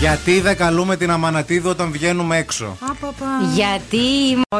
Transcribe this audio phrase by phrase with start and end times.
[0.00, 2.76] Γιατί δεν καλούμε την Αμανατίδου όταν βγαίνουμε έξω;
[3.54, 3.96] Γιατί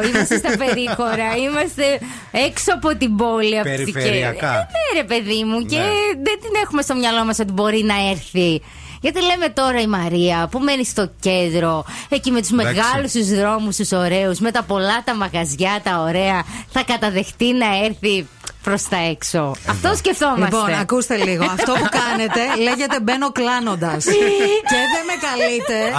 [0.09, 1.99] είμαστε στα περίχωρα, είμαστε
[2.31, 3.59] έξω από την πόλη.
[3.59, 4.53] από τις Περιφερειακά.
[4.53, 4.57] Ε,
[4.93, 5.83] Ναι, ρε παιδί μου, και Ναι.
[6.13, 8.61] δεν την έχουμε στο μυαλό μας ότι μπορεί να έρθει.
[9.07, 12.73] Γιατί λέμε τώρα η Μαρία που μένει στο κέντρο, εκεί με τους Εντάξει.
[12.75, 17.85] μεγάλους τους δρόμους, τους ωραίους, με τα πολλά τα μαγαζιά, τα ωραία, θα καταδεχτεί να
[17.85, 18.27] έρθει
[18.63, 19.55] προς τα έξω.
[19.67, 20.43] Αυτό σκεφτόμαστε.
[20.43, 21.43] Λοιπόν, ακούστε λίγο.
[21.43, 24.05] Αυτό που κάνετε λέγεται μπαίνω κλάνοντας.
[24.69, 25.95] και δεν με καλείτε.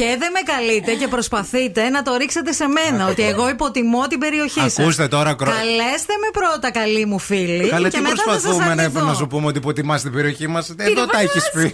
[0.00, 0.02] Α.
[0.02, 3.06] Και δεν με καλείτε και προσπαθείτε να το ρίξετε σε μένα.
[3.08, 4.78] ότι εγώ υποτιμώ την περιοχή σας.
[4.78, 7.68] Ακούστε τώρα, κρο- Καλέστε με πρώτα, καλοί μου φίλοι.
[7.68, 9.04] Καλέ, και τι μετά θα σας προσπαθούμε να, αρνηθώ.
[9.06, 10.74] να σου πούμε ότι υποτιμάς την περιοχή μας.
[10.76, 11.70] Εδώ τα έχεις πει.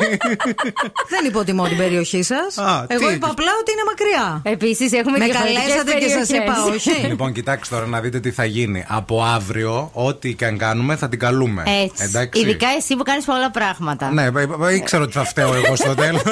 [1.13, 2.59] Δεν υποτιμώ την περιοχή σας.
[2.59, 4.41] Α, Εγώ τι; είπα απλά ότι είναι μακριά.
[4.45, 6.87] Επίσης έχουμε Με διαφορετικές καλέσατε και σας είπα περιοχές.
[6.97, 7.07] όχι.
[7.13, 8.85] λοιπόν, κοιτάξτε τώρα να δείτε τι θα γίνει.
[8.89, 11.63] Από αύριο, ό,τι και αν κάνουμε, θα την καλούμε.
[11.83, 12.05] Έτσι.
[12.05, 12.41] Εντάξει.
[12.41, 14.11] Ειδικά εσύ που κάνεις πολλά πράγματα.
[14.13, 14.31] Ναι, ε,
[14.69, 16.23] ε, ήξερα ότι θα φταίω εγώ στο τέλος.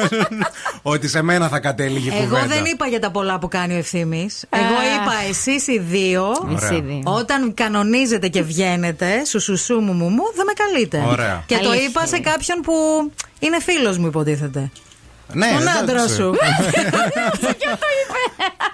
[0.82, 2.46] ότι σε μένα θα κατέληγε η Εγώ κουβέντα.
[2.46, 4.28] δεν είπα για τα πολλά που κάνει ο ευθύνη.
[4.50, 4.94] Εγώ Α.
[4.94, 6.24] είπα εσείς οι δύο.
[6.26, 6.56] Ωραία.
[6.68, 7.00] Εσύ δύο.
[7.04, 11.04] Όταν κανονίζετε και βγαίνετε, σου σου σου μου μου μου, δεν με καλείτε.
[11.10, 11.42] Ωραία.
[11.46, 11.88] Και το Αλήθεια.
[11.88, 12.72] είπα σε κάποιον που
[13.38, 14.70] είναι φίλος μου, υποτίθεται.
[15.32, 15.78] Ναι, Τον εντάξει.
[15.78, 16.34] άντρα σου.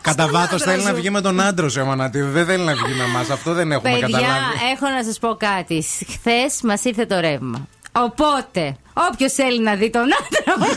[0.03, 0.97] Κατά βάθος άντρα θέλει να σου.
[0.97, 2.31] βγει με τον άντρα σου, Αμανατίδου.
[2.31, 3.31] Δεν θέλει να βγει με εμάς.
[3.31, 4.35] Αυτό δεν έχουμε Παιδιά, καταλάβει.
[4.75, 5.85] έχω να σας πω κάτι.
[6.13, 7.69] Χθες μας ήρθε το ρεύμα.
[7.93, 8.77] Οπότε,
[9.11, 10.69] όποιος θέλει να δει τον άντρα μου,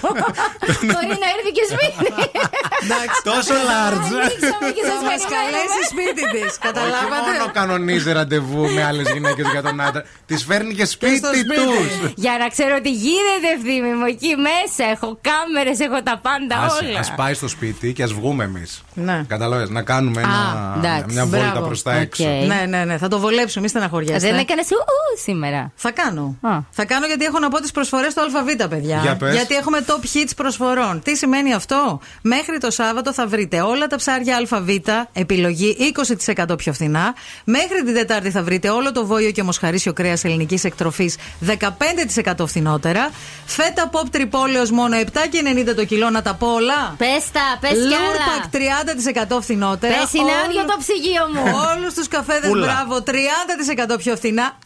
[0.91, 2.07] μπορεί να έρθει και σπίτι.
[3.23, 4.09] Τόσο large.
[4.23, 5.35] Ανοίξαμε και Θα σας μας περιμένουμε.
[5.37, 6.49] καλέσει σπίτι της.
[6.51, 10.03] Όχι Καταλάβατε; μόνο κανονίζει ραντεβού με άλλες γυναίκες για τον άντρα.
[10.25, 11.55] Τη φέρνει και σπίτι στο σπίτι.
[11.55, 12.11] τους.
[12.15, 14.05] Για να ξέρω τι γίνεται ευθύνη μου.
[14.05, 16.99] Εκεί μέσα έχω κάμερες, έχω τα πάντα όλα.
[16.99, 18.83] Α πάει στο σπίτι και ας βγούμε εμείς.
[18.93, 19.23] Ναι.
[19.27, 21.65] Κατάλαβε, να κάνουμε ένα, εντάξει, μια βόλτα μπράβο.
[21.65, 21.97] προς τα Οκ.
[22.01, 22.23] έξω.
[22.23, 22.97] Ναι, ναι, ναι.
[22.97, 24.29] Θα το βολέψουμε, μη στεναχωριέστε.
[24.29, 25.71] Δεν έκανε ου σήμερα.
[25.75, 26.35] Θα κάνω.
[26.41, 26.49] Α.
[26.71, 28.99] Θα κάνω γιατί έχω να πω τις προσφορές του ΑΒ, παιδιά.
[29.01, 29.33] Για πες.
[29.33, 31.01] Γιατί έχουμε top hits προσφορών.
[31.03, 34.69] Τι σημαίνει αυτό; Μέχρι το Σάββατο θα βρείτε όλα τα ψάρια ΑΒ,
[35.13, 35.93] επιλογή
[36.47, 37.13] 20% πιο φθηνά.
[37.43, 41.15] Μέχρι την Τετάρτη θα βρείτε όλο το βόειο και μοσχαρίσιο κρέας ελληνικής εκτροφής
[41.47, 43.09] 15% φθηνότερα.
[43.45, 46.95] Φέτα ΠΟΠ Τριπόλεως μόνο 7,90 το κιλό, να τα πω όλα.
[46.97, 47.87] Πες τα, πες κι άλλα.
[47.97, 49.93] Lurpak 30% φθηνότερα.
[49.97, 51.43] Πες είναι άδειο Όλο- το ψυγείο μου.
[51.75, 52.65] Όλους τους καφέδες, Πούλα.
[52.65, 54.57] μπράβο, 30% πιο φθηνά.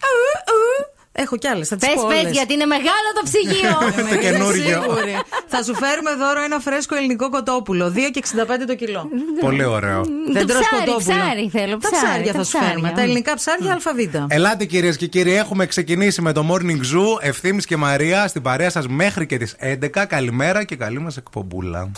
[1.12, 1.22] Ου, ου.
[1.24, 2.32] Έχω κι άλλες, θα τις Πες, πω πες, όλες.
[2.32, 3.78] γιατί είναι μεγάλο το ψυγείο.
[3.96, 4.82] Το Είμαι καινούργιο.
[4.82, 5.16] σίγουρη.
[5.48, 7.94] θα σου φέρουμε δώρο ένα φρέσκο ελληνικό κοτόπουλο.
[7.96, 9.10] 2,65 το κιλό.
[9.40, 10.02] Πολύ ωραίο.
[10.32, 11.16] Δεν Το τρως ψάρι, κοτόπουλο.
[11.18, 12.68] ψάρι θέλω, Τα ψάρι, ψάρια τα θα σου ψάρια.
[12.68, 12.92] φέρουμε.
[12.96, 14.26] Τα ελληνικά ψάρια ΑΒ.
[14.28, 17.18] Ελάτε κυρίες και κύριοι, έχουμε ξεκινήσει με το Morning Zoo.
[17.20, 20.06] Ευθύμης και Μαρία στην παρέα σας μέχρι και τις 11.
[20.06, 21.92] Καλημέρα και καλή μας εκπομπούλα.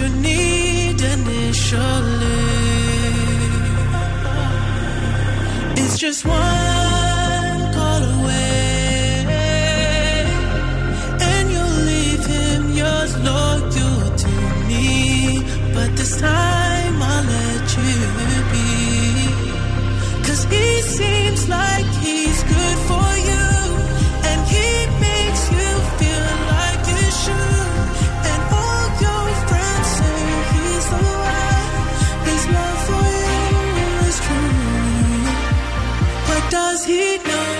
[0.00, 2.40] you need initially.
[5.80, 9.24] It's just one call away,
[11.30, 14.32] and you'll leave him yours loyal to
[14.68, 15.42] me.
[15.74, 17.94] But this time I'll let you
[18.52, 18.68] be.
[20.26, 20.66] Cause he
[20.98, 22.29] seems like he's
[37.26, 37.59] know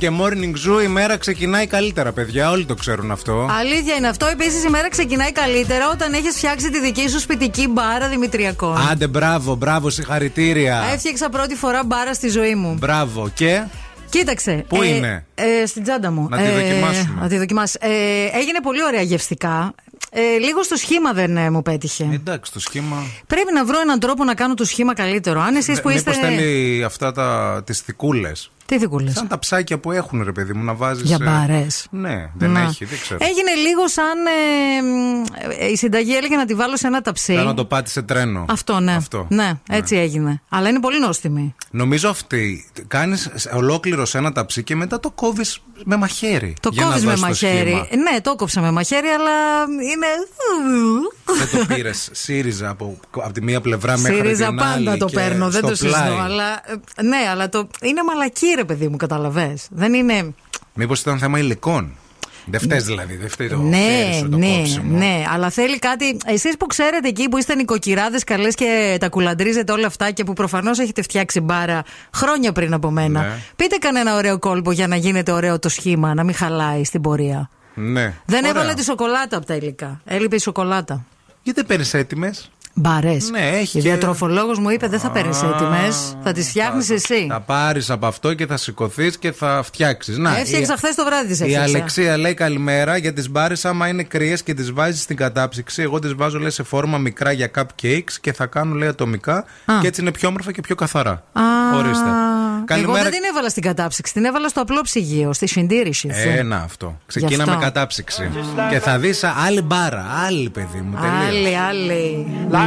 [0.00, 2.50] και morning zoo η μέρα ξεκινάει καλύτερα, παιδιά.
[2.50, 3.48] Όλοι το ξέρουν αυτό.
[3.50, 4.26] Αλήθεια είναι αυτό.
[4.26, 8.76] Επίσης η μέρα ξεκινάει καλύτερα όταν έχεις φτιάξει τη δική σου σπιτική μπάρα Δημητριακό.
[8.90, 10.82] Άντε, μπράβο, μπράβο, συγχαρητήρια.
[10.92, 12.76] Έφτιαξα πρώτη φορά μπάρα στη ζωή μου.
[12.78, 13.30] Μπράβο.
[13.34, 13.62] Και;
[14.10, 14.64] Κοίταξε.
[14.68, 16.26] Πού ε, είναι; Ε, στην τσάντα μου.
[16.30, 17.20] Να τη ε, δοκιμάσουμε.
[17.20, 17.78] Να τη δοκιμάσει.
[18.32, 19.74] έγινε πολύ ωραία γευστικά.
[20.12, 22.08] Ε, λίγο στο σχήμα δεν ε, μου πέτυχε.
[22.12, 22.96] Εντάξει, το σχήμα.
[23.26, 25.40] Πρέπει να βρω έναν τρόπο να κάνω το σχήμα καλύτερο.
[25.40, 26.10] Αν εσείς που ε, είστε.
[26.10, 27.82] Μήπως θέλει αυτά τα, τις
[28.70, 29.10] τι δικούλε.
[29.10, 31.02] Σαν τα ψάκια που έχουν, ρε παιδί μου, να βάζεις.
[31.06, 31.86] Για μπαρές.
[31.90, 32.60] Ναι, δεν Να.
[32.60, 33.18] έχει, δεν ξέρω.
[33.22, 34.04] Έγινε λίγο σαν.
[34.26, 35.24] ε, μ,
[35.60, 37.34] ε, η συνταγή έλεγε να τη βάλω σε ένα ταψί.
[37.34, 38.44] Σαν να το πάτησε τρένο.
[38.48, 38.92] Αυτό, ναι.
[38.94, 39.26] Αυτό.
[39.30, 40.42] Ναι, έτσι έγινε.
[40.48, 41.54] Αλλά είναι πολύ νόστιμη.
[41.70, 42.70] Νομίζω αυτή.
[42.88, 46.54] Κάνεις ολόκληρο σε ένα ταψί και μετά το κόβεις με μαχαίρι.
[46.60, 47.70] Το για να κόβεις με δώσεις το μαχαίρι.
[47.70, 47.86] σχήμα.
[48.10, 49.30] Ναι, το κόψα με μαχαίρι, αλλά
[49.62, 50.06] είναι.
[51.38, 54.96] Δεν το πήρες ΣΥΡΙΖΑ από, από τη μία πλευρά μέχρι ΣΥΡΙΖΑ την πάντα άλλη.
[54.98, 55.98] το και παίρνω, δεν στο το συζητώ.
[56.00, 56.18] πλάι.
[56.18, 56.52] Αλλά,
[56.96, 59.54] ε, ναι, αλλά το, είναι μαλακή, ρε παιδί μου, καταλαβέ.
[59.70, 60.34] Δεν είναι.
[60.74, 61.94] Μήπως ήταν θέμα υλικών.
[62.46, 64.98] Δεν φταίεις δηλαδή, δεν φταίει το χέρι Ναι, σου, το ναι, κόψιμο.
[64.98, 65.24] ναι.
[65.32, 66.16] Αλλά θέλει κάτι.
[66.26, 70.32] Εσείς που ξέρετε εκεί που είστε νοικοκυράδες καλέ και τα κουλαντρίζετε όλα αυτά και που
[70.32, 71.82] προφανώς έχετε φτιάξει μπάρα
[72.14, 73.20] χρόνια πριν από μένα.
[73.20, 73.38] Ναι.
[73.56, 77.50] Πείτε κανένα ωραίο κόλπο για να γίνεται ωραίο το σχήμα, να μην χαλάει στην πορεία.
[77.74, 78.14] Ναι.
[78.26, 78.50] Δεν Ωραία.
[78.50, 80.00] έβαλε τη σοκολάτα από τα υλικά.
[80.04, 81.04] Έλειπε η σοκολάτα.
[81.42, 82.50] Γιατί παίρνεις έτοιμες;
[82.80, 83.30] Μπαρές.
[83.30, 87.26] Ναι, έχει Η και- διατροφολόγος μου είπε δεν θα παίρνεις έτοιμες, θα τις φτιάχνεις εσύ.
[87.30, 90.18] Θα πάρεις από αυτό και θα σηκωθείς και θα φτιάξεις.
[90.18, 91.62] Να, Έφτιαξα η- χθες το βράδυ τη Η έφτιαξα.
[91.76, 93.64] Αλεξία λέει καλημέρα για τις μπάρες.
[93.64, 97.32] Άμα είναι κρύες και τις βάζεις στην κατάψυξη, εγώ τις βάζω λέει, σε φόρμα μικρά
[97.32, 99.74] για cupcakes και θα κάνουν λέει ατομικά Α.
[99.80, 101.10] και έτσι είναι πιο όμορφα και πιο καθαρά.
[101.32, 101.42] Α,
[101.76, 102.08] Ορίστε.
[102.74, 106.08] Εγώ δεν την έβαλα στην κατάψυξη, την έβαλα στο απλό ψυγείο, στη συντήρηση.
[106.36, 106.98] Ένα αυτό.
[107.06, 107.54] Ξεκίνα αυτό.
[107.56, 108.30] με κατάψυξη.
[108.70, 110.06] και θα δεις άλλη μπάρα.
[110.26, 110.98] Άλλη παιδί μου.
[111.00, 111.46] τελείως.
[111.46, 112.26] Άλλη, άλλη.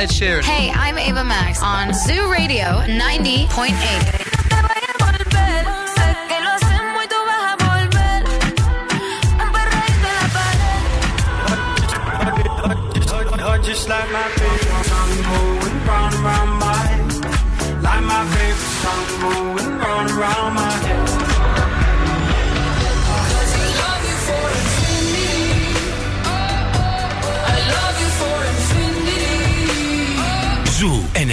[0.00, 0.42] Ed Sheeran.
[0.42, 3.76] Hey, I'm Ava Max on Zoo Radio 90.8.
[13.62, 17.82] Just like my favorite song going round and round my head.
[17.82, 21.19] Like my favorite song going round and round my head.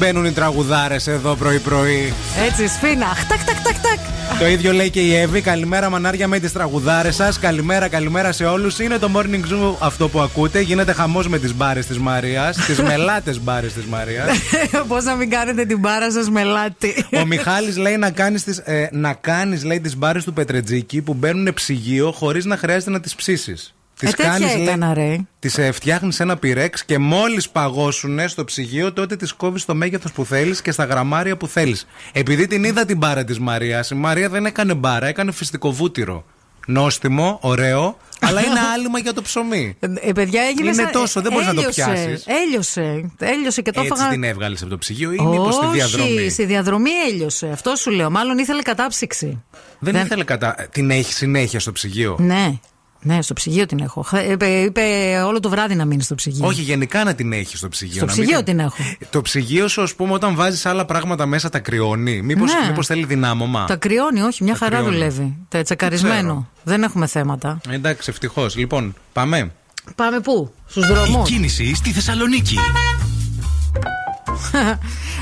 [0.00, 2.12] Μπαίνουν οι τραγουδάρες εδώ πρωί-πρωί.
[2.46, 3.06] Έτσι, σφίνα.
[3.28, 3.98] Τάκ, τάκ, τάκ, τάκ.
[4.38, 5.40] Το ίδιο λέει και η Εύη.
[5.40, 7.38] Καλημέρα, μανάρια με τις τραγουδάρες σας.
[7.38, 8.78] Καλημέρα, καλημέρα σε όλους.
[8.78, 10.60] Είναι το morning zoo αυτό που ακούτε.
[10.60, 12.56] Γίνεται χαμός με τις μπάρες της Μαρίας.
[12.56, 14.26] τις μελάτες μπάρες της Μαρίας.
[14.88, 17.04] Πώς να μην κάνετε την μπάρα σας με λάτι.
[17.22, 21.14] Ο Μιχάλης λέει να κάνεις τις, ε, να κάνεις λέει τις μπάρες του Πετρετζίκη που
[21.14, 23.74] μπαίνουν ψυγείο χωρίς να χρειάζεται να τις ψήσεις.
[24.00, 25.16] Τις Ε, τέτοια έκανα, ρε.
[25.38, 30.12] Τις ε, φτιάχνεις ένα πυρέξ και μόλις παγώσουν στο ψυγείο τότε τις κόβεις στο μέγεθος
[30.12, 31.86] που θέλεις και στα γραμμάρια που θέλεις.
[32.12, 36.24] Επειδή την είδα την μπάρα της Μαρίας, η Μαρία δεν έκανε μπάρα, έκανε φυστικό βούτυρο.
[36.66, 39.76] Νόστιμο, ωραίο, αλλά είναι άλυμα για το ψωμί.
[39.80, 42.24] Ε, παιδιά, έγινε Είναι σαν- τόσο, δεν μπορείς να το έλειωσε, πιάσεις.
[42.26, 43.10] Έλειωσε.
[43.18, 44.10] Έλειωσε και το Έτσι έφαγα.
[44.10, 47.50] την έβγαλες από το ψυγείο ή μήπως στη Όχι, διαδρομή; στη διαδρομή έλειωσε.
[47.52, 48.10] Αυτό σου λέω.
[48.10, 49.42] Μάλλον ήθελε κατάψυξη.
[49.78, 50.54] Δεν, ήθελε κατά.
[50.72, 52.58] Την έχει συνέχεια στο ψυγείο; Ναι.
[53.02, 54.02] Ναι, στο ψυγείο την έχω.
[54.02, 54.82] Χα- Είπε, είπε
[55.26, 56.46] όλο το βράδυ να μείνει στο ψυγείο.
[56.46, 57.96] Όχι, γενικά να την έχει στο ψυγείο.
[57.96, 58.76] Στο να μην ψυγείο την έχω.
[59.10, 62.22] Το ψυγείο σου, ας πούμε, όταν βάζεις άλλα πράγματα μέσα, τα κρυώνει.
[62.22, 62.52] Μήπω Ναι.
[62.68, 63.64] μήπως θέλει δυνάμωμα.
[63.64, 64.94] Τα κρυώνει, όχι, μια Τα χαρά κρυώνει.
[64.96, 65.36] δουλεύει.
[65.48, 66.48] Τα τσεκαρισμένο.
[66.62, 67.60] Δεν έχουμε θέματα.
[67.70, 68.56] Εντάξει, ευτυχώς.
[68.56, 69.50] Λοιπόν, πάμε.
[69.94, 71.22] Πάμε πού; Στους Η δρόμου.
[71.22, 72.56] κίνηση στη Θεσσαλονίκη.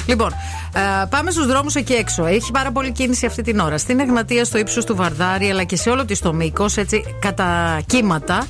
[0.06, 0.32] Λοιπόν,
[0.74, 2.24] ε, πάμε στους δρόμους εκεί έξω.
[2.24, 3.78] Έχει πάρα πολύ κίνηση αυτή την ώρα.
[3.78, 7.80] Στην Εγνατία, στο ύψος του Βαρδάρη, αλλά και σε όλο της το μήκος, έτσι κατά
[7.86, 8.46] κύματα.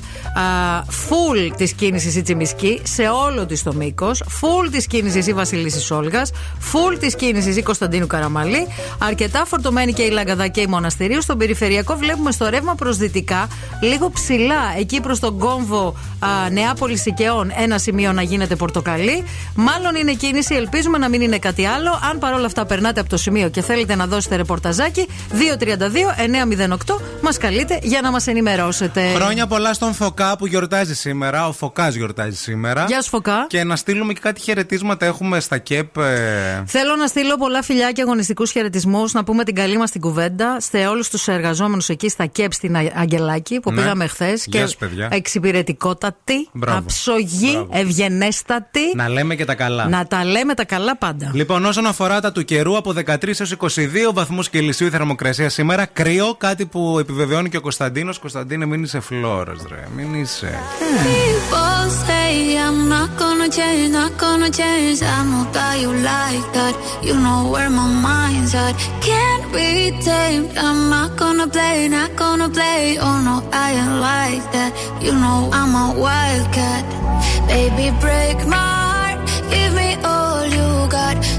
[0.89, 4.23] Φουλ της κίνησης η Τσιμισκή, σε όλο της το μήκος.
[4.27, 6.31] Φουλ της κίνησης η Βασιλίση Όλγας.
[6.59, 8.67] Φουλ της κίνησης η Κωνσταντίνου Καραμαλή.
[8.99, 11.21] Αρκετά φορτωμένη και η Λαγκαδά και η Μοναστηρίου.
[11.21, 13.47] Στον περιφερειακό βλέπουμε στο ρεύμα προς δυτικά,
[13.81, 15.95] λίγο ψηλά, εκεί προς τον κόμβο
[16.51, 19.23] Νεάπολης Σικαιών, ένα σημείο να γίνεται πορτοκαλί.
[19.55, 21.99] Μάλλον είναι κίνηση, ελπίζουμε να μην είναι κάτι άλλο.
[22.09, 27.79] Αν παρόλα αυτά περνάτε από το σημείο και θέλετε να δώσετε ρεπορταζάκι, 232-908 μας καλείτε
[27.83, 29.11] για να μας ενημερώσετε.
[29.15, 31.47] Χρόνια πολλά στον Φωκά που γιορτάζει σήμερα.
[31.47, 32.85] Ο Φωκάς γιορτάζει σήμερα.
[32.87, 33.45] Γεια σου, Φωκά.
[33.49, 35.97] Και να στείλουμε και κάτι χαιρετίσματα έχουμε στα ΚΕΠ.
[35.97, 40.01] ε, Θέλω να στείλω πολλά φιλιά και αγωνιστικούς χαιρετισμούς, να πούμε την καλή μας την
[40.01, 43.81] κουβέντα σε όλους τους εργαζόμενους εκεί στα ΚΕΠ στην Α- Αγγελάκη που Ναι.
[43.81, 44.43] πήγαμε χθες.
[44.47, 45.07] Γεια σας, παιδιά.
[45.11, 46.77] εξυπηρετικότατη, Μπράβο.
[46.77, 47.69] αψογή, Μπράβο.
[47.73, 48.79] ευγενέστατη.
[48.95, 49.87] Να λέμε και τα καλά.
[49.89, 51.31] Να τα λέμε τα καλά πάντα.
[51.33, 55.85] Λοιπόν, όσον αφορά φοράτα του καιρού από 13 έως 22 βαθμούς Κελσίου η θερμοκρασία σήμερα.
[55.85, 58.19] Κρύο, κάτι που επιβεβαιώνει και ο Κωνσταντίνος.
[58.19, 59.87] Κωνσταντίνε, μην είσαι φλόρο, ρε.
[59.95, 60.59] Μην είσαι.
[77.49, 79.19] Baby, break my heart.
[79.51, 81.38] Give me all you got.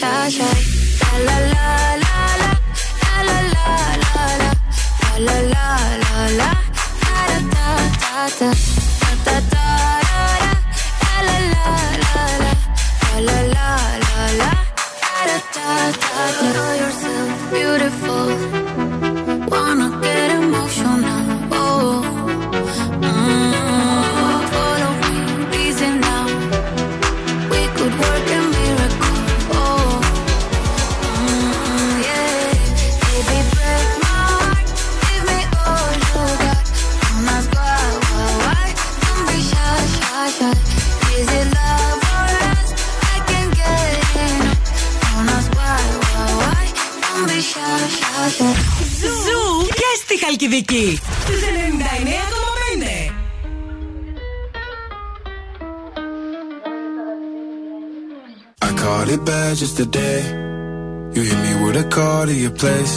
[0.00, 1.24] shy, shy.
[1.26, 1.50] La.
[50.29, 50.99] Χαλκιδική.
[51.23, 53.11] Στους 99,5.
[58.61, 60.19] I caught it bad just today.
[61.15, 62.93] You hit me with a call to your place.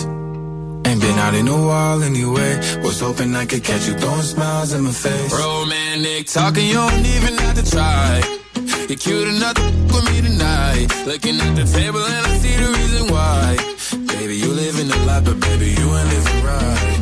[0.88, 2.52] Ain't been out in a while anyway.
[2.82, 5.32] Was hoping I could catch you throwing smiles in my face.
[5.32, 8.20] Romantic talking, you don't even have to try.
[8.88, 10.86] You're cute enough to f- with me tonight.
[11.06, 13.56] Looking at the table and I see the reason why.
[14.18, 17.01] Baby, you live in the life, but baby, you ain't living right.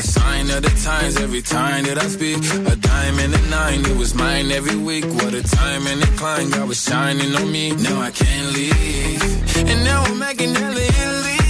[0.00, 2.38] a sign of the times every time that I speak.
[2.72, 5.04] A diamond and a nine, it was mine every week.
[5.20, 7.64] What a time and a climb, God was shining on me.
[7.86, 9.22] Now I can't leave.
[9.70, 11.40] And now I'm making hella Italy.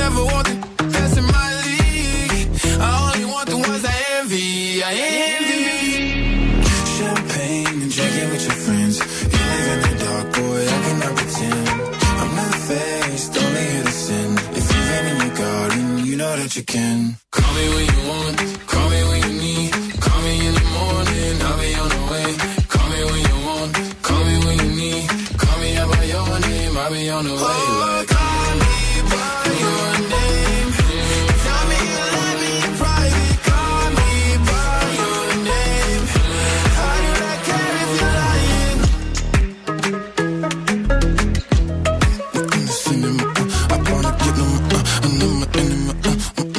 [0.00, 0.56] Never want the
[0.94, 2.48] best in my league.
[2.86, 4.82] I only want the ones I envy.
[4.90, 4.92] I
[5.26, 5.64] envy.
[6.96, 8.94] Champagne and drinking with your friends.
[9.32, 11.68] You live in the dark, boy, I cannot pretend.
[12.20, 13.68] I'm not faced, only
[14.04, 14.30] sin.
[14.58, 17.21] If you've been in your garden, you know that you can.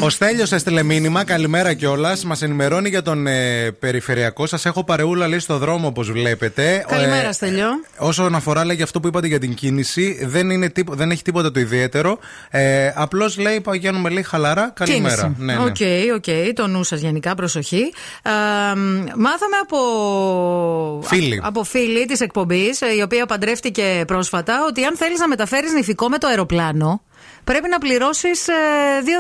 [0.04, 2.24] Ο Στέλιος έστειλε μήνυμα, καλημέρα κιόλας.
[2.26, 4.46] Μας ενημερώνει για τον ε, περιφερειακό.
[4.48, 6.86] Σας έχω παρεούλα, λέει, στο δρόμο, όπως βλέπετε.
[6.88, 7.68] Καλημέρα, Ε, Στέλιο.
[7.98, 11.22] Όσον αφορά λέει, για αυτό που είπατε για την κίνηση, δεν, είναι, τίπο- δεν έχει
[11.24, 12.18] τίποτα το ιδιαίτερο.
[12.50, 14.72] Ε, Απλώς λέει, παγαίνουμε λέει χαλαρά.
[14.76, 15.16] Καλημέρα.
[15.16, 15.36] Κίνηση.
[15.38, 15.64] Ναι, ναι.
[15.64, 16.54] OK, OK.
[16.56, 17.94] Το νου σας γενικά, προσοχή.
[18.24, 18.30] Ε,
[19.16, 19.78] μάθαμε από.
[21.04, 21.42] Φίλη.
[21.44, 26.18] Από φίλη της εκπομπής, η οποία παντρεύτηκε πρόσφατα, ότι αν θέλεις να μεταφέρεις νυφικό με
[26.18, 27.02] το αεροπλάνο,
[27.44, 28.46] πρέπει να πληρώσεις.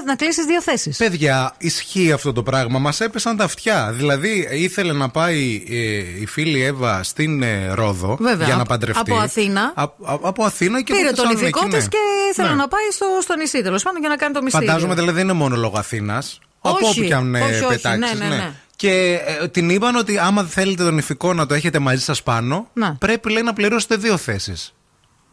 [0.05, 0.97] να κλείσεις δύο θέσεις.
[0.97, 2.79] Παιδιά, ισχύει αυτό το πράγμα.
[2.79, 3.91] Μας έπεσαν τα αυτιά.
[3.93, 5.75] Δηλαδή, ήθελε να πάει ε,
[6.21, 9.12] η φίλη Εύα στην ε, Ρόδο Βέβαια, για να από- παντρευτεί.
[9.12, 9.71] από Αθήνα.
[9.75, 9.89] Α- α-
[10.21, 11.77] από Αθήνα και Πήρε από τον Θεσσαλονίκη, ηφικό ναι.
[11.77, 11.97] της και
[12.31, 12.55] ήθελε Ναι.
[12.55, 14.67] να πάει στο, στο νησί τέλος πάντων για να κάνει το μυστήριο.
[14.67, 16.39] Φαντάζομαι δηλαδή δεν είναι μόνο λόγω Αθήνας.
[16.62, 18.51] Από Όχι, όπου και αν ε, όχι, όχι, πετάξεις, ναι, ναι, ναι.
[18.75, 22.67] Και ε, την είπαν ότι άμα θέλετε τον ηφικό να το έχετε μαζί σας πάνω,
[22.73, 22.95] Να.
[22.95, 24.73] πρέπει λέει να πληρώσετε δύο θέσεις.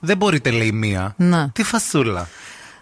[0.01, 1.15] Δεν μπορείτε, λέει, μία.
[1.17, 1.51] Να.
[1.55, 2.29] Τι φασούλα.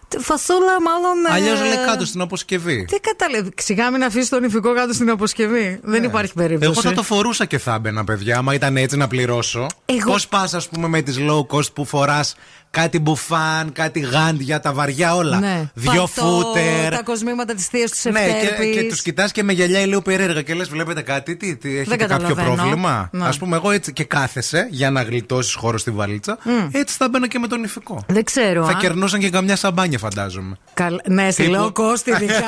[0.08, 1.26] Τε- Φασούλα, μάλλον.
[1.30, 2.84] ε, Αλλιώς λέει κάτω στην αποσκευή.
[2.84, 3.50] Τι καταλαβαίνει.
[3.58, 5.80] Σιγά μην αφήσεις τον ηφικό κάτω στην αποσκευή.
[5.82, 6.70] Δεν υπάρχει περίπτωση.
[6.72, 8.38] Εγώ θα το φορούσα και θα έμπαινα, παιδιά.
[8.38, 9.66] Άμα ήταν έτσι να πληρώσω.
[9.84, 12.34] Εγώ- Πώς πας, ας πούμε, με τις low cost που φοράς
[12.70, 15.38] κάτι μπουφάν, κάτι γάντια, τα βαριά όλα.
[15.38, 15.70] Ναι.
[15.74, 16.90] Δυο Πατώ, φούτερ.
[16.94, 18.74] Τα κοσμήματα της θείας του Ναι, Ευτέρπης.
[18.74, 21.78] και, και τους κοιτάς και με γυαλιά λίγο περίεργα και λες: Βλέπετε κάτι, τι, τι
[21.78, 22.54] έχετε κάποιο καταλαβαίνω.
[22.54, 23.24] πρόβλημα; Ναι.
[23.26, 26.38] Α πούμε, εγώ έτσι και κάθεσαι για να γλιτώσεις χώρο στη βαλίτσα.
[26.70, 28.04] Έτσι θα μπαίνα και με τον ηφικό.
[28.08, 28.64] Δεν ξέρω.
[28.64, 30.56] Θα αν- κερνούσαν και καμιά σαμπάνια, φαντάζομαι.
[30.74, 32.44] Καλ- Ναι, σε Τύπου- λέω κόστη, ειδικά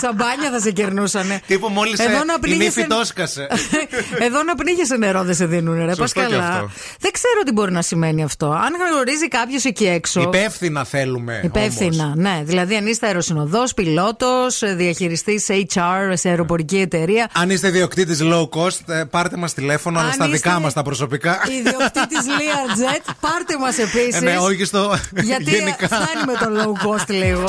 [0.00, 1.40] σαμπάνια θα σε κερνούσανε.
[1.46, 3.46] Τύπου μόλις Εδώ να η πνίγεσαι- νύφη τόσκασε.
[4.26, 5.84] Εδώ να πνίγεσαι νερό δεν σε δίνουν, ρε.
[5.86, 6.48] Πα Σωστό και καλά.
[6.48, 6.70] αυτό.
[7.00, 8.46] Δεν ξέρω τι μπορεί να σημαίνει αυτό.
[8.50, 10.20] Αν γνωρίζει κάποιος εκεί έξω.
[10.20, 11.40] Υπεύθυνα θέλουμε.
[11.44, 12.16] Υπεύθυνα, όμως.
[12.16, 12.40] ναι.
[12.44, 17.30] Δηλαδή, αν είστε αεροσυνοδός, πιλότος, διαχειριστής HR σε αεροπορική εταιρεία.
[17.32, 20.72] Αν είστε ιδιοκτήτης low cost, ε, πάρτε μας τηλέφωνο, αλλά Αν στα είστε δικά μας
[20.72, 21.38] τα προσωπικά.
[21.58, 24.14] Ιδιοκτήτης Learjet, πάρτε μας επίσης.
[24.16, 24.98] Ε, ναι, όχι στο.
[25.22, 25.86] Γιατί γενικά.
[25.86, 26.46] φτάνει με το
[26.82, 27.44] low cost λίγο.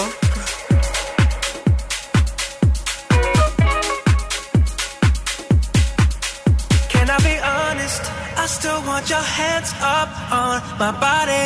[6.93, 8.03] Can I be honest?
[8.37, 11.45] I still want your hands up on my body.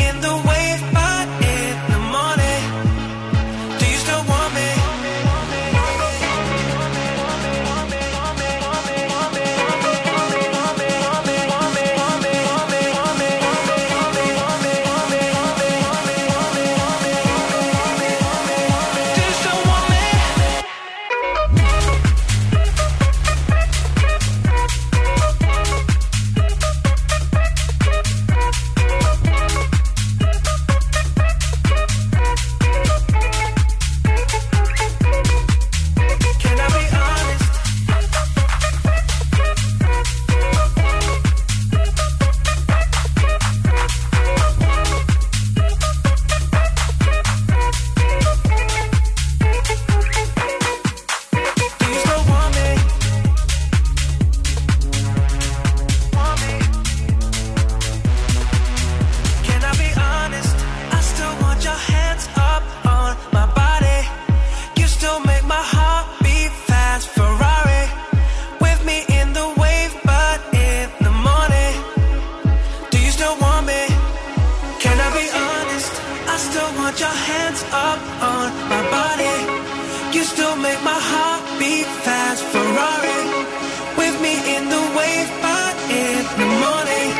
[84.21, 87.11] me in the wave, but in the morning,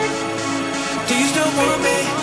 [1.08, 2.20] do you still want me?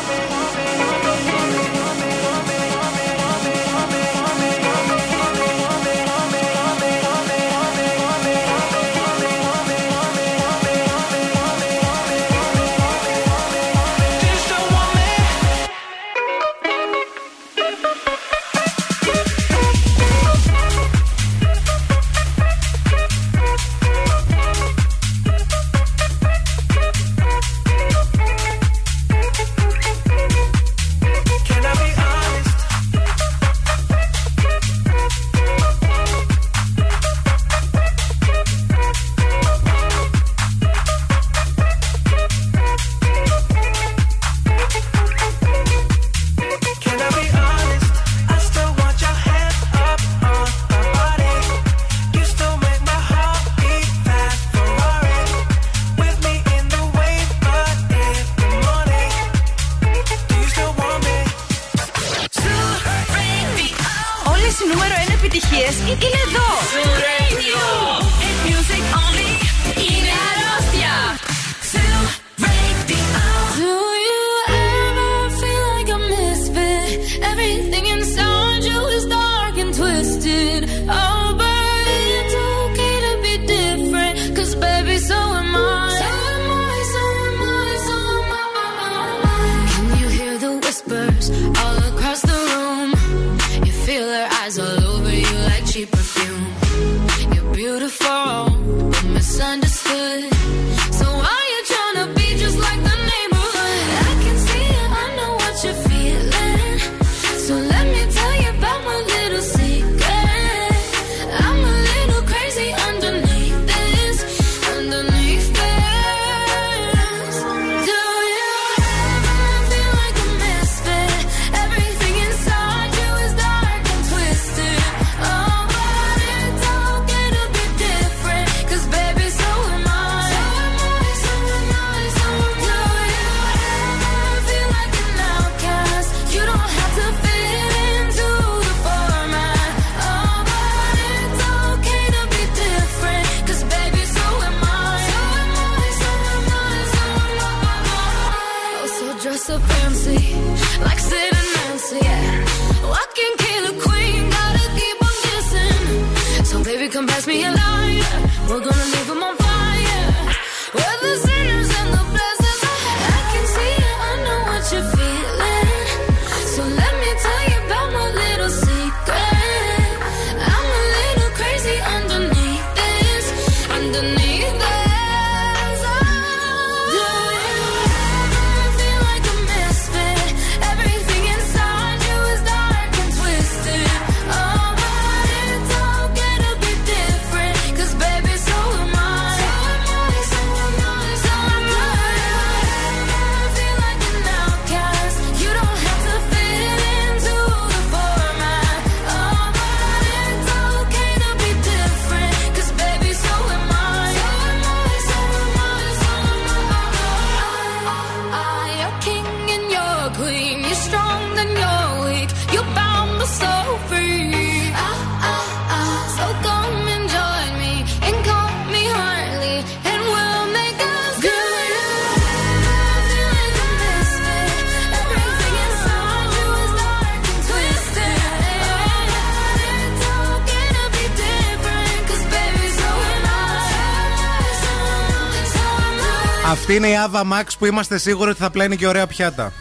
[236.78, 239.52] Είναι η Άβα Μάξ που είμαστε σίγουροι ότι θα πλένει και ωραία πιάτα.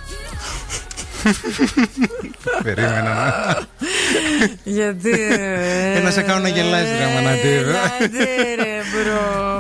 [2.64, 3.34] Περίμενα.
[4.64, 5.10] Γιατί.
[5.94, 7.48] Και να σε κάνω να γελάσει, Ραμανατή.
[7.48, 8.28] Γιατί.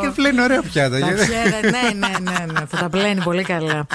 [0.01, 0.97] Και πλένει ωραία πιάτα.
[0.97, 2.59] Ναι, ναι, ναι, ναι.
[2.69, 3.87] Θα τα πλένει πολύ καλά.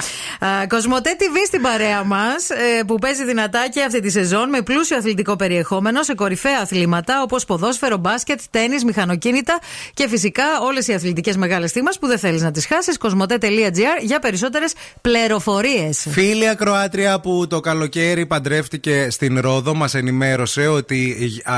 [0.67, 5.35] Κοσμοτέ στην παρέα μας ε, που παίζει δυνατά και αυτή τη σεζόν με πλούσιο αθλητικό
[5.35, 9.59] περιεχόμενο σε κορυφαία αθλήματα όπως ποδόσφαιρο, μπάσκετ, τέννη, μηχανοκίνητα
[9.93, 12.97] και φυσικά όλες οι αθλητικές μεγάλες θύμας που δεν θέλεις να τις χάσεις.
[12.97, 16.05] Κοσμοτέ.gr για περισσότερες πληροφορίες.
[16.09, 21.15] Φίλη Ακροάτρια που το καλοκαίρι παντρεύτηκε στην Ρόδο μας ενημέρωσε ότι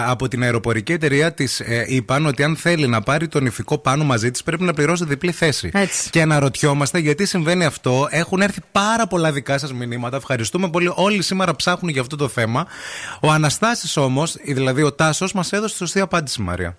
[0.08, 4.04] από την αεροπορική εταιρεία της ε, είπαν ότι αν θέλει να πάρει τον ηφικό πάνω
[4.04, 5.69] μαζί της πρέπει να πληρώσει διπλή θέση.
[5.74, 6.10] Έτσι.
[6.10, 8.08] Και αναρωτιόμαστε γιατί συμβαίνει αυτό.
[8.10, 10.17] Έχουν έρθει πάρα πολλά δικά σας μηνύματα.
[10.17, 10.91] Ευχαριστούμε πολύ.
[10.95, 12.65] Όλοι σήμερα ψάχνουν για αυτό το θέμα.
[13.21, 16.77] Ο Αναστάσης όμως, δηλαδή ο Τάσος, μας έδωσε τη σωστή απάντηση, Μαρία.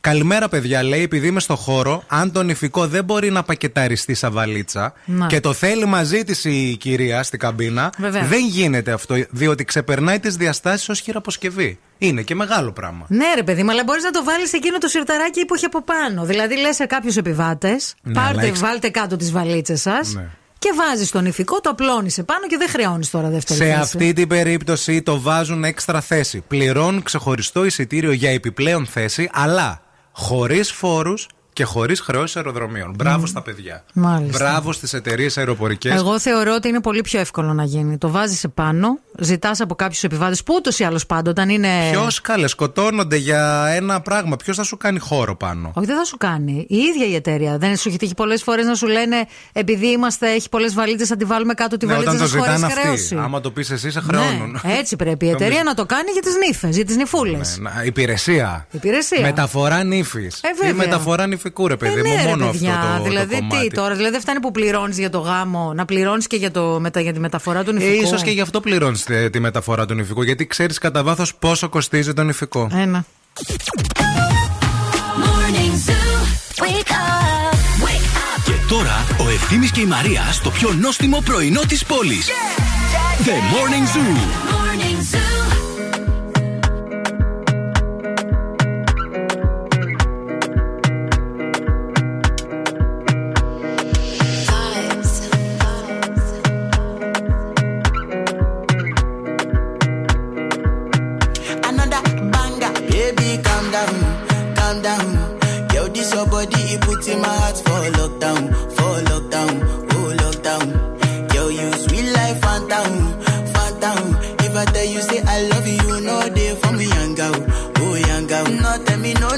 [0.00, 0.82] Καλημέρα, παιδιά.
[0.82, 5.26] Λέει, επειδή είμαι στο χώρο, αν το νηφικό δεν μπορεί να πακεταριστεί σαν βαλίτσα Να.
[5.26, 8.28] και το θέλει μαζί της η κυρία στην καμπίνα, Βεβαίως.
[8.28, 11.78] δεν γίνεται αυτό, διότι ξεπερνάει τις διαστάσεις ως χειραποσκευή.
[11.98, 13.04] Είναι και μεγάλο πράγμα.
[13.08, 15.82] Ναι, ρε παιδί μου, αλλά μπορείς να το βάλεις εκείνο το σιρταράκι που έχει από
[15.82, 16.24] πάνω.
[16.24, 20.26] Δηλαδή, λες σε κάποιους επιβάτες, Ναι, αλλά πάρτε, έχεις- βάλτε κάτω τις βαλίτσες σας Ναι.
[20.58, 23.78] Και βάζεις τον ηφικό, το απλώνεις επάνω και δεν χρεώνεις τώρα δεύτερη Σε θέση.
[23.80, 26.40] αυτή την περίπτωση το βάζουν έξτρα θέση.
[26.48, 29.82] Πληρώνουν ξεχωριστό εισιτήριο για επιπλέον θέση, αλλά
[30.12, 31.26] χωρίς φόρους
[31.58, 32.94] και χωρίς χρεώσεις αεροδρομίων.
[32.96, 33.84] Μπράβο στα παιδιά.
[33.92, 34.44] Μάλιστα.
[34.44, 35.94] Μπράβο στις εταιρείες αεροπορικές.
[35.94, 37.98] Εγώ θεωρώ ότι είναι πολύ πιο εύκολο να γίνει.
[37.98, 41.68] Το βάζεις επάνω, ζητάς από κάποιους επιβάτες που ούτως ή άλλως πάντα όταν είναι.
[41.90, 44.36] Ποιος καλέ, σκοτώνονται για ένα πράγμα.
[44.36, 46.66] Ποιος θα σου κάνει χώρο πάνω; Όχι, δεν θα σου κάνει.
[46.68, 47.58] Η ίδια η εταιρεία.
[47.58, 49.16] Δεν σου έχει τύχει πολλές φορές να σου λένε
[49.52, 52.38] επειδή είμαστε, έχει πολλές βαλίτσες, θα τη βάλουμε κάτω τη Ναι, βαλίτσα όταν το σας
[52.40, 52.86] χωρίς ζητάνε αυτοί.
[52.86, 53.16] χρέωση.
[53.16, 54.60] Άμα το πεις εσύ, σε χρεώνουν.
[54.64, 57.58] Ναι, έτσι πρέπει η εταιρεία να το κάνει για τις νύφες, για τις νυφούλες.
[57.60, 58.66] Ναι, να- υπηρεσία.
[58.70, 59.20] Υπηρεσία.
[59.20, 60.40] Μεταφορά νύφης.
[60.42, 60.70] Ε, βέβαια.
[60.70, 62.14] ή μεταφορά νηφικού, ρε παιδί Ε, μου.
[62.14, 62.78] ναι, ρε, μόνο παιδιά.
[62.78, 63.68] αυτό το, δηλαδή, το κομμάτι.
[63.68, 66.80] τι τώρα, δηλαδή δεν φτάνει που πληρώνεις για το γάμο, να πληρώνεις και για, το,
[66.80, 68.02] μετα, για τη μεταφορά του Ε, νηφικού.
[68.02, 70.22] ίσως και γι' αυτό πληρώνεις τη, τη μεταφορά του νηφικού.
[70.22, 72.68] Γιατί ξέρεις κατά βάθος πόσο κοστίζει το νηφικό.
[72.72, 73.04] Ένα.
[75.24, 76.18] Morning Zoo.
[76.62, 77.54] Wake up.
[77.84, 78.42] Wake up.
[78.44, 82.26] Και τώρα ο Ευθύμης και η Μαρία στο πιο νόστιμο πρωινό της πόλης.
[83.24, 84.00] The Morning Zoo.
[84.00, 84.57] Morning Zoo.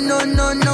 [0.01, 0.70] No, no, no,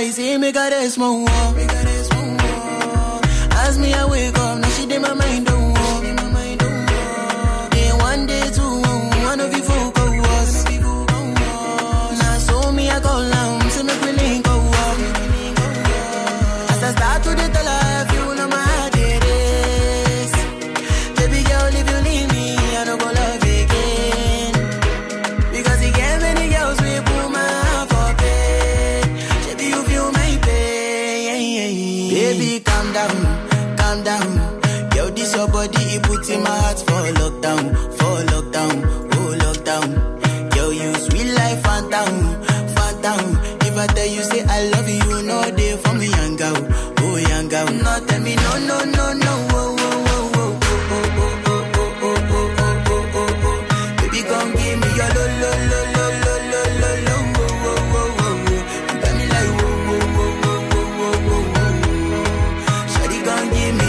[0.00, 1.63] Esa y got me small mon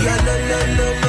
[0.06, 1.05] yeah, la, la, la,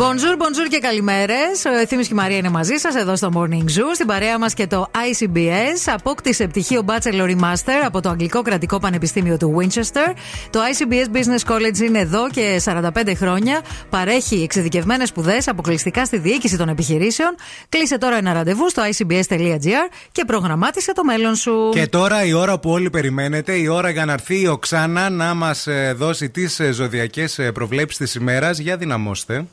[0.00, 1.64] Bonjour, bonjour και καλημέρες.
[1.64, 3.90] Ο Ευθύνη και η Μαρία είναι μαζί σας εδώ στο Morning Zoo.
[3.94, 5.92] Στην παρέα μας και το ICBS.
[5.94, 10.14] Απόκτησε πτυχίο Bachelor ή Master από το Αγγλικό Κρατικό Πανεπιστήμιο του Winchester.
[10.50, 13.60] Το ICBS Business College είναι εδώ και 45 χρόνια.
[13.90, 17.34] Παρέχει εξειδικευμένες σπουδές αποκλειστικά στη διοίκηση των επιχειρήσεων.
[17.68, 21.70] Κλείσε τώρα ένα ραντεβού στο icbs.gr και προγραμμάτισε το μέλλον σου.
[21.72, 25.34] Και τώρα η ώρα που όλοι περιμένετε, η ώρα για να έρθει η Οξάνα να
[25.34, 28.58] μας δώσει τις ζωδιακές προβλέψεις της ημέρας.
[28.58, 29.46] Για δυναμώστε.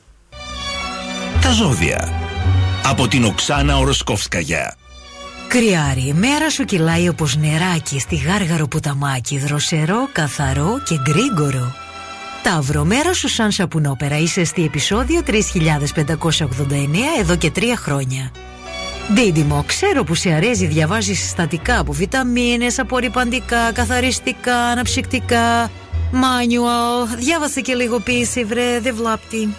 [1.48, 2.10] Τα ζώδια.
[2.86, 4.76] Από την Οξάνα Οροσκόφσκαγια.
[5.48, 11.76] Κρυάρι, η μέρα σου κυλάει όπως νεράκι στη γάργαρο πουταμάκι, δροσερό, καθαρό και γκρίγκορο.
[12.44, 15.30] Ταύρο, μέρα σου σαν σαπουνόπερα, είσαι στη επεισόδιο 3589
[17.20, 18.32] εδώ και τρία χρόνια.
[19.14, 25.72] Δίδυμο, ξέρω που σε αρέσει διαβάζεις συστατικά από βιταμίνες, απορριπαντικά, καθαριστικά, αναψυκτικά,
[26.14, 29.56] manual, διάβασε και λίγο ποίηση βρε, δεν βλάπτει.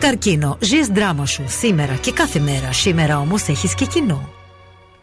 [0.00, 4.28] Καρκίνο, ζεις δράμα σου σήμερα και κάθε μέρα, σήμερα όμως έχεις και κοινό.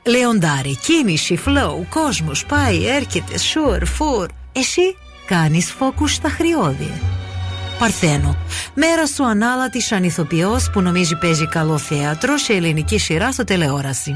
[0.06, 4.28] Λεοντάρι, κίνηση, flow, κόσμος, πάει, έρχεται, sure, for.
[4.52, 4.96] Εσύ
[5.26, 6.92] κάνεις focus στα χρειώδη.
[7.80, 8.38] Παρθένο,
[8.74, 14.14] μέρα σου ανάλατη σαν ηθοποιός που νομίζει παίζει καλό θέατρο σε ελληνική σειρά στο τηλεόραση.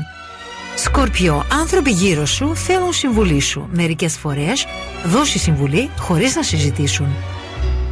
[0.75, 3.69] Σκορπιό, άνθρωποι γύρω σου θέλουν συμβουλή σου.
[3.71, 4.65] Μερικές φορές
[5.05, 7.07] δώσει συμβουλή χωρίς να συζητήσουν.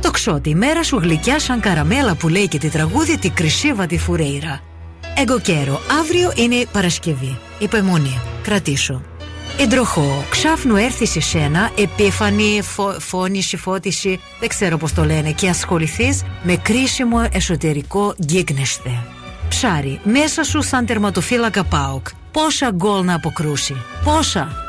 [0.02, 3.86] Το ξότι, η μέρα σου γλυκιά σαν καραμέλα που λέει και τη τραγούδια τη Κρυσίβα
[3.86, 4.60] τη Φουρέιρα.
[5.16, 7.40] Εγκοκέρο, αύριο είναι Παρασκευή.
[7.60, 9.02] Υπομονή, κρατήσω.
[9.58, 15.50] Εντροχό, ξάφνου έρθει σε σένα, επίφανη, φω, φώνηση, φώτιση, δεν ξέρω πώς το λένε, και
[15.50, 19.04] ασχοληθείς με κρίσιμο εσωτερικό γκίγνεσθε.
[19.50, 22.08] Ψάρι, μέσα σου σαν τερματοφύλακα ΠΑΟΚ.
[22.32, 23.76] Πόσα γκολ να αποκρούσει.
[24.04, 24.69] Πόσα.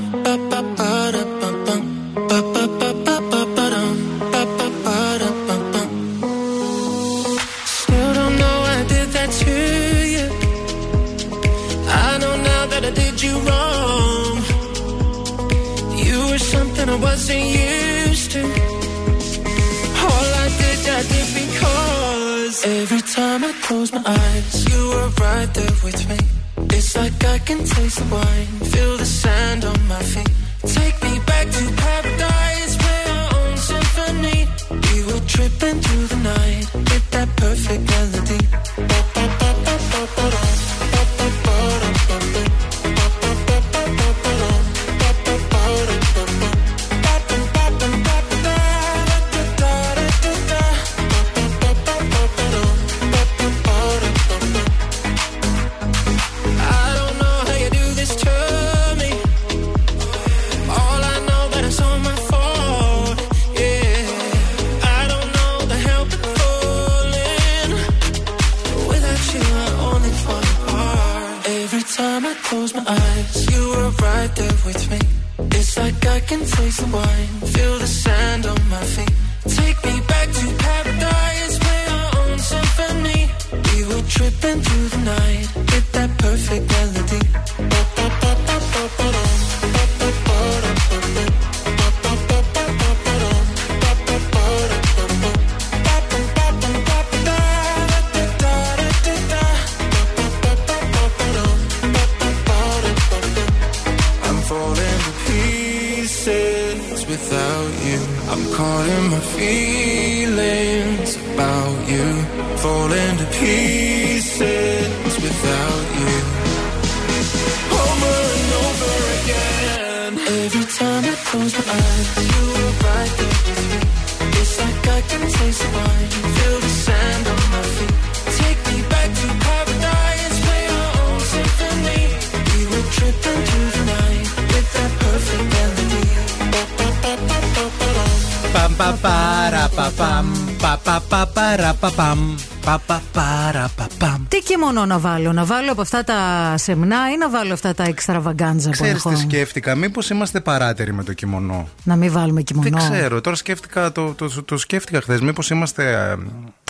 [144.73, 147.73] Παμ Τι κειμονό να βάλω, να βάλω από αυτά τα σεμνά ή να βάλω αυτά
[147.73, 149.09] τα εξτραβαγκάντζα που Ξέρεις έχω.
[149.09, 151.67] τι σκέφτηκα, μήπως είμαστε παράτεροι με το κιμονό.
[151.83, 152.69] Να μην βάλουμε κιμονό.
[152.69, 155.21] Δεν ξέρω, τώρα σκέφτηκα, το, το, το σκέφτηκα χθες.
[155.21, 156.15] Μήπως είμαστε ε,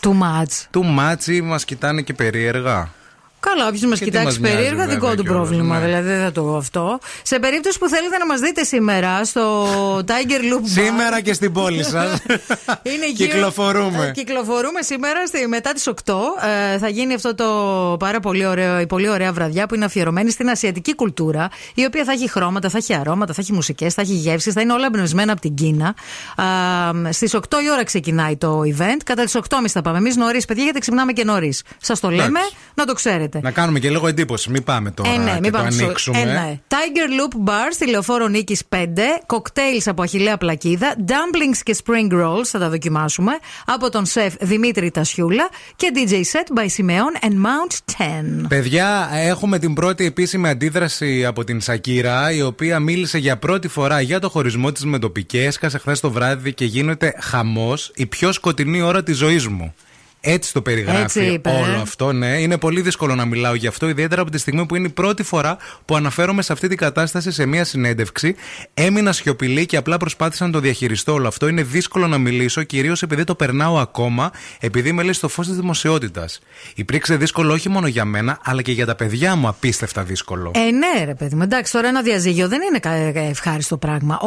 [0.02, 0.80] Too much.
[0.80, 2.90] too much ή μας κοιτάνε και περίεργα;
[3.56, 5.80] Καλά, όποιος μας Και τι κοιτάξει μας νοιάζει, περίεργα, βέβαια, δικό του κιόλας, πρόβλημα.
[5.80, 5.86] ναι.
[5.86, 7.00] Δηλαδή δεν θα το αυτό.
[7.24, 9.66] Σε περίπτωση που θέλετε να μας δείτε σήμερα στο
[9.98, 10.84] Tiger Loop Bar.
[10.84, 12.20] Σήμερα και στην πόλη σας.
[12.92, 14.06] Είναι γύρω- Κυκλοφορούμε.
[14.08, 16.14] Ε, Κυκλοφορούμε σήμερα στη, μετά τις 8.
[16.74, 17.46] Ε, θα γίνει αυτό το
[18.00, 22.04] πάρα πολύ ωραίο, η πολύ ωραία βραδιά που είναι αφιερωμένη στην ασιατική κουλτούρα, η οποία
[22.04, 24.86] θα έχει χρώματα, θα έχει αρώματα, θα έχει μουσικές, θα έχει γεύσεις, θα είναι όλα
[24.86, 25.96] εμπνευσμένα από την Κίνα.
[27.10, 29.00] Στις 8 η ώρα ξεκινάει το event.
[29.06, 29.98] Κατά τις 8.30 θα πάμε.
[29.98, 31.64] Εμείς νωρίς, παιδιά, γιατί ξυπνάμε και νωρίς.
[31.82, 32.56] Σας το λέμε, Εντάξει.
[32.74, 33.41] να το ξέρετε.
[33.42, 34.50] Να κάνουμε και λίγο εντύπωση.
[34.52, 36.20] Μην πάμε τώρα Ε, ναι, και μην το πάμε στο- ανοίξουμε.
[36.20, 36.60] Ε, ναι.
[36.68, 36.76] Tiger
[37.46, 38.78] Loop Bar στη λεωφόρο Νίκης 5.
[39.26, 40.96] Κοκτέιλς από Αχηλέα Πλακίδα.
[41.08, 43.32] Dumplings και spring rolls θα τα δοκιμάσουμε.
[43.66, 45.50] Από τον σεφ Δημήτρη Τασιούλα.
[45.76, 48.04] Και DJ set by Simeon and Mount
[48.42, 48.48] 10.
[48.48, 54.02] Παιδιά, έχουμε την πρώτη επίσημη αντίδραση από την Σακύρα, η οποία μίλησε για πρώτη φορά
[54.02, 55.44] για το χωρισμό της με το Πικέ.
[55.46, 59.74] Έσκασε χθες το βράδυ και γίνεται χαμός η πιο σκοτεινή ώρα της ζωής μου.
[60.24, 61.54] Έτσι το περιγράφει Έτσι είπε, ε.
[61.54, 62.28] όλο αυτό, ναι.
[62.28, 65.24] Είναι πολύ δύσκολο να μιλάω γι' αυτό, ιδιαίτερα από τη στιγμή που είναι η πρώτη
[65.24, 68.36] φορά που αναφέρομαι σε αυτή την κατάσταση σε μία συνέντευξη.
[68.74, 71.48] Έμεινα σιωπηλή και απλά προσπάθησα να το διαχειριστώ όλο αυτό.
[71.48, 75.56] Είναι δύσκολο να μιλήσω, κυρίως επειδή το περνάω ακόμα, επειδή με λέει στο φως της
[75.56, 76.40] δημοσιότητας.
[76.76, 80.52] Υπήρξε δύσκολο όχι μόνο για μένα, αλλά και για τα παιδιά μου απίστευτα δύσκολο.
[80.56, 81.42] Ε, ναι, ρε παιδί μου.
[81.44, 84.20] Εντάξει, τώρα ένα διαζύγιο δεν είναι κα- ευχάριστο πράγμα.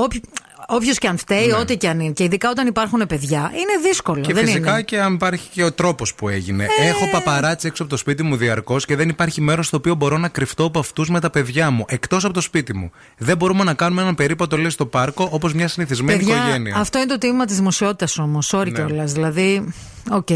[0.68, 2.12] Όποιος και αν φταίει, ό,τι και αν είναι.
[2.12, 4.20] Και ειδικά όταν υπάρχουν παιδιά, είναι δύσκολο.
[4.20, 4.26] Ναι.
[4.26, 4.82] Και δεν φυσικά είναι.
[4.82, 6.64] και αν υπάρχει και ο τρόπος που έγινε.
[6.64, 6.88] Ε.
[6.88, 10.18] Έχω παπαράτσι έξω από το σπίτι μου διαρκώς και δεν υπάρχει μέρος στο οποίο μπορώ
[10.18, 11.84] να κρυφτώ από αυτούς με τα παιδιά μου.
[11.88, 12.90] Εκτός από το σπίτι μου.
[13.18, 16.76] Δεν μπορούμε να κάνουμε έναν περίπατο, λέει, στο πάρκο όπως μια συνηθισμένη Παιδιά, οικογένεια.
[16.76, 18.50] αυτό είναι το τίμημα της δημοσιότητας όμως.
[18.54, 18.70] Sorry Ναι.
[18.84, 19.12] κιόλας.
[19.12, 19.72] Δηλαδή,
[20.10, 20.28] OK.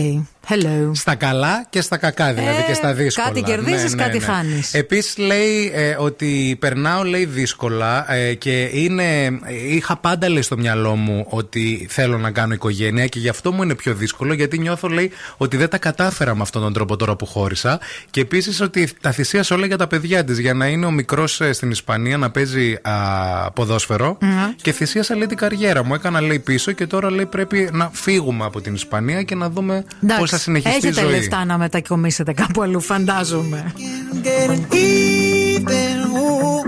[0.51, 0.91] Hello.
[0.93, 3.27] Στα καλά και στα κακά, δηλαδή Ε, και στα δύσκολα.
[3.27, 4.75] κάτι κερδίζεις, κάτι χάνεις.
[4.75, 9.31] Επίσης λέει ε, ότι περνάω λέει δύσκολα ε, και είναι, ε,
[9.69, 13.63] είχα πάντα λέει στο μυαλό μου ότι θέλω να κάνω οικογένεια και γι' αυτό μου
[13.63, 17.17] είναι πιο δύσκολο γιατί νιώθω λέει ότι δεν τα κατάφερα με αυτόν τον τρόπο τώρα
[17.17, 17.81] που χώρισα
[18.11, 21.41] και επίσης ότι τα θυσίασα όλα για τα παιδιά της για να είναι ο μικρός
[21.51, 22.93] στην Ισπανία να παίζει α,
[23.51, 24.19] ποδόσφαιρο
[24.63, 25.95] και θυσίασα λέει την καριέρα μου.
[25.95, 29.85] Έκανα λέει πίσω και τώρα λέει πρέπει να φύγουμε από την Ισπανία και να δούμε
[30.03, 30.21] Εντάξει.
[30.21, 31.11] πώς θα θα συνεχιστεί η Έχετε ζωή.
[31.11, 33.73] λεφτά να μετακομίσετε κάπου αλλού, φαντάζομαι.
[34.23, 35.99] getting even.
[36.23, 36.63] Ooh.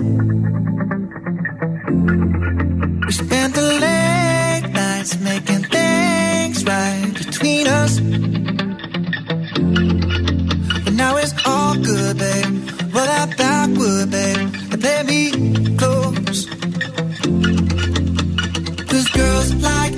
[3.07, 7.93] We spent the late nights making things right between us.
[10.85, 12.53] But now it's all good, babe.
[12.95, 15.21] Roll that backward, babe, and play me
[15.81, 16.41] close.
[18.91, 19.95] Cause girls like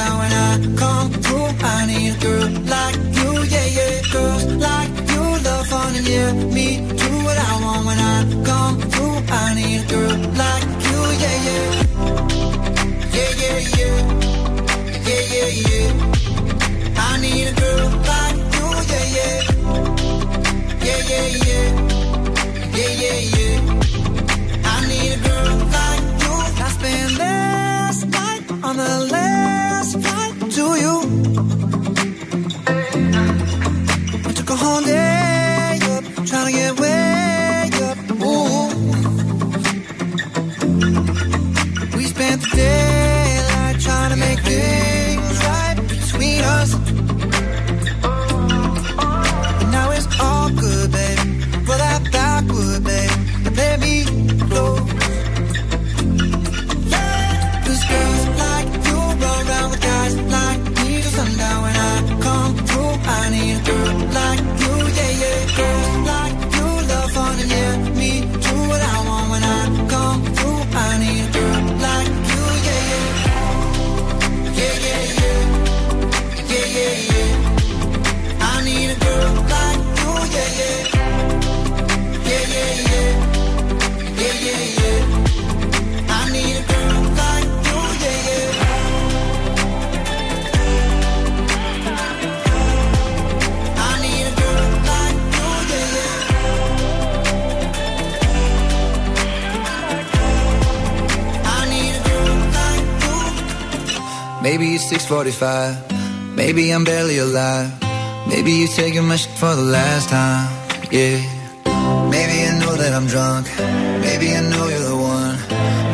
[0.00, 0.18] till.
[0.18, 4.02] When I come through, I need a girl like you, yeah, yeah.
[4.12, 6.66] Girls like you love fun and yeah, me
[7.02, 9.16] do what I want when I come through.
[9.28, 11.68] I need a girl like you, yeah, yeah.
[13.16, 13.96] Yeah, yeah, yeah.
[15.08, 15.88] Yeah, yeah, yeah.
[16.96, 19.38] I need a girl like you, yeah, yeah.
[20.86, 21.66] Yeah, yeah, yeah.
[22.76, 23.56] Yeah, yeah, yeah.
[24.64, 26.34] I need a girl like you.
[26.64, 29.39] I spent last night on the last
[104.42, 106.34] Maybe it's 645.
[106.34, 107.70] Maybe I'm barely alive.
[108.26, 110.48] Maybe you're taking my shit for the last time.
[110.90, 111.20] Yeah.
[112.10, 113.46] Maybe I know that I'm drunk.
[114.00, 115.36] Maybe I know you're the one.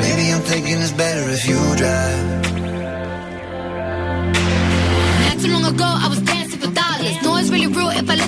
[0.01, 2.16] Maybe I'm thinking it's better if you drive.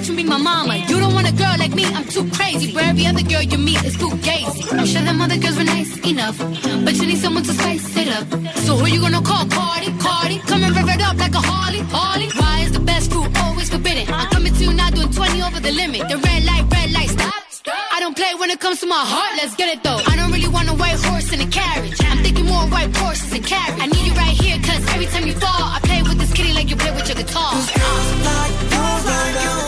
[0.08, 0.76] You be my mama.
[0.88, 2.72] You don't want a girl like me, I'm too crazy.
[2.72, 4.64] For every other girl you meet is too gazy.
[4.72, 6.38] I'm sure them other girls were nice enough,
[6.84, 8.26] but you need someone to spice it up.
[8.64, 9.44] So who you gonna call?
[9.46, 10.38] Cardi, Cardi.
[10.50, 12.28] Come and rev it up like a Harley, Harley.
[12.40, 14.12] Why is the best fruit always forbidden?
[14.12, 16.08] I'm coming to you now doing 20 over the limit.
[16.08, 17.34] The red light, red light, stop.
[17.92, 20.00] I don't play when it comes to my heart, let's get it though.
[20.10, 22.00] I don't really want a white horse in a carriage.
[22.00, 23.80] I'm thinking more white horses and carriage.
[23.82, 26.52] I need you right here, cause every time you fall, I play with this kitty
[26.54, 27.52] like you play with your guitar.
[27.52, 29.67] Like you run around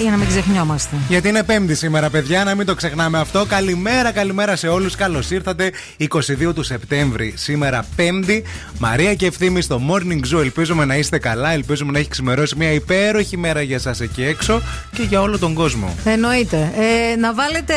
[0.00, 0.96] Για να μην ξεχνιόμαστε.
[1.08, 3.44] Γιατί είναι Πέμπτη σήμερα, παιδιά, να μην το ξεχνάμε αυτό.
[3.48, 4.94] Καλημέρα, καλημέρα σε όλους.
[4.94, 5.72] Καλώς ήρθατε.
[5.98, 8.42] 22 του Σεπτέμβρη, σήμερα Πέμπτη.
[8.78, 10.40] Μαρία και ευθύμη στο Morning Zoo.
[10.40, 11.50] Ελπίζουμε να είστε καλά.
[11.50, 14.62] Ελπίζουμε να έχει ξημερώσει μια υπέροχη μέρα για εσά εκεί έξω
[14.96, 15.94] και για όλο τον κόσμο.
[16.04, 16.72] Εννοείται.
[17.12, 17.74] Ε, να βάλετε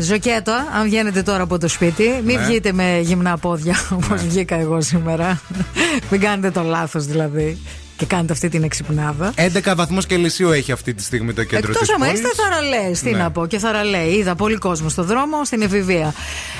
[0.00, 2.20] ζοκέτο, αν βγαίνετε τώρα από το σπίτι.
[2.24, 2.44] Μην Ναι.
[2.46, 5.40] βγείτε με γυμνά πόδια, όπως βγήκα εγώ σήμερα.
[6.10, 7.58] Μην κάνετε το λάθος δηλαδή.
[8.00, 9.32] Και κάνετε αυτή την εξυπνάδα.
[9.36, 12.20] 11 βαθμούς Κελσίου έχει αυτή τη στιγμή το κέντρο Εκτός της άμα πόλης.
[12.20, 13.16] είστε θαραλέες, τι Ναι.
[13.18, 14.08] να πω, και θαραλέοι.
[14.12, 16.14] Είδα πολύ κόσμο στο δρόμο, στην εφηβεία.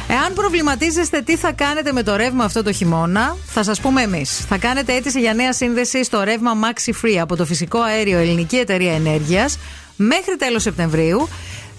[0.08, 4.44] Εάν προβληματίζεστε τι θα κάνετε με το ρεύμα αυτό το χειμώνα, θα σας πούμε εμείς.
[4.48, 8.56] Θα κάνετε αίτηση για νέα σύνδεση στο ρεύμα Maxi Free από το φυσικό αέριο Ελληνική
[8.56, 9.58] Εταιρεία Ενέργειας
[9.96, 11.28] μέχρι τέλος Σεπτεμβρίου.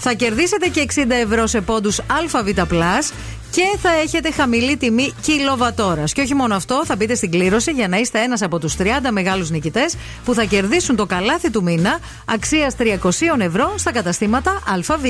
[0.04, 2.50] Θα κερδίσετε και 60 ευρώ σε πόντους ΑΒ+,
[3.52, 6.14] και θα έχετε χαμηλή τιμή κιλοβατόρας.
[6.14, 8.84] Και όχι μόνο αυτό, θα μπείτε στην κλήρωση για να είστε ένας από τους 30
[9.12, 9.96] μεγάλους νικητές
[10.26, 15.06] που θα κερδίσουν το καλάθι του μήνα αξίας 300 ευρώ στα καταστήματα ΑΒ.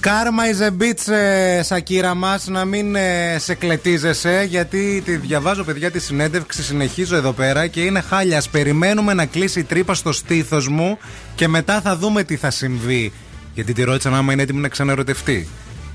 [0.00, 5.64] Κάρμα is a bitch, ε, Σακύρα μας, να μην ε, σε κλετίζεσαι, γιατί τη διαβάζω,
[5.64, 6.62] παιδιά, τη συνέντευξη.
[6.62, 8.38] Συνεχίζω εδώ πέρα και είναι χάλια.
[8.38, 10.98] Ας Περιμένουμε να κλείσει η τρύπα στο στήθος μου
[11.34, 13.12] και μετά θα δούμε τι θα συμβεί.
[13.58, 15.48] Γιατί τη ρώτησαν άμα είναι έτοιμη να ξαναρωτευτεί.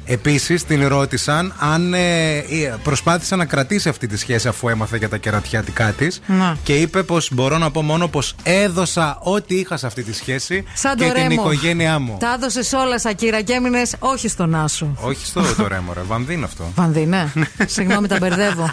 [0.05, 2.43] Επίσης την ρώτησαν αν ε, ε,
[2.83, 6.21] προσπάθησε να κρατήσει αυτή τη σχέση αφού έμαθε για τα κερατιάτικά της.
[6.25, 6.57] Να.
[6.63, 10.63] Και είπε πως μπορώ να πω μόνο πως έδωσα ό,τι είχα σε αυτή τη σχέση
[10.73, 11.33] Σαν και το την Ρέμο.
[11.33, 12.17] οικογένειά μου.
[12.19, 14.95] Τα έδωσες όλα, Σακύρα, και έμεινες όχι στον Άσο.
[15.01, 16.01] Όχι στο το ρέμο, ρε.
[16.07, 16.71] Βανδύν αυτό.
[16.75, 17.31] Βανδίνε.
[17.65, 18.69] Συγγνώμη, τα μπερδεύω.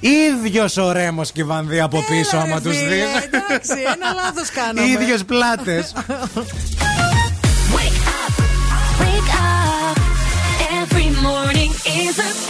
[0.00, 3.04] ίδιος ο ρέμος και η βανδύ από πίσω, άμα τους Φίλε, δεις.
[3.26, 4.88] Εντάξει, ένα λάθος κάναμε.
[4.88, 5.92] ίδιες πλάτες.
[9.02, 9.98] Wake up.
[10.80, 12.41] Every morning is a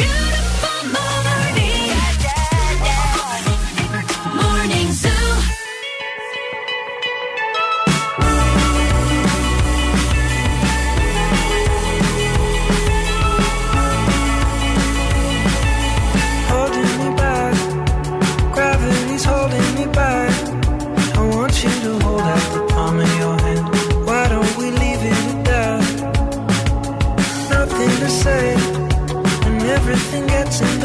[29.92, 30.81] everything gets in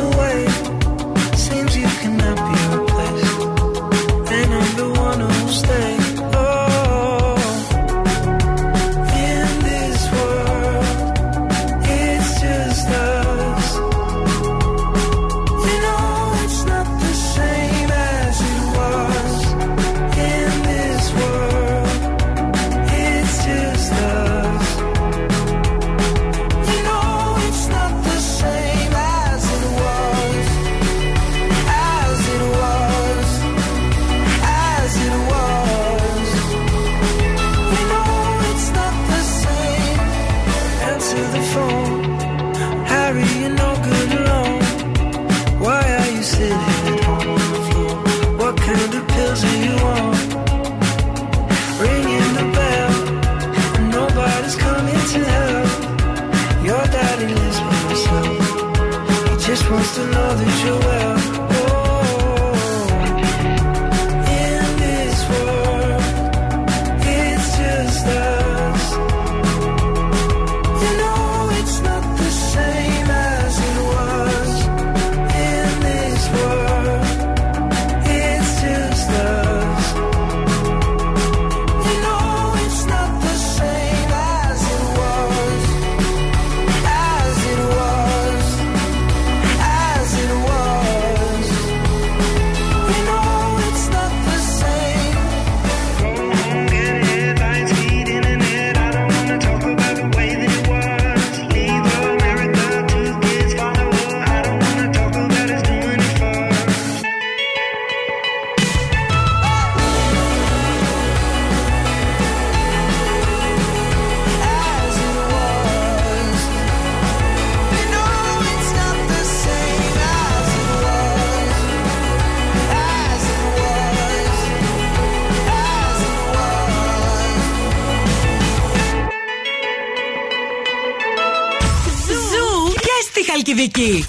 [133.68, 134.05] Θεσσαλονίκη.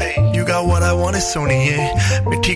[0.00, 1.60] Hey, you got what I wanted, Sony.
[2.28, 2.54] मिठी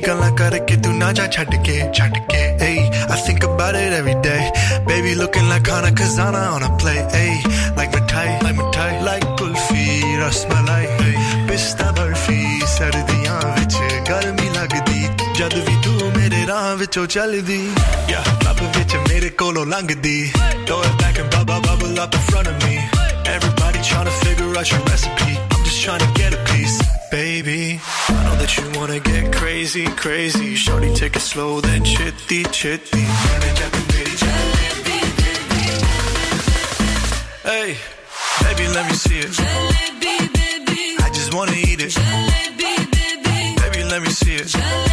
[2.62, 2.78] Hey,
[3.14, 4.42] I think about it every day.
[4.86, 7.00] Baby looking like Hana Kazana on a play.
[7.16, 7.34] Hey,
[7.78, 9.86] like मिठाई, like मिठाई, like kulfi,
[10.22, 11.16] rasmalai, hey,
[11.48, 12.40] पिस्ता बर्फी,
[12.76, 13.21] सर्दी
[15.41, 17.59] ਜਦ ਵੀ ਤੂੰ ਮੇਰੇ ਰਾਹ ਵਿੱਚੋਂ ਚੱਲਦੀ
[18.11, 20.31] yeah ਲੱਭ ਵਿੱਚ ਮੇਰੇ ਕੋਲੋਂ ਲੰਘਦੀ
[20.67, 22.73] throw it back and bubble bubble up in front of me
[23.33, 26.77] everybody trying to figure out your recipe I'm just trying to get a piece
[27.11, 27.59] baby
[28.15, 33.05] I know that you wanna get crazy crazy shorty take it slow then chitty chitty
[37.49, 37.77] Hey,
[38.43, 39.39] baby, let me see it.
[41.05, 41.95] I just wanna eat it.
[43.63, 44.90] Baby, let me see it.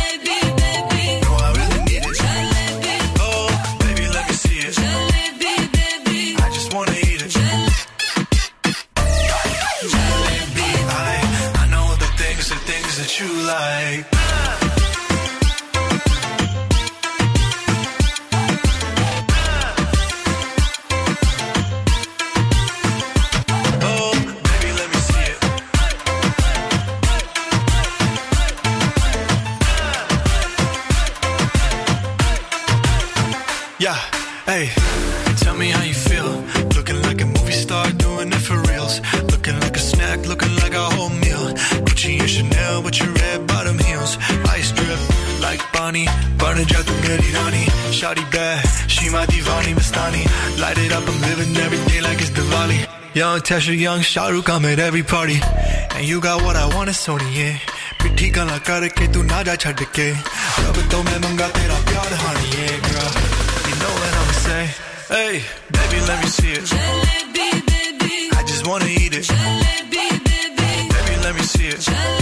[53.14, 55.39] Young Tesha, young Shahrukh, I'm at every party.
[55.95, 57.59] And you got what I want, it's Sony, yeah.
[58.05, 62.49] पिट्ठी गला करके तू ना जा छड़ के रब तो मैं मंगा तेरा प्यार हानी
[62.57, 63.12] yeah, girl
[63.68, 64.64] you know what I'ma say
[65.12, 65.32] hey
[65.76, 66.68] baby let me see it
[68.39, 69.26] I just wanna eat it
[70.93, 72.18] baby let me see it no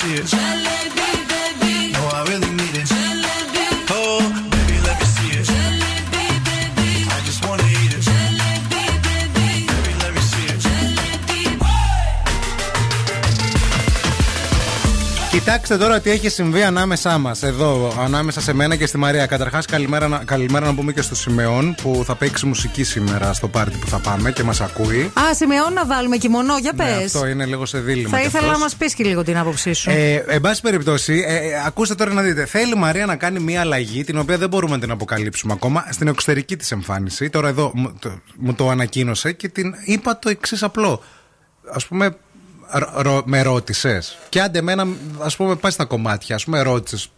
[0.00, 0.79] shit.
[15.70, 17.42] Κοιτάξτε τώρα τι έχει συμβεί ανάμεσά μας.
[17.42, 19.26] Εδώ, ανάμεσα σε μένα και στη Μαρία.
[19.26, 23.48] Καταρχάς, καλημέρα, να- καλημέρα να πούμε και στο Σιμεών που θα παίξει μουσική σήμερα στο
[23.48, 25.00] πάρτι που θα πάμε και μας ακούει.
[25.14, 26.86] Α, σημειώνω να βάλουμε κοιμονό, για πες.
[26.86, 28.08] Ναι, αυτό είναι λίγο σε δίλημα.
[28.08, 28.62] Θα κι ήθελα να αυτός.
[28.62, 29.90] μας πεις και λίγο την άποψή σου.
[29.90, 32.44] Ε, εν πάση περιπτώσει, ε, ε, ακούστε τώρα να δείτε.
[32.46, 35.86] Θέλει η Μαρία να κάνει μια αλλαγή, την οποία δεν μπορούμε να την αποκαλύψουμε ακόμα,
[35.90, 37.30] στην εξωτερική της εμφάνιση.
[37.30, 41.02] Τώρα εδώ μου το, μου το ανακοίνωσε και την είπα το εξής απλό.
[41.72, 42.16] Α πούμε,
[42.72, 44.18] ρω- ρω- με ρώτησες.
[44.28, 44.86] Και άντε εμένα,
[45.18, 46.36] ας πούμε, πάει στα κομμάτια.
[46.36, 47.08] Α πούμε, ρώτησες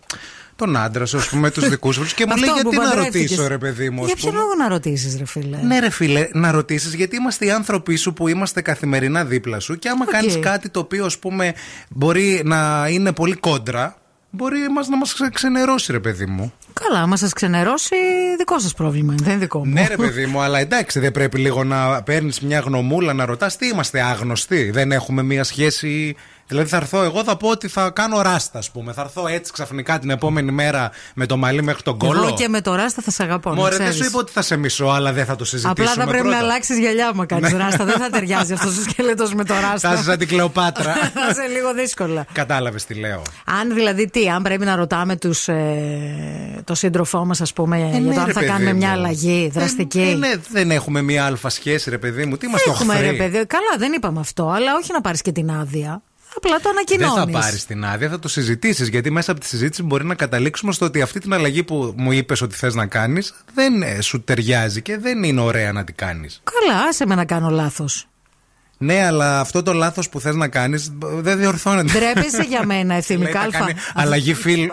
[0.57, 2.05] τον άντρα σου, ας πούμε, τους δικούς σου.
[2.15, 3.31] Και μου λέει, Αυτό που γιατί να παντρεύτηκες.
[3.31, 4.01] ρωτήσω, ρε παιδί μου.
[4.01, 7.17] ας Για ποιο πούμε; λόγο να ρωτήσεις, ρε φίλε; Ναι, ρε φίλε, να ρωτήσεις γιατί
[7.17, 10.11] είμαστε οι άνθρωποι σου που είμαστε καθημερινά δίπλα σου και άμα Οκ.
[10.11, 11.55] κάνεις κάνεις κάτι το οποίο, ας πούμε,
[11.89, 13.97] μπορεί να είναι πολύ κόντρα,
[14.33, 16.53] μπορεί μας, να μας ξενερώσει, ρε παιδί μου.
[16.73, 17.95] Καλά, άμα σας ξενερώσει,
[18.39, 19.73] δικό σας πρόβλημα είναι, δεν είναι δικό μου.
[19.73, 23.57] Ναι, ρε παιδί μου, αλλά εντάξει, δεν πρέπει λίγο να παίρνεις μια γνωμούλα να ρωτάς
[23.57, 24.71] τι είμαστε άγνωστοι.
[24.71, 26.17] Δεν έχουμε μια σχέση.
[26.47, 28.93] Δηλαδή θα έρθω εγώ, θα πω ότι θα κάνω ράστα, ας πούμε.
[28.93, 32.23] Θα έρθω έτσι ξαφνικά την επόμενη μέρα με το μαλλί μέχρι τον κώλο.
[32.27, 33.49] Εγώ και με το ράστα θα σε αγαπώ.
[33.51, 33.97] να Μωρέ, δεν ξέρεις.
[33.97, 35.89] σου είπα ότι θα σε μισώ, αλλά δεν θα το συζητήσουμε.
[35.91, 36.37] Απλά θα πρέπει πρώτα.
[36.39, 37.59] να αλλάξεις γυαλιά άμα κάνεις Ναι.
[37.59, 37.85] ράστα.
[37.85, 39.89] Δεν θα ταιριάζει αυτός ο σκέλετο με το ράστα.
[39.89, 40.93] Θα είσαι σαν την Κλεοπάτρα.
[41.15, 42.25] Θα είσαι λίγο δύσκολα.
[42.33, 43.23] Κατάλαβες τι λέω.
[43.45, 48.01] Αν δηλαδή τι, αν πρέπει να ρωτάμε τους, ε, το σύντροφό μας, ας πούμε, για
[48.01, 48.77] ναι, το αν ρε θα παιδί κάνουμε μου.
[48.79, 50.01] μια αλλαγή δραστική.
[50.01, 52.37] Ε, ναι, δεν έχουμε μία αλφα σχέση, ρε παιδί μου.
[52.37, 53.07] Τι είμαστε Έχουμε οχθροί.
[53.11, 53.47] ρε παιδί.
[53.47, 56.03] Καλά, δεν είπαμε αυτό, αλλά όχι να πάρεις και την άδεια.
[56.37, 57.35] Απλά το Δεν ανακοινώνεις.
[57.35, 58.89] θα πάρεις την άδεια, θα το συζητήσεις.
[58.89, 62.13] Γιατί μέσα από τη συζήτηση μπορεί να καταλήξουμε στο ότι αυτή την αλλαγή που μου
[62.13, 65.95] είπες ότι θες να κάνεις δεν ε, σου ταιριάζει και δεν είναι ωραία να την
[65.95, 66.43] κάνεις.
[66.45, 68.07] Καλά, άσε με να κάνω λάθος.
[68.85, 71.93] Ναι, αλλά αυτό το λάθος που θες να κάνεις δεν διορθώνεται.
[71.99, 73.59] Ντρέπεσαι για μένα, ευθυμικά Λέει, θα αλφα.
[73.59, 74.73] κάνει αλλαγή φίλου.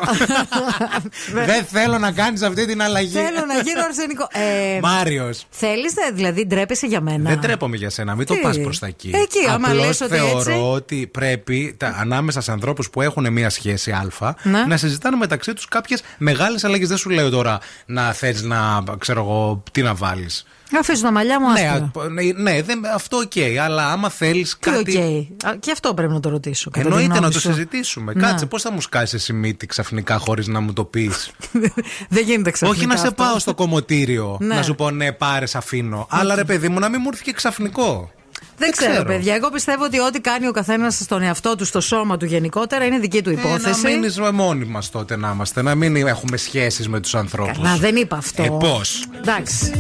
[1.46, 3.14] δεν θέλω να κάνεις αυτή την αλλαγή.
[3.18, 4.28] Θέλω να γίνω αρσενικό.
[4.32, 5.46] Ε, Μάριος.
[5.50, 8.88] Θέλεις, δηλαδή, ντρέπεσαι για μένα; Δεν τρέπομαι για σένα, μην το Τι; πας προς τα
[8.88, 9.12] εκεί.
[9.14, 10.52] Εκεί, άμα Απλώς λες ότι θεωρώ έτσι.
[10.64, 14.08] ότι πρέπει τα, ανάμεσα σε ανθρώπους που έχουν μια σχέση Α
[14.44, 14.66] Ναι.
[14.68, 16.88] να συζητάνε μεταξύ τους κάποιες μεγάλες αλλαγές.
[16.88, 20.46] Δεν σου λέω τώρα να θες να, ξέρω εγώ, τι να βάλεις.
[20.80, 22.04] Αφήσω τα μαλλιά μου Ναι, άσπρα.
[22.04, 23.32] α, ναι, ναι, δεν- αυτό οκ,
[23.64, 24.98] αλλά άμα θέλεις Τι κάτι.
[24.98, 25.46] οκ.
[25.46, 26.70] Α, Και αυτό πρέπει να το ρωτήσω.
[26.70, 27.48] κατά τη Εννοείται γνώμη να το σου.
[27.54, 28.14] συζητήσουμε.
[28.14, 28.22] Ναι.
[28.22, 31.32] Κάτσε, πώς θα μου σκάσει εσύ μύτη ξαφνικά χωρίς να μου το πεις;
[32.10, 32.80] Δεν γίνεται ξαφνικά.
[32.80, 33.24] Όχι να σε αυτό.
[33.24, 34.56] πάω στο κομμωτήριο Ναι.
[34.56, 36.08] να σου πω ναι, πάρε, αφήνω.
[36.10, 38.12] Αλλά ρε παιδί μου, να μην μου έρθει και ξαφνικό.
[38.60, 39.06] Δεν ξέρω, ξέρω.
[39.06, 39.36] παιδιά.
[39.36, 42.98] Εγώ πιστεύω ότι ό,τι κάνει ο καθένας στον εαυτό του, στο σώμα του γενικότερα, είναι
[43.00, 43.82] δική του υπόθεση.
[43.88, 47.58] Ε, να μείνει μόνοι μας τότε να είμαστε, να μην έχουμε σχέσεις με τους ανθρώπους.
[47.58, 48.44] Καλά, δεν είπα αυτό.
[48.44, 49.72] Ε, πώς; Εντάξει.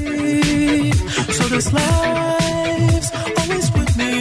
[1.37, 4.13] So this life's always with me.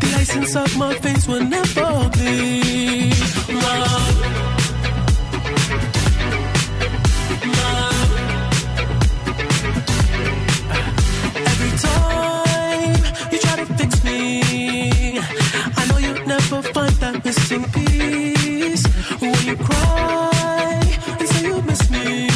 [0.00, 2.71] The license of my face will never bleed.
[17.32, 18.84] Missing piece.
[19.20, 20.80] When you cry
[21.18, 22.28] and say you miss me,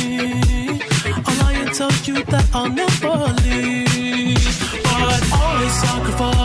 [1.26, 4.56] I'll lie and tell you that I'll never leave.
[4.84, 6.35] But always sacrifice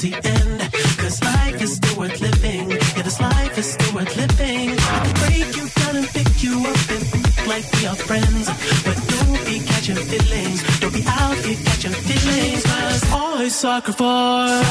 [0.00, 0.60] the end.
[0.98, 2.70] Cause life is still worth living.
[2.70, 4.70] Yeah, this life is still worth living.
[4.70, 8.46] I can break you down and pick you up and think like we are friends.
[8.84, 10.80] But don't be catching feelings.
[10.80, 12.62] Don't be out here catching feelings.
[12.64, 14.66] Cause I sacrifice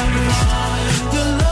[1.12, 1.47] your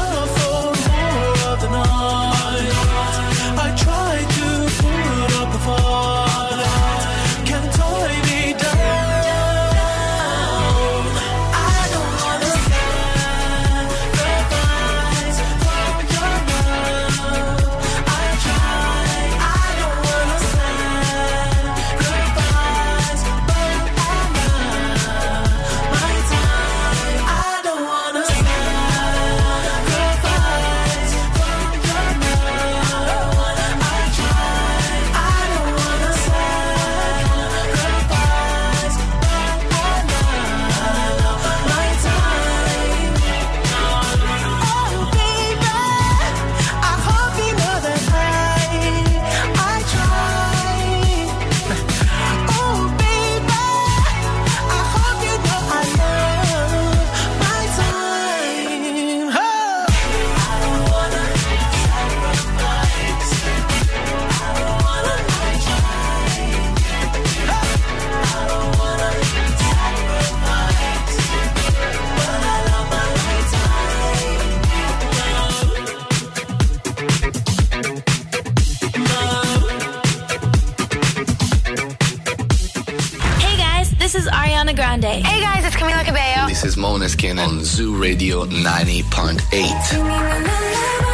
[85.86, 86.48] Camila Cabello.
[86.48, 91.05] This is Moneskin on Zoo Radio 90.8.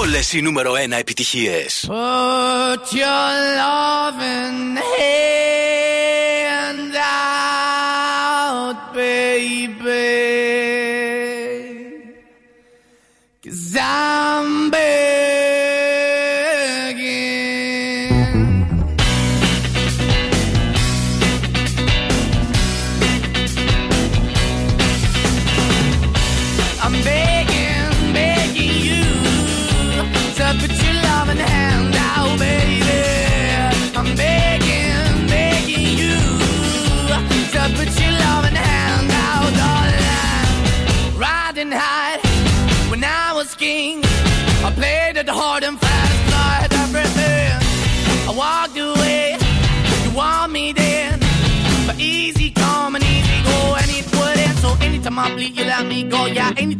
[0.00, 1.86] Όλες οι νούμερο 1 επιτυχίες.
[1.88, 5.41] Put your loving hand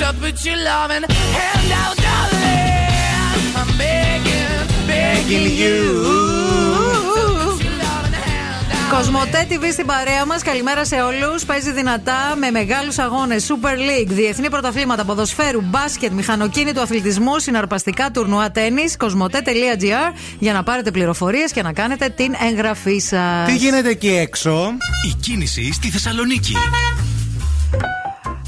[0.00, 1.04] To put your loving
[1.38, 5.78] hand out, darling; I'm begging, begging you.
[8.90, 10.42] Κοσμοτέ TV στην παρέα μας.
[10.42, 11.44] Καλημέρα σε όλους.
[11.44, 18.50] Παίζει δυνατά με μεγάλους αγώνες Super League, διεθνή πρωταθλήματα ποδοσφαίρου, μπάσκετ, μηχανοκίνητου αθλητισμού, συναρπαστικά τουρνουά
[18.50, 18.84] τέννη.
[18.98, 23.46] Κοσμοτέ.gr για να πάρετε πληροφορίες και να κάνετε την εγγραφή σας.
[23.46, 24.70] Τι γίνεται εκεί έξω;
[25.10, 26.54] Η κίνηση στη Θεσσαλονίκη.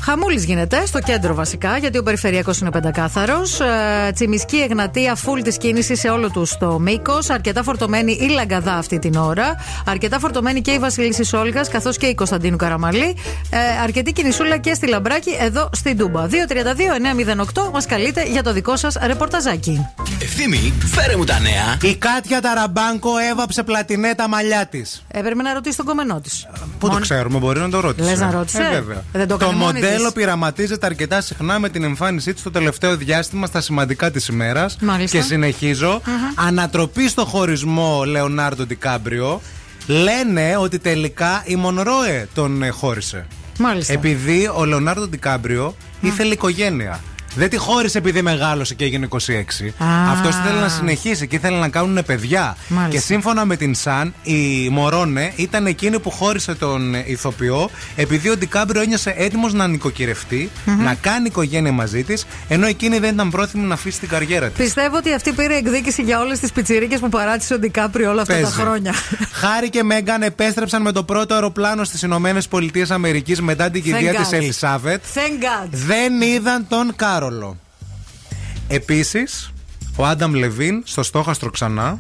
[0.09, 3.61] Χαμούλης γίνεται στο κέντρο βασικά, γιατί ο περιφερειακός είναι πεντακάθαρος.
[3.61, 7.31] Ε, τσιμισκή Εγνατία, φουλ της κίνησης σε όλο τους το μήκος.
[7.31, 9.55] Αρκετά φορτωμένη η Λαγκαδά αυτή την ώρα.
[9.87, 13.17] Αρκετά φορτωμένη και η Βασιλίση Όλγα, καθώς και η Κωνσταντίνου Καραμαλή.
[13.51, 16.27] Ε, αρκετή κινησούλα και στη Λαμπράκη, εδώ στην Τούμπα.
[16.27, 19.87] 232-908 μας καλείτε για το δικό σας ρεπορταζάκι.
[20.23, 21.91] Ευθύμη, φέρε μου τα νέα.
[21.93, 25.05] Η Κάτια Ταραμπάνκο έβαψε πλατινέ τα μαλλιά της.
[25.09, 26.47] Έπρεπε να ρωτήσεις τον κομμενό της.
[26.79, 28.11] Πού το ξέρουμε, μπορεί να το ρώτησε.
[28.11, 29.05] Λες να ρώτησε; Ε, βέβαια.
[29.13, 30.23] Δεν το το έκανε μόνη μοντέλο της.
[30.23, 34.77] πειραματίζεται αρκετά συχνά με την εμφάνισή τη το τελευταίο διάστημα στα σημαντικά της ημέρας.
[34.81, 35.19] Μάλιστα.
[35.19, 36.01] Και συνεχίζω.
[36.35, 39.41] Ανατροπή στο χωρισμό Λεωνάρντο Ντικάμπριο.
[39.87, 43.27] Λένε ότι τελικά η Μονρόε τον ε, χώρισε.
[43.59, 43.93] Μάλιστα.
[43.93, 47.01] Επειδή ο Λεωνάρντο Ντικάμπριο ήθελε οικογένεια.
[47.37, 49.17] Δεν τη χώρισε επειδή μεγάλωσε και έγινε 26.
[50.11, 52.57] Αυτό ήθελε να συνεχίσει και ήθελε να κάνουν παιδιά.
[52.69, 52.91] Μάλιστα.
[52.99, 58.29] Και σύμφωνα με την Σαν, η Μωρόνε ήταν εκείνη που χώρισε τον ε, ηθοποιό επειδή
[58.29, 60.83] ο Ντικάμπριο ένιωσε έτοιμος να νοικοκυρευτεί, Μμμ.
[60.83, 64.65] να κάνει οικογένεια μαζί της, ενώ εκείνη δεν ήταν πρόθυμη να αφήσει την καριέρα της.
[64.65, 68.35] Πιστεύω ότι αυτή πήρε εκδίκηση για όλες τις πιτσιρίκες που παράτησε ο Ντικάπριο όλα αυτά
[68.35, 68.57] τα Παίζει.
[68.61, 68.93] χρόνια.
[69.33, 74.13] Χάρη και Μέγαν επέστρεψαν με το πρώτο αεροπλάνο στις Ηνωμένες Πολιτείες Αμερικής μετά την κηδεία
[74.13, 74.33] Thank της God.
[74.33, 75.03] Ελισάβετ.
[75.15, 75.69] Thank God.
[75.71, 76.93] Δεν είδαν τον
[77.27, 77.57] Κάρολο.
[78.69, 79.51] Επίσης,
[79.97, 81.99] ο Άνταμ Λεβίν στο στόχαστρο ξανά.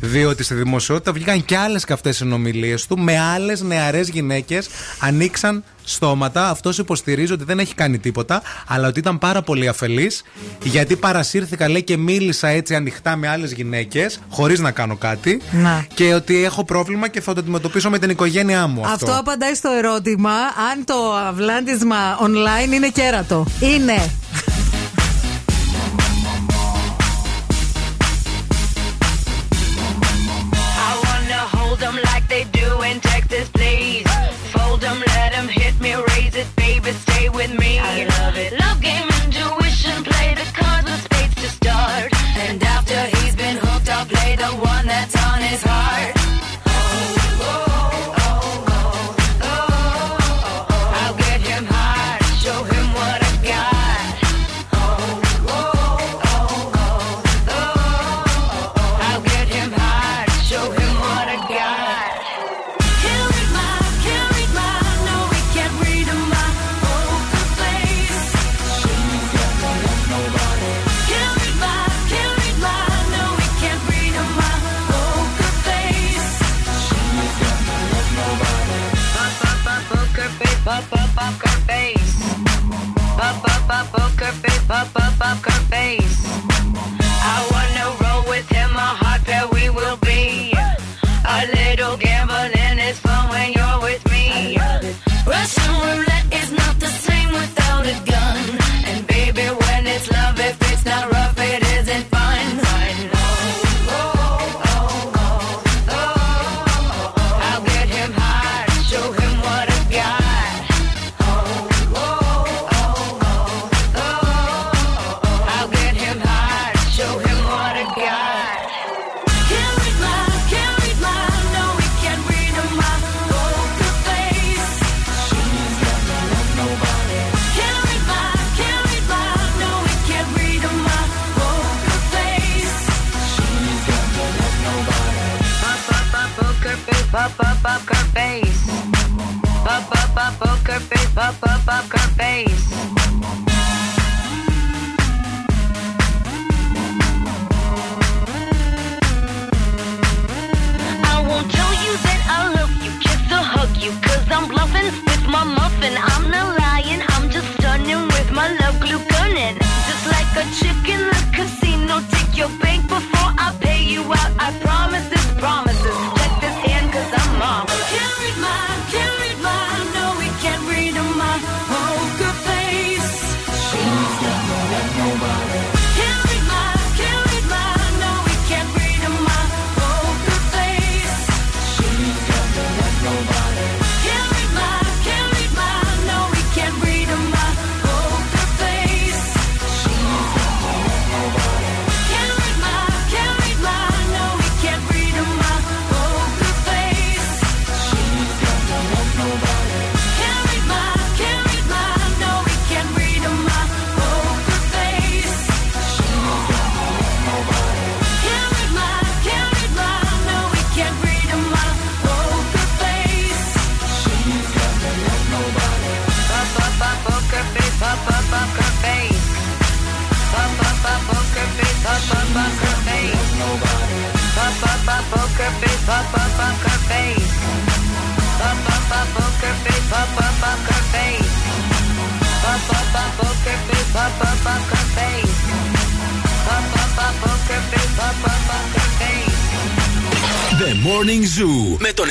[0.00, 4.68] Διότι στη δημοσιότητα βγήκαν και άλλες καυτές συνομιλίες του με άλλες νεαρές γυναίκες.
[4.98, 6.48] Ανοίξαν στόματα.
[6.48, 10.24] Αυτός υποστηρίζει ότι δεν έχει κάνει τίποτα, αλλά ότι ήταν πάρα πολύ αφελής.
[10.62, 15.40] Γιατί παρασύρθηκα, λέει, και μίλησα έτσι ανοιχτά με άλλες γυναίκες, χωρίς να κάνω κάτι.
[15.50, 15.86] Να.
[15.94, 18.86] Και ότι έχω πρόβλημα και θα το αντιμετωπίσω με την οικογένειά μου.
[18.86, 18.92] Αυτό.
[18.92, 20.32] Αυτό απαντάει στο ερώτημα
[20.72, 23.46] αν το αυλάντισμα online είναι κέρατο.
[23.60, 24.10] Είναι.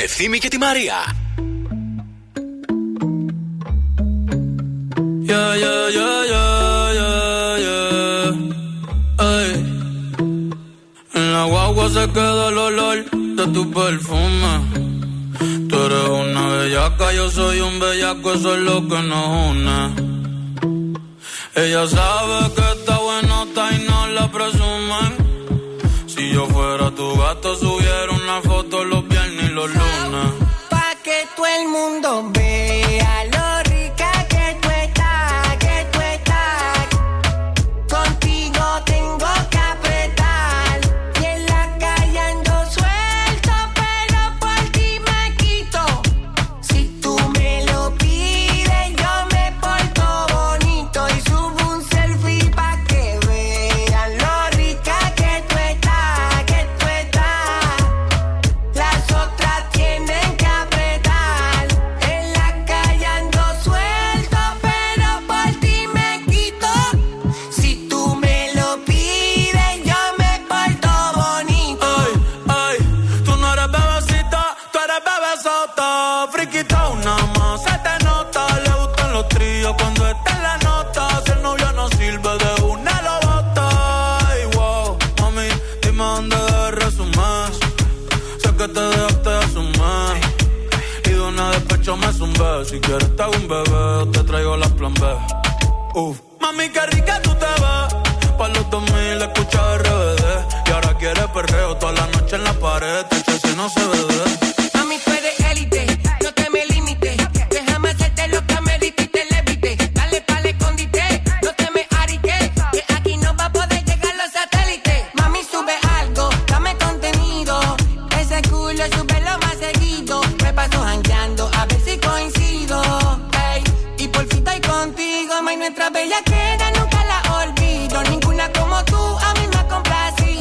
[0.03, 0.99] Ευθύμη και τη Μαρία.
[5.31, 8.27] Yeah, yeah, yeah, yeah, yeah, yeah.
[9.33, 9.51] Ay.
[11.19, 12.99] En la guagua se queda el olor
[13.39, 14.53] de tu perfume.
[15.69, 19.81] Tú eres una bellaca, yo soy un bellaco, eso es lo que nos une.
[21.63, 25.11] Ella sabe que está buenota y no la presumen.
[26.13, 28.62] Si yo fuera tu gato, subiera una foto
[29.68, 30.43] los lunes.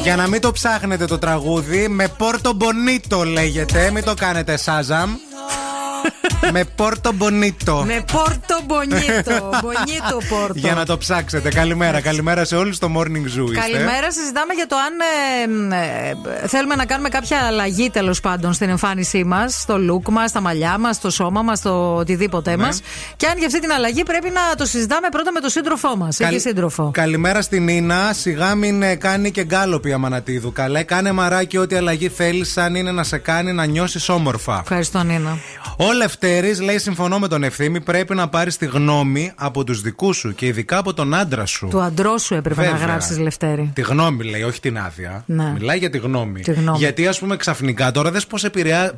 [0.03, 5.15] Για να μην το ψάχνετε το τραγούδι, με πόρτο bonito λέγεται, μην το κάνετε σαζαμ
[6.51, 7.83] με Πόρτο Μπονίτο.
[7.85, 9.49] Με πόρτο μπονίτο.
[9.61, 10.53] Μπονίτο πόρτο.
[10.55, 11.49] Για να το ψάξετε.
[11.49, 13.49] Καλημέρα, καλημέρα σε όλους στο Morning Zoo.
[13.51, 13.59] είστε.
[13.59, 14.11] Καλημέρα.
[14.11, 14.93] Συζητάμε για το αν
[15.71, 20.29] ε, ε, θέλουμε να κάνουμε κάποια αλλαγή τέλος πάντων στην εμφάνισή μας, στο look μας,
[20.29, 22.57] στα μαλλιά μας, στο σώμα μας, στο οτιδήποτε Ναι.
[22.63, 22.81] μας.
[23.15, 26.19] Και αν για αυτή την αλλαγή πρέπει να το συζητάμε πρώτα με τον σύντροφό μας.
[26.19, 26.89] Έχει Καλ- σύντροφο.
[26.93, 28.13] Καλημέρα στην Νίνα.
[28.13, 30.51] Σιγά μην ε, κάνει και γκάλοπη αμανατίδου.
[30.51, 34.59] Καλέ, κάνε μαράκι ό,τι αλλαγή θέλεις, αν είναι να σε κάνει να νιώσεις όμορφα.
[34.61, 35.37] Ευχαριστώ, Νίνα.
[35.77, 35.91] Ο
[36.41, 37.81] Λευτέρη λέει: Συμφωνώ με τον ευθύμη.
[37.81, 41.67] Πρέπει να πάρεις τη γνώμη από τους δικούς σου και ειδικά από τον άντρα σου.
[41.67, 42.85] Του αντρός σου έπρεπε να Βέβαια.
[42.87, 43.71] γράψεις, Λευτέρη.
[43.75, 45.23] Τη γνώμη λέει, όχι την άδεια.
[45.25, 45.51] Ναι.
[45.59, 46.41] Μιλάει για τη γνώμη.
[46.41, 46.77] Τη γνώμη.
[46.77, 48.45] Γιατί ας πούμε ξαφνικά τώρα δες πώς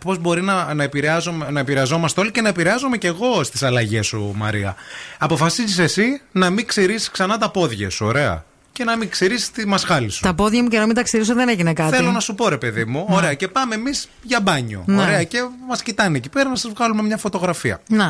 [0.04, 4.06] πώς μπορεί να, να, επηρεάζομαι- να επηρεαζόμαστε όλοι και να επηρεάζομαι και εγώ στις αλλαγές
[4.08, 4.76] σου, Μαρία.
[5.18, 8.44] Αποφασίζεις εσύ να μην ξηρίσει ξανά τα πόδια σου, ωραία.
[8.78, 10.22] Και να μην ξηρίσει τη μασχάλη σου.
[10.22, 11.96] Τα πόδια μου και να μην τα ξυρίσω δεν έγινε κάτι.
[11.96, 14.84] Θέλω να σου πω, ρε παιδί μου, ωραία, και πάμε εμείς για μπάνιο.
[14.86, 15.02] Ναι.
[15.02, 15.38] Ωραία, και
[15.68, 17.82] μας κοιτάνε εκεί πέρα να σας βγάλουμε μια φωτογραφία.
[17.88, 18.10] Να.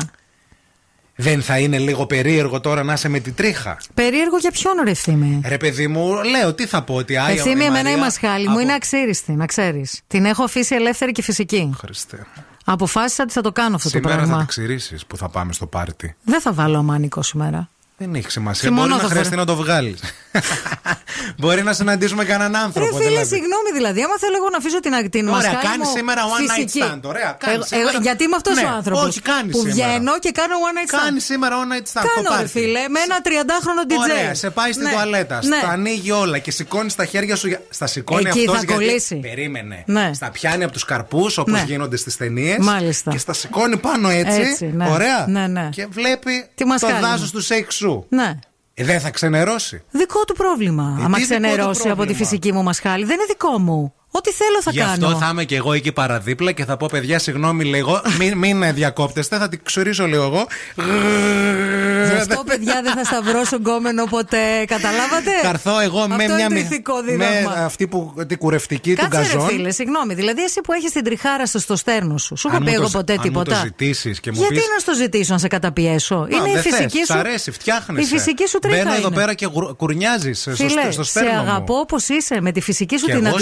[1.16, 4.90] Δεν θα είναι λίγο περίεργο τώρα να είσαι με τη τρίχα; Περίεργο για ποιον ρε
[4.90, 7.98] ευθύμη; Ρε παιδί μου, λέω τι θα πω, ότι άι, Ευθύμη, η εμένα η Μαρία
[7.98, 10.00] μασχάλη μου από- είναι αξίριστη, να ξέρεις.
[10.06, 11.74] Την έχω αφήσει ελεύθερη και φυσική.
[11.78, 12.26] Χριστέ.
[12.64, 14.38] Αποφάσισα ότι θα το κάνω αυτό Σήμερα το θα πράγμα.
[14.38, 16.14] την ξηρίσει που θα πάμε στο πάρτι.
[16.24, 17.68] Δεν θα βάλω αμάνικο σήμερα.
[17.98, 18.68] Δεν έχει σημασία.
[18.68, 20.00] Χειμώνα Μπορεί να θα χρειαστεί φορέ- να το βγάλεις.
[21.40, 22.96] Μπορεί να συναντήσουμε κανέναν Ρε άνθρωπο.
[22.96, 23.26] φίλε, δηλαδή.
[23.34, 24.00] συγγνώμη δηλαδή.
[24.06, 26.80] Άμα θέλω εγώ να αφήσω την, την Ωραία, μασχάλη κάνεις μου σήμερα one φυσική.
[26.82, 27.00] night stand.
[27.12, 27.90] Ωραία, κάνεις Εγώ- σήμερα.
[27.90, 29.04] εγώ- γιατί είμαι αυτός Ναι, ο άνθρωπος.
[29.08, 29.74] όχι, κάνεις Που σήμερα.
[29.88, 31.00] βγαίνω και κάνω one night stand.
[31.04, 32.04] Κάνεις σήμερα one night stand.
[32.04, 32.48] στο Κάνω, ρε πάρτι.
[32.56, 33.96] φίλε, με ένα 30χρονο DJ.
[34.18, 35.56] Ωραία, σε πάει στην Ναι, τουαλέτα, ναι.
[35.60, 37.46] στα ανοίγει όλα και σηκώνει τα χέρια σου.
[37.48, 39.14] για- Στα σηκώνει Εκεί αυτός θα γιατί- κολλήσει.
[39.28, 39.82] Περίμενε.
[39.86, 40.10] Ναι.
[40.14, 41.64] Στα πιάνει από τους καρπούς όπως Ναι.
[41.66, 42.58] γίνονται στις ταινίες.
[42.60, 43.10] Μάλιστα.
[43.10, 44.40] Και στα σηκώνει πάνω έτσι.
[44.40, 44.88] Έτσι, ναι.
[44.88, 45.24] Ωραία.
[45.28, 45.68] Ναι, ναι.
[45.72, 47.38] Και βλέπει Τη το μασκάλη δάσος μου.
[47.38, 48.06] του σεξ σου.
[48.08, 48.38] Ναι.
[48.74, 49.82] Ε, δεν θα ξενερώσει.
[49.90, 50.96] Δικό του πρόβλημα.
[51.00, 53.04] Ε, Άμα τι δικό του ξενερώσει από τη πρόβλημα; φυσική μου μασχάλη.
[53.04, 53.94] Δεν είναι δικό μου.
[54.16, 55.06] Ό,τι θέλω θα Γι' κάνω.
[55.06, 58.74] αυτό θα είμαι και εγώ εκεί παραδίπλα και θα πω: Παιδιά, συγγνώμη λίγο, μην, μην
[58.74, 60.46] διακόπτεστε, θα την ξουρίσω λίγο εγώ.
[62.10, 64.64] Γι' αυτό, παιδιά, δεν θα σταυρώσω γκόμενο ποτέ.
[64.66, 67.52] Καταλάβατε; Θα έρθω εγώ με Αυτό μια είναι το μη- ηθικό με δίδαγμα.
[67.64, 69.48] αυτή που, την κουρευτική του Κάτσε ρε γκαζόν.
[69.48, 70.14] φίλε, συγγνώμη.
[70.14, 72.76] Δηλαδή, εσύ που έχεις την τριχάρα στο, στο στέρνο σου, σου έχω Αν πει μου
[72.76, 73.50] εγώ το- ποτέ αν μου τίποτα.
[73.54, 76.62] το ζητήσεις και μου Γιατί πεις- να στο ζητήσω, να σε καταπιέσω; είναι η δεν
[76.62, 77.12] φυσική θες, σου.
[77.12, 78.14] Σ' αρέσει, φτιάχνεσαι.
[78.14, 78.76] Η φυσική σου τρίχα.
[78.76, 79.16] Μπαίνω εδώ είναι.
[79.16, 81.38] πέρα και κουρνιάζεις στο, Φίλε, στο σε στέρνο μου.
[81.50, 83.36] αγαπώ όπως είσαι, με τη φυσική σου Και την εγώ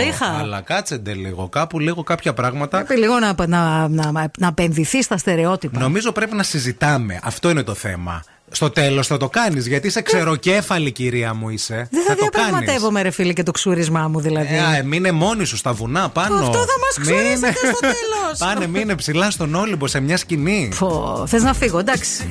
[0.00, 0.34] σε αντιουάλτη αγαπώ.
[0.34, 0.42] τρίχα.
[0.42, 1.48] Αλλά κάτσεντε λίγο.
[1.48, 2.82] Κάπου λίγο κάποια πράγματα.
[2.84, 5.78] Πρέπει λίγο να, να, να, να απενδυθεί στα στερεότυπα.
[5.78, 7.20] Νομίζω πρέπει να συζητάμε.
[7.22, 8.22] Αυτό είναι το θέμα.
[8.52, 9.66] Στο τέλος θα το κάνεις.
[9.66, 11.88] Γιατί είσαι ξεροκέφαλη, κυρία μου είσαι.
[11.90, 12.30] Δεν θα, το κάνεις.
[12.32, 14.54] διαπραγματεύομαι, ρε φίλε, και το ξούρισμά μου δηλαδή.
[14.54, 16.34] Ε, α, μείνε μόνη σου στα βουνά πάνω.
[16.34, 18.38] Αυτό θα μας Μείνε- ξουρίσετε στο τέλος.
[18.38, 20.70] Πάνε, μείνε ψηλά στον Όλυμπο σε μια σκηνή.
[20.72, 22.28] Φω, θες να φύγω, εντάξει.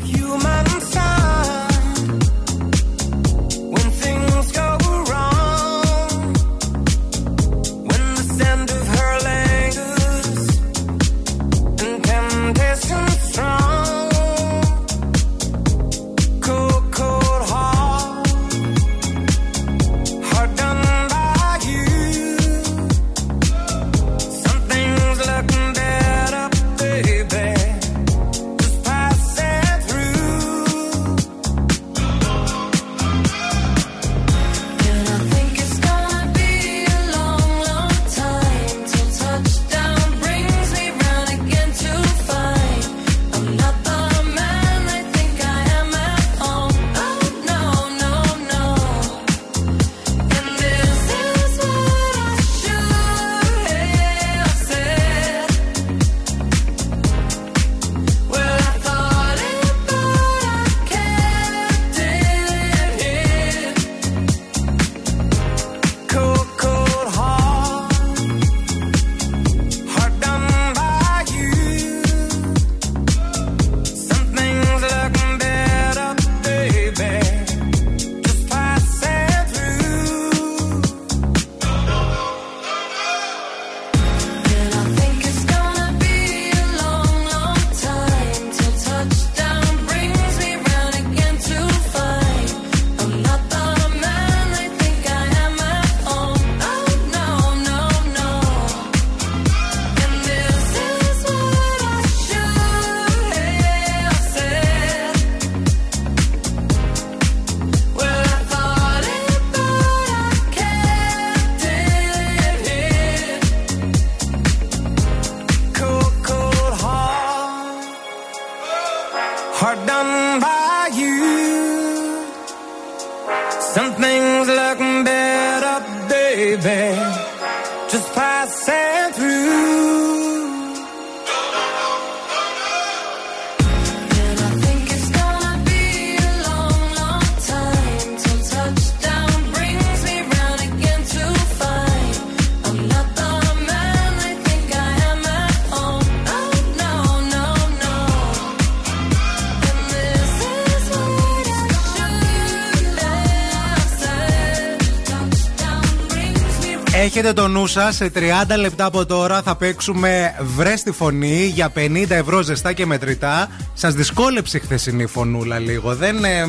[157.21, 158.19] Έχετε το νου σας, σε 30
[158.59, 163.47] λεπτά από τώρα θα παίξουμε βρε τη φωνή για 50 ευρώ ζεστά και μετρητά.
[163.73, 165.95] Σας δυσκόλεψε η χθεσινή φωνούλα λίγο.
[165.95, 166.23] Δεν.
[166.23, 166.45] Ε,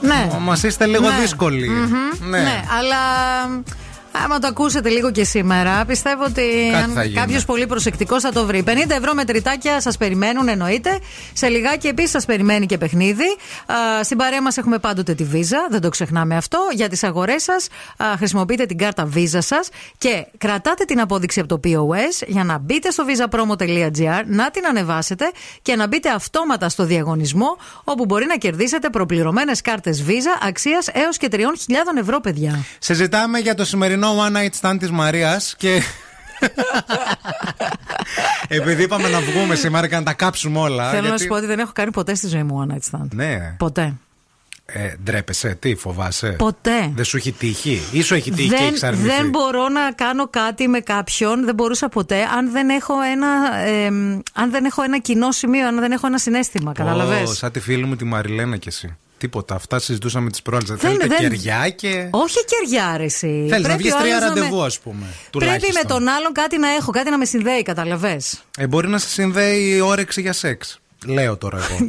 [0.00, 0.28] Ναι.
[0.40, 1.16] Μα είστε λίγο Ναι.
[1.20, 1.68] δύσκολοι.
[1.68, 2.28] Μμμ.
[2.30, 2.38] Ναι.
[2.38, 2.96] ναι, αλλά
[4.12, 7.14] άμα το ακούσετε λίγο και σήμερα, πιστεύω ότι Κάτι θα αν γίνει.
[7.14, 8.62] κάποιος πολύ προσεκτικός θα το βρει.
[8.66, 10.98] 50 ευρώ μετρητάκια σας περιμένουν, εννοείται.
[11.32, 13.24] Σε λιγάκι επίσης σας περιμένει και παιχνίδι.
[13.66, 16.58] Α, στην παρέα μας έχουμε πάντοτε τη Visa, δεν το ξεχνάμε αυτό.
[16.74, 17.66] Για τις αγορές σας
[18.16, 19.68] χρησιμοποιείτε την κάρτα Visa σας
[19.98, 25.24] και κρατάτε την απόδειξη από το POS για να μπείτε στο visapromo.gr, να την ανεβάσετε
[25.62, 31.16] και να μπείτε αυτόματα στο διαγωνισμό όπου μπορεί να κερδίσετε προπληρωμένες κάρτες Visa αξίας έως
[31.16, 31.38] και 3.000
[32.00, 32.64] ευρώ, παιδιά.
[32.78, 35.82] Συζητάμε για το σημερινό One Night Stand της Μαρίας και.
[38.48, 40.88] Επειδή είπαμε να βγούμε σήμερα και να τα κάψουμε όλα.
[40.88, 42.98] Θέλω να γιατί- σου πω ότι δεν έχω κάνει ποτέ στη ζωή μου one night
[42.98, 43.08] stand.
[43.14, 43.54] Ναι.
[43.58, 43.94] Ποτέ.
[44.66, 46.90] Ε, ντρέπεσαι, τι φοβάσαι; Ποτέ.
[46.94, 49.92] Δεν σου έχει τύχει; Ή σου έχει τύχει και Δεν, έχεις αρνηθεί; δεν μπορώ να
[49.92, 54.82] κάνω κάτι με κάποιον, δεν μπορούσα ποτέ, αν δεν έχω ένα, εμ, αν δεν έχω
[54.82, 56.72] ένα κοινό σημείο, αν δεν έχω ένα συνέστημα.
[56.72, 58.96] Καταλαβες; Ω, σαν τη φίλη μου τη Μαριλένα κι εσύ.
[59.22, 59.54] Τίποτα.
[59.54, 60.68] Αυτά συζητούσαμε τις προάλλες.
[60.68, 62.08] Δεν- Θέλετε δεν- κεριά και.
[62.10, 63.46] Όχι κεριά, αρέσει.
[63.48, 64.24] Θέλεις να βγεις τρία με...
[64.26, 64.96] ραντεβού, ας πούμε.
[65.00, 65.72] Πρέπει τουλάχιστον.
[65.82, 68.20] με τον άλλον κάτι να έχω, κάτι να με συνδέει, καταλαβέ.
[68.58, 70.80] Ε, μπορεί να σε συνδέει η όρεξη για σεξ.
[71.06, 71.88] Λέω τώρα εγώ.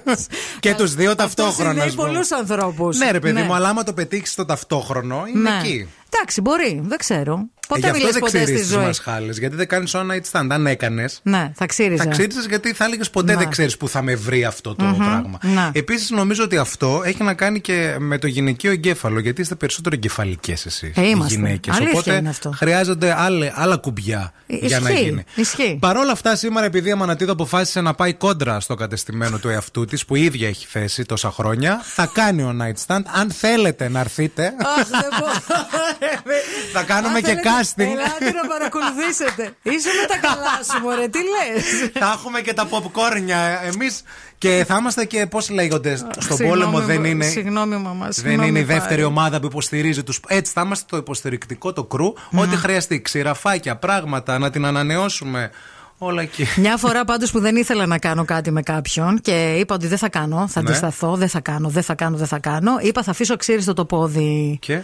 [0.60, 1.70] και του δύο ταυτόχρονα.
[1.70, 2.08] συνδέει ας πούμε.
[2.08, 2.96] πολλούς ανθρώπους.
[2.98, 3.42] Ναι, ρε παιδί Ναι.
[3.42, 5.58] μου, αλλά άμα το πετύχεις το ταυτόχρονο, είναι Ναι.
[5.62, 5.88] εκεί.
[6.16, 7.48] Εντάξει, μπορεί, δεν ξέρω.
[7.68, 8.84] Ποτέ ε, γι' αυτό μιλες δεν ποτέ στη ξέρει τις ζωή.
[8.84, 9.38] μασχάλες.
[9.38, 10.46] Γιατί δεν κάνεις one night stand.
[10.50, 11.20] Αν έκανες.
[11.22, 12.02] Ναι, θα ξύριζα.
[12.02, 13.38] Θα ξύριζες γιατί θα έλεγες ποτέ Ναι.
[13.38, 15.38] δεν ξέρεις που θα με βρει αυτό το Μμμ, πράγμα.
[15.42, 15.70] ναι.
[15.72, 19.20] Επίσης, νομίζω ότι αυτό έχει να κάνει και με το γυναικείο εγκέφαλο.
[19.20, 20.92] Γιατί είστε περισσότερο εγκεφαλικές εσείς.
[20.96, 21.34] Ε, οι είμαστε.
[21.34, 21.74] γυναίκες.
[21.76, 22.50] Αλήθεια Οπότε είναι αυτό.
[22.56, 25.24] χρειάζονται άλλα, άλλα κουμπιά Ε, για να ισχύει, γίνει.
[25.34, 25.76] ισχύει.
[25.80, 29.84] Παρ' όλα αυτά, σήμερα, επειδή η Αμανατίδα αποφάσισε να πάει κόντρα στο κατεστημένο του εαυτού
[29.84, 33.02] της, που η ίδια έχει θέσει τόσα χρόνια, θα κάνει ο night stand.
[33.20, 34.44] Αν θέλετε να έρθετε,
[34.78, 35.32] Αχ, δεν μπορώ.
[36.74, 37.80] θα κάνουμε Αν και θέλετε casting.
[37.82, 39.42] Ελάτε να παρακολουθήσετε.
[39.62, 44.02] Είσαι με τα καλά σου, μωρέ, τι λες; θα έχουμε και τα popcornια εμείς
[44.38, 47.24] και θα είμαστε και πώς λέγονται στον Συγγνώμη, πόλεμο δεν μα- είναι.
[47.24, 48.04] Συγγνώμη, μαμά.
[48.04, 49.02] Δεν συγγνώμη, είναι η δεύτερη Πάρη.
[49.04, 50.14] ομάδα που υποστηρίζει του.
[50.26, 52.12] Έτσι, θα είμαστε το υποστηρικτικό, το κρου.
[52.36, 53.00] Ό,τι χρειαστεί.
[53.00, 55.50] Ξηραφάκια, πράγματα, να την ανανεώσουμε.
[55.98, 56.46] Όλα εκεί.
[56.56, 59.98] Μια φορά πάντως που δεν ήθελα να κάνω κάτι με κάποιον και είπα ότι δεν
[59.98, 60.68] θα κάνω, θα Ναι.
[60.68, 62.76] αντισταθώ, δεν θα κάνω, δεν θα κάνω, δεν θα κάνω.
[62.80, 64.56] Είπα θα αφήσω ξύριστο το πόδι.
[64.60, 64.80] Και;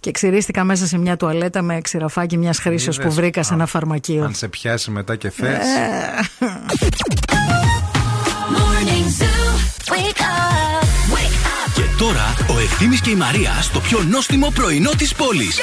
[0.00, 3.14] Και ξυρίστηκα μέσα σε μια τουαλέτα με ξηραφάκι μιας χρήσεω που Είδες.
[3.14, 4.24] βρήκα σε Α, ένα φαρμακείο.
[4.24, 5.48] Αν σε πιάσει μετά και θες.
[5.48, 6.46] Ε,
[8.56, 9.52] Morning Zoo.
[9.92, 10.84] Wake up.
[11.14, 11.72] Wake up.
[11.74, 15.56] Και τώρα ο Ευθύμης και η Μαρία στο πιο νόστιμο πρωινό της πόλης.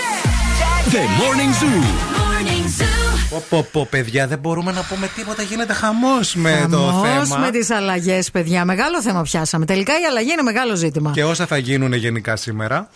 [0.91, 1.83] The Morning Zoo.
[1.83, 2.85] Morning Zoo.
[3.29, 5.41] Πω, πω, πω, παιδιά, δεν μπορούμε να πούμε τίποτα.
[5.43, 7.39] Γίνεται χαμός με το Χαμός θέμα.
[7.39, 8.65] με τις αλλαγές, παιδιά.
[8.65, 9.65] Μεγάλο θέμα πιάσαμε.
[9.65, 11.11] Τελικά η αλλαγή είναι μεγάλο ζήτημα.
[11.11, 12.89] Και όσα θα γίνουν γενικά σήμερα.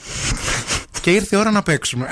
[1.10, 2.10] Και ήρθε η ώρα να παίξουμε.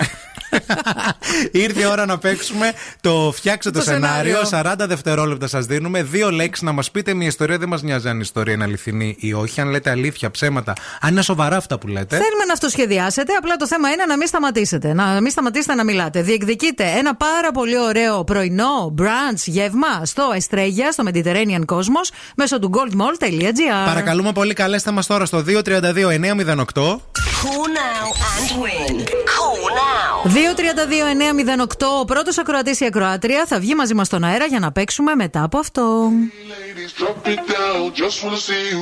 [1.51, 4.45] ήρθε η ώρα να παίξουμε το φτιάξε το, Το σενάριο.
[4.45, 4.83] σενάριο.
[4.83, 6.03] 40 δευτερόλεπτα σας δίνουμε.
[6.03, 7.57] Δύο λέξεις να μας πείτε μια ιστορία.
[7.57, 9.61] Δεν μας νοιάζει αν η ιστορία είναι αληθινή ή όχι.
[9.61, 10.73] Αν λέτε αλήθεια, ψέματα.
[11.01, 12.15] Αν είναι σοβαρά αυτά που λέτε.
[12.15, 13.33] Θέλουμε να αυτοσχεδιάσετε.
[13.33, 14.93] Απλά το θέμα είναι να μην σταματήσετε.
[14.93, 16.21] Να μην σταματήσετε να μιλάτε.
[16.21, 22.71] Διεκδικείτε ένα πάρα πολύ ωραίο πρωινό brunch γεύμα στο Εστρέγια, στο Mediterranean Cosmos, μέσω του
[22.73, 23.85] goldmall.gr.
[23.85, 26.99] Παρακαλούμε πολύ, καλέστε μας τώρα στο 232-908.
[27.43, 29.26] Call now and win.
[29.47, 30.27] Call now.
[31.83, 31.99] 232-908.
[31.99, 35.43] Ο πρώτο ακροατή ή ακροάτρια θα βγει μαζί μα στον αέρα για να παίξουμε μετά
[35.43, 36.09] από αυτό.
[37.03, 38.81] Drop it down, just wanna see you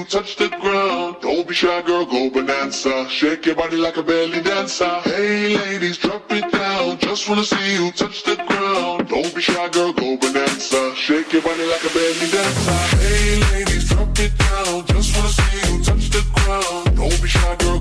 [8.03, 9.01] touch the ground.
[9.13, 10.85] Don't be shy, girl, go bonanza.
[11.05, 12.85] Shake your body like a belly dancer.
[13.03, 16.85] Hey, ladies, drop it down, just wanna see you touch the ground.
[16.99, 17.74] Don't be shy, girl,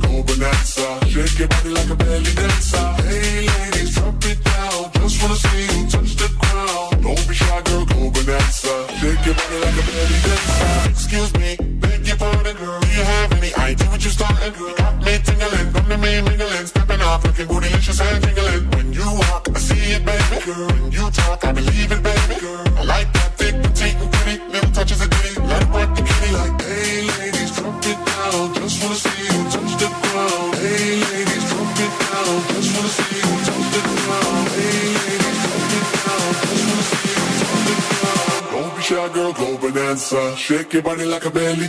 [40.75, 41.64] your body like a belly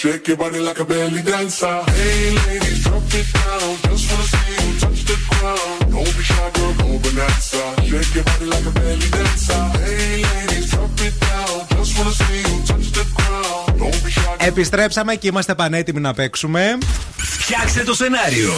[0.00, 1.76] Shake your body like a belly dancer.
[1.98, 3.70] Hey ladies, drop it down.
[3.84, 5.80] Just wanna see you touch the ground.
[5.94, 7.64] Don't be shy, girl, go bonanza.
[7.88, 9.62] Shake your body like a belly dancer.
[9.84, 11.56] Hey ladies, drop it down.
[11.76, 13.78] Just wanna see you touch the ground.
[13.80, 14.46] Don't be shy.
[14.46, 16.78] Επιστρέψαμε και είμαστε πανέτοιμοι να παίξουμε.
[17.16, 18.52] Φτιάξτε το σενάριο.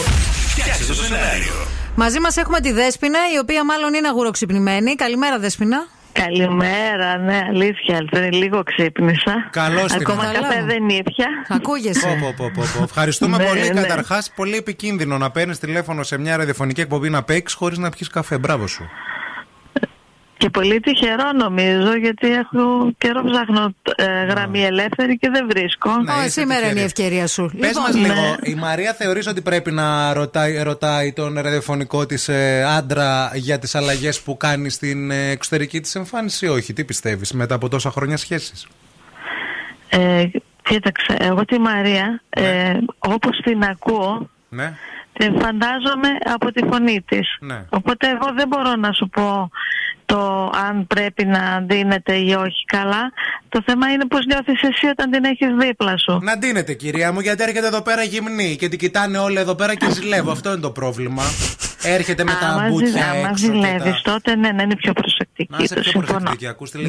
[0.47, 1.67] Φτιάξτε το σενάριο.
[1.95, 4.95] Μαζί μα έχουμε τη Δέσπινα, η οποία μάλλον είναι αγουροξυπνημένη.
[4.95, 5.87] Καλημέρα, Δέσπινα.
[6.25, 8.05] Καλημέρα, ναι, αλήθεια.
[8.11, 9.47] Δεν λίγο ξύπνησα.
[9.51, 10.39] Καλώς την Ακόμα ήρθατε.
[10.47, 11.27] καφέ δεν ήπια.
[11.49, 12.07] Ακούγεσαι.
[12.07, 12.83] Πω, πω, πω, πω, πω.
[12.83, 13.59] Ευχαριστούμε Ναι, πολύ.
[13.73, 13.81] ναι.
[13.81, 18.09] Καταρχάς, πολύ επικίνδυνο να παίρνεις τηλέφωνο σε μια ραδιοφωνική εκπομπή να παίξεις χωρίς να πιεις
[18.09, 18.37] καφέ.
[18.37, 18.89] Μπράβο σου.
[20.43, 25.89] Και πολύ τυχερό νομίζω γιατί έχω καιρό ψάχνω ε, γραμμή ελεύθερη και δεν βρίσκω.
[25.97, 26.85] Ναι, είσαι σήμερα είναι η τυχερή.
[26.85, 27.51] ευκαιρία σου.
[27.59, 28.35] Πες Λοιπόν, μας λίγο, ναι.
[28.51, 32.29] η Μαρία θεωρείς ότι πρέπει να ρωτάει, ρωτάει τον ραδιοφωνικό της
[32.77, 37.31] άντρα για τις αλλαγές που κάνει στην ε, εξωτερική της εμφάνιση ή όχι; Τι πιστεύεις
[37.31, 38.53] μετά από τόσα χρόνια σχέσει.
[39.89, 40.23] Ε,
[40.63, 44.73] κοίταξε, εγώ τη Μαρία, ε, όπως την ακούω, Ναι.
[45.13, 47.37] την φαντάζομαι από τη φωνή της.
[47.39, 47.65] Ναι.
[47.69, 49.49] Οπότε εγώ δεν μπορώ να σου πω
[50.05, 53.11] το αν πρέπει να ντύνεται ή όχι καλά.
[53.49, 56.19] Το θέμα είναι πώς νιώθεις εσύ όταν την έχεις δίπλα σου.
[56.21, 59.75] Να ντύνετε, κυρία μου, γιατί έρχεται εδώ πέρα γυμνή και την κοιτάνε όλοι εδώ πέρα
[59.75, 60.31] και ζηλεύω.
[60.31, 61.23] Αυτό είναι το πρόβλημα.
[61.85, 63.31] Έρχεται με τα Άμα, ζη- μπουτια άμα έξω.
[63.33, 66.13] και ζηλεύεις τα- τότε ναι, να είναι πιο προσεκτική προσεκτική.
[66.21, 66.79] Να πιο ακούστε.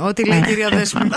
[0.00, 0.46] Ό,τι λέει ναι.
[0.46, 1.16] κυρία Δέσποινα.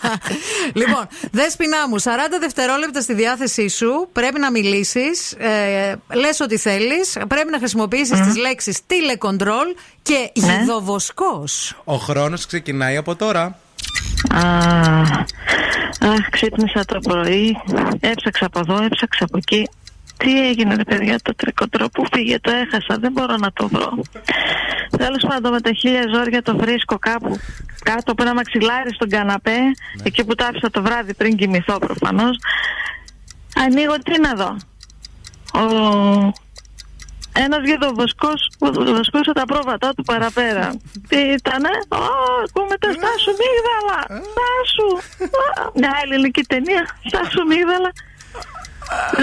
[0.80, 2.04] λοιπόν, δέσπινά μου, 40
[2.40, 4.08] δευτερόλεπτα στη διάθεσή σου.
[4.12, 5.32] Πρέπει να μιλήσεις.
[5.32, 7.18] Ε, Λες ό,τι θέλεις.
[7.28, 8.24] Πρέπει να χρησιμοποιήσεις mm.
[8.24, 10.56] τις λέξεις τηλεκοντρόλ και ναι.
[10.56, 11.80] γιδοβοσκός.
[11.84, 13.58] Ο χρόνος ξεκινάει από τώρα.
[16.00, 17.56] Αχ, ξύπνησα το πρωί,
[18.00, 19.68] έψαξα από εδώ, έψαξα από εκεί,
[20.22, 23.98] τι έγινε ρε παιδιά το τρικοτρό που φύγε το έχασα δεν μπορώ να το βρω.
[24.96, 27.38] Τέλος πάντων με τα χίλια ζόρια το βρίσκω κάπου
[27.82, 29.70] κάτω από ένα μαξιλάρι στον καναπέ ναι.
[30.02, 32.38] εκεί που το άφησα το βράδυ πριν κοιμηθώ προφανώς.
[33.56, 34.56] Ανοίγω τι να δω.
[35.54, 36.32] Ο...
[37.32, 38.50] Ένας γεδοβοσκός
[38.96, 40.74] βοσκούσε τα πρόβατά του παραπέρα.
[41.08, 41.96] Τι ήτανε; Ω,
[42.48, 44.88] ακούμε τα Στάσου Μίγδαλα Στάσου
[45.74, 47.92] Μια ελληνική ταινία Στάσου Μίγδαλα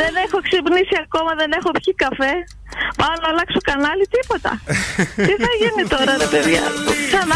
[0.02, 2.34] δεν έχω ξυπνήσει ακόμα, δεν έχω πιει καφέ.
[3.00, 4.52] Πάω να αλλάξω κανάλι, τίποτα.
[5.28, 6.64] τι θα γίνει τώρα, ρε παιδιά;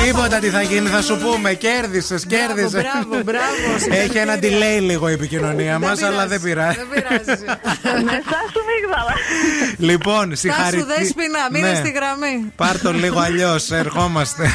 [0.06, 1.54] Τίποτα τι θα γίνει, θα σου πούμε.
[1.54, 2.80] Κέρδισες, κέρδισε.
[2.82, 3.68] Μπράβο, μπράβο.
[4.04, 6.78] Έχει ένα delay λίγο η επικοινωνία μας, αλλά δεν πειράζει.
[6.78, 7.44] Δεν πειράζει.
[8.06, 9.14] Ναι, Στάσου μίγδαλα.
[9.78, 10.80] Λοιπόν, συγχαρητήρια.
[10.80, 11.76] σου δέσπινα, μείνε ναι.
[11.76, 12.52] στη γραμμή.
[12.56, 14.52] Πάρτο λίγο αλλιώς, ερχόμαστε.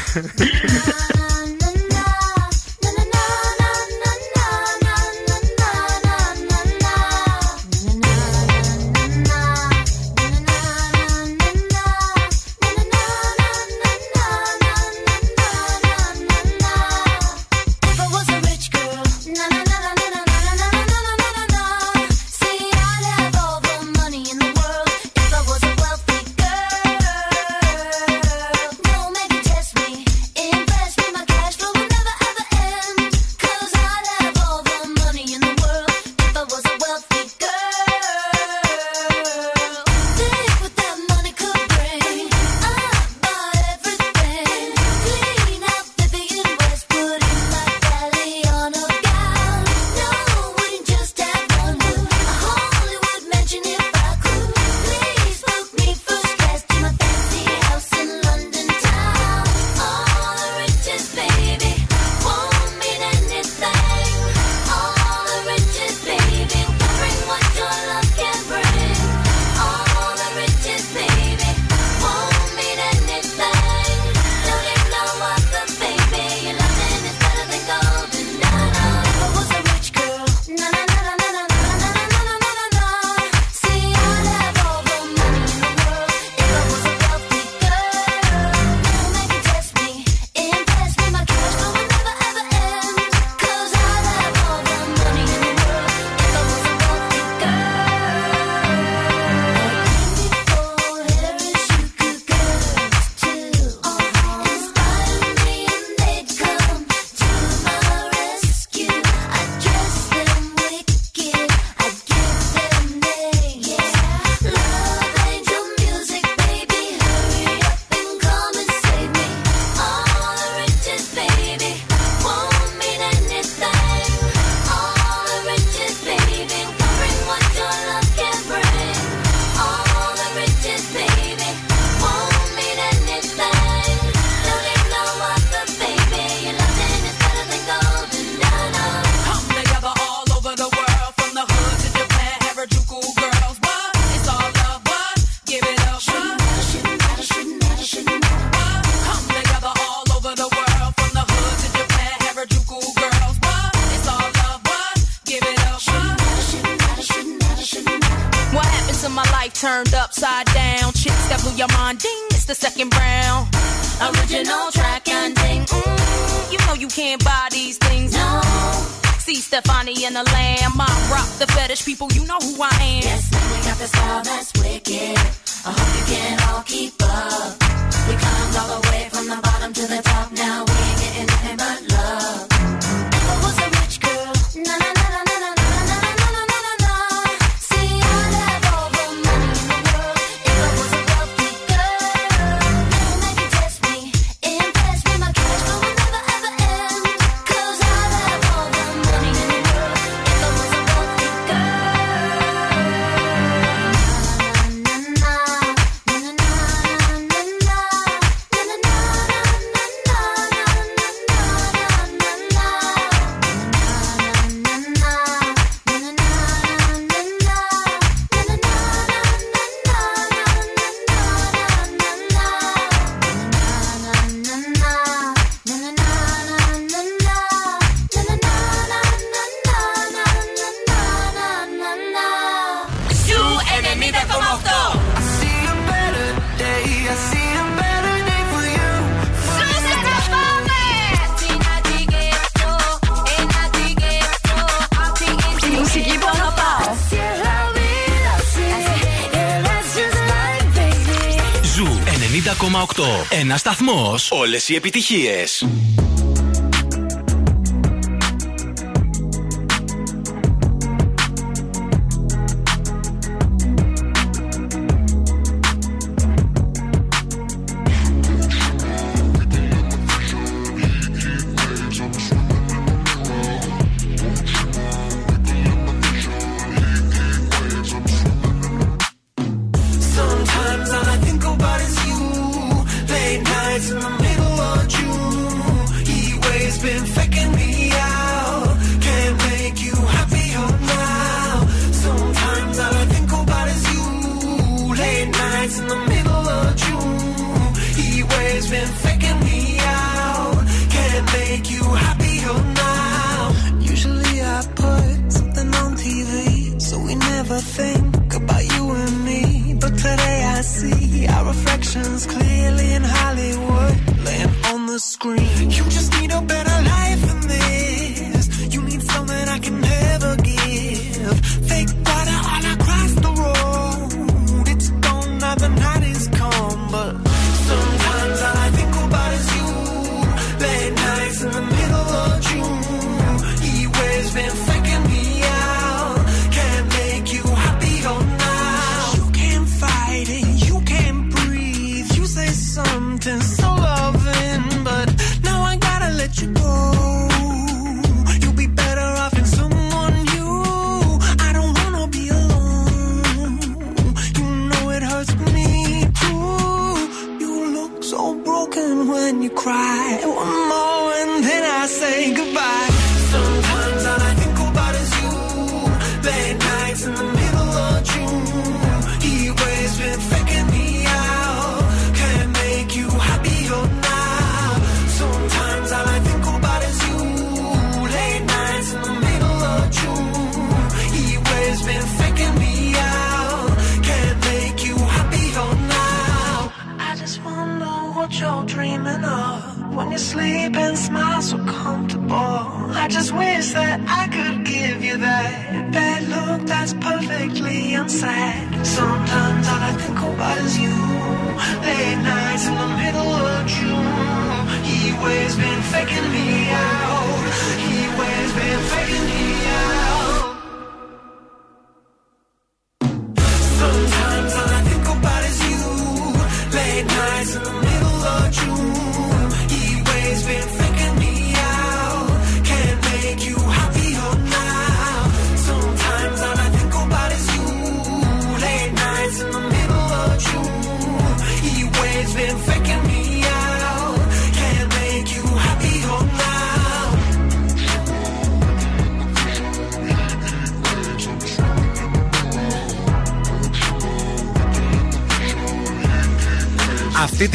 [254.27, 254.41] Σταθμό.
[254.41, 255.65] Όλες οι επιτυχίες.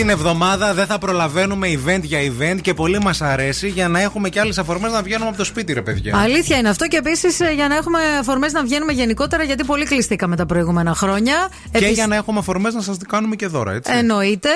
[0.02, 4.28] Την εβδομάδα δεν θα προλαβαίνουμε event για event και πολύ μας αρέσει για να έχουμε
[4.28, 6.18] και άλλες αφορμές να βγαίνουμε από το σπίτι, ρε παιδιά.
[6.18, 10.36] Αλήθεια είναι αυτό και επίσης για να έχουμε αφορμές να βγαίνουμε γενικότερα γιατί πολύ κλειστήκαμε
[10.36, 11.48] τα προηγούμενα χρόνια.
[11.62, 13.92] Και Επίσης- για να έχουμε αφορμές να σας κάνουμε και δώρα, έτσι.
[13.94, 14.48] Εννοείται.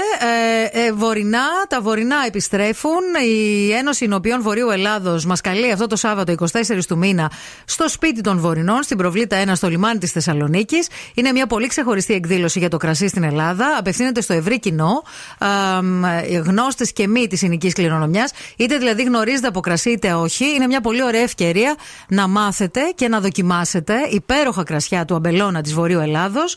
[0.73, 3.01] Ε, ε, βορεινά, τα βορεινά επιστρέφουν.
[3.27, 7.31] Η Ένωση Νοποιών Βορείου Ελλάδος μας καλεί αυτό το Σάββατο 24 του μήνα
[7.65, 10.89] στο σπίτι των Βορεινών, στην Προβλήτα 1 στο λιμάνι της Θεσσαλονίκης.
[11.15, 13.77] Είναι μια πολύ ξεχωριστή εκδήλωση για το κρασί στην Ελλάδα.
[13.79, 15.03] Απευθύνεται στο ευρύ κοινό,
[16.45, 18.31] γνώστες και μη της συνοική κληρονομιάς.
[18.57, 20.45] Είτε δηλαδή γνωρίζετε από κρασί είτε όχι.
[20.55, 21.75] Είναι μια πολύ ωραία ευκαιρία
[22.09, 26.57] να μάθετε και να δοκιμάσετε υπέροχα κρασιά του αμπελώνα της Βορείου Ελλάδος.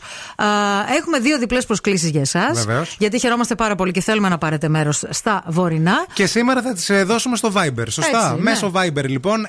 [0.98, 2.64] Έχουμε δύο διπλές προσκλήσεις για εσάς.
[2.64, 2.96] Βεβαίως.
[2.98, 6.06] Γιατί χαιρόμαστε πάρα πολύ και θέλουμε να πάρετε μέρος στα βορεινά.
[6.12, 8.40] Και σήμερα θα τις δώσουμε στο Viber, σωστά; Έτσι, ναι.
[8.40, 9.46] Μέσω Viber λοιπόν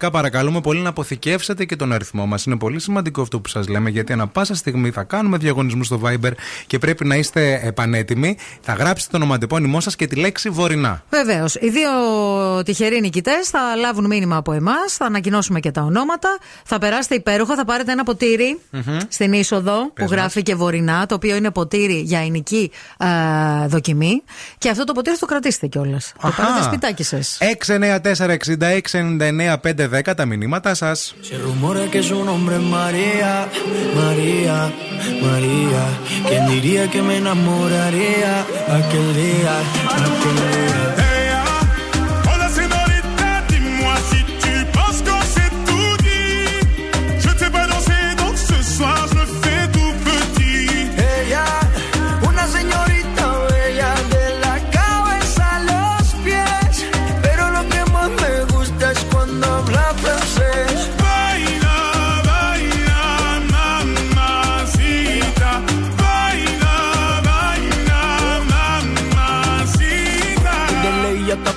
[0.00, 0.10] 694-6699-510.
[0.12, 2.44] Παρακαλούμε πολύ να αποθηκεύσετε και τον αριθμό μας.
[2.44, 6.00] Είναι πολύ σημαντικό αυτό που σας λέμε, γιατί ανα πάσα στιγμή θα κάνουμε διαγωνισμούς στο
[6.04, 6.31] Viber
[6.66, 8.36] και πρέπει να είστε επανέτοιμοι.
[8.60, 11.02] Θα γράψετε το ονοματεπώνυμό σας και τη λέξη Βορεινά.
[11.10, 11.54] Βεβαίως.
[11.54, 11.90] Οι δύο
[12.64, 16.38] τυχεροί νικητές θα λάβουν μήνυμα από εμάς, θα ανακοινώσουμε και τα ονόματα.
[16.64, 18.98] Θα περάσετε υπέροχα, θα πάρετε ένα ποτήρι Μμμ.
[19.08, 23.06] στην είσοδο που Πες γράφει και βορεινά, το οποίο είναι ποτήρι για ελληνική ε,
[23.66, 24.22] δοκιμή.
[24.58, 26.12] Και αυτό το ποτήρι θα το κρατήσετε κιόλας.
[26.20, 26.42] Το Αχα.
[26.42, 27.38] πάρετε σπιτάκι σας.
[29.02, 31.14] 694-6699-510 τα μηνύματά σας.
[31.22, 33.32] Se rumora que su nombre es María,
[34.00, 34.56] María,
[35.26, 35.82] María.
[36.28, 39.54] ¿Quién diría que me enamoraría aquel día,
[39.96, 40.71] aquel?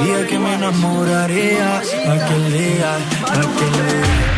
[0.00, 2.96] ¿Quién diría que me enamoraría aquel día,
[3.26, 4.28] aquel día?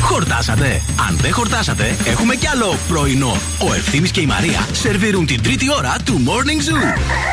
[0.00, 0.82] Χορτάσατε.
[1.08, 3.36] Αν δεν χορτάσατε, έχουμε κι άλλο πρωινό.
[3.58, 7.31] Ο Ευθύμης και η Μαρία σερβίρουν την τρίτη ώρα του Morning Zoo.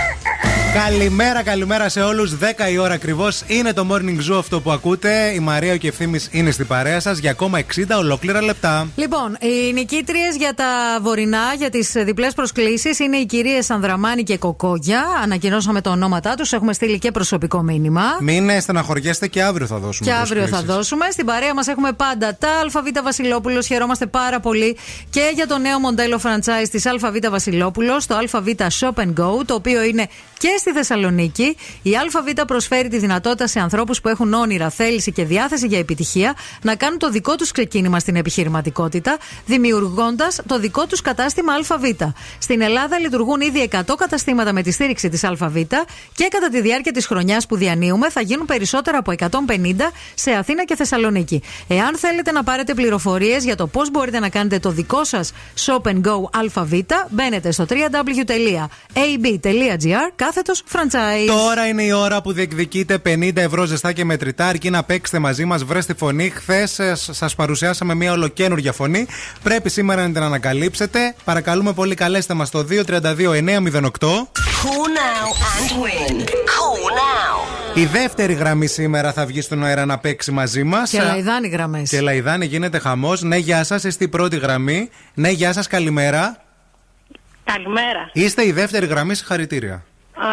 [0.73, 2.37] Καλημέρα, καλημέρα σε όλους.
[2.37, 5.31] 10 η ώρα ακριβώς είναι το morning zoo αυτό που ακούτε.
[5.35, 8.87] Η Μαρία και ο Ευθύμη είναι στην παρέα σας για ακόμα 60 ολόκληρα λεπτά.
[8.95, 14.37] Λοιπόν, οι νικήτριες για τα βορεινά, για τις διπλές προσκλήσεις είναι οι κυρίες Ανδραμάνη και
[14.37, 15.05] Κοκόγια.
[15.23, 18.01] Ανακοινώσαμε τα ονόματά τους, έχουμε στείλει και προσωπικό μήνυμα.
[18.19, 20.09] Μην ε, στεναχωριέστε και αύριο θα δώσουμε.
[20.11, 20.75] Και αύριο θα προσκλήσεις.
[20.75, 21.05] δώσουμε.
[21.11, 23.67] Στην παρέα μας έχουμε πάντα τα ΑΒ Βασιλόπουλος.
[23.67, 24.77] Χαιρόμαστε πάρα πολύ
[25.09, 28.47] και για το νέο μοντέλο franchise της ΑΒ Βασιλόπουλος, το ΑΒ
[28.79, 31.57] Shop and Go, το οποίο είναι και στη Θεσσαλονίκη.
[31.81, 36.35] Η ΑΒ προσφέρει τη δυνατότητα σε ανθρώπους που έχουν όνειρα, θέληση και διάθεση για επιτυχία
[36.61, 41.83] να κάνουν το δικό τους ξεκίνημα στην επιχειρηματικότητα, δημιουργώντας το δικό τους κατάστημα ΑΒ.
[42.39, 45.55] Στην Ελλάδα λειτουργούν ήδη 100 καταστήματα με τη στήριξη της ΑΒ
[46.15, 49.29] και κατά τη διάρκεια της χρονιάς που διανύουμε θα γίνουν περισσότερα από 150
[50.13, 51.41] σε Αθήνα και Θεσσαλονίκη.
[51.67, 55.33] Εάν θέλετε να πάρετε πληροφορίες για το πώς μπορείτε να κάνετε το δικό σας
[55.65, 56.23] shop and go
[56.55, 56.73] ΑΒ,
[57.09, 58.69] μπαίνετε στο www.ab.gr
[60.15, 61.27] κάθετο franchise.
[61.27, 64.47] Τώρα είναι η ώρα που διεκδικείτε 50 ευρώ ζεστά και μετρητά.
[64.47, 66.29] Αρκεί να παίξετε μαζί μας, βρέστε φωνή.
[66.29, 69.07] Χθες σας παρουσιάσαμε μια ολοκένουργια φωνή.
[69.43, 71.15] Πρέπει σήμερα να την ανακαλύψετε.
[71.23, 74.27] Παρακαλούμε πολύ, καλέστε μας στο 232-908.
[74.61, 76.15] Call now and win.
[76.23, 77.77] Call now.
[77.77, 80.89] Η δεύτερη γραμμή σήμερα θα βγει στον αέρα να παίξει μαζί μας.
[80.89, 81.89] Και λαϊδάνει γραμμές.
[81.89, 83.21] Και λαϊδάνει, γίνεται χαμός.
[83.21, 84.89] Ναι, γεια σας, είστε η πρώτη γραμμή.
[85.13, 86.37] Ναι, γεια σας, καλημέρα.
[87.43, 88.09] Καλημέρα.
[88.13, 89.83] Είστε η δεύτερη γραμμή, συγχαρητήρια.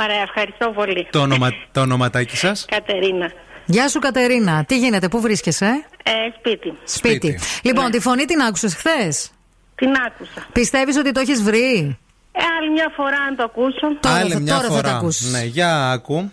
[0.04, 1.08] Ωραία, ευχαριστώ πολύ.
[1.10, 3.32] Το, όνομα, το ονοματάκι σας; Κατερίνα.
[3.64, 6.78] Γεια σου Κατερίνα, τι γίνεται, πού βρίσκεσαι; Ε, σπίτι.
[6.84, 7.38] Σπίτι.
[7.62, 7.90] Λοιπόν, Ναι.
[7.90, 9.30] τη φωνή την άκουσες χθες;
[9.74, 10.46] Την άκουσα.
[10.52, 11.98] Πιστεύεις ότι το έχεις βρει;
[12.32, 13.86] Ε, άλλη μια φορά αν το ακούσω.
[14.06, 15.00] Άλλη μια φορά.
[15.30, 16.32] Ναι, για άκου.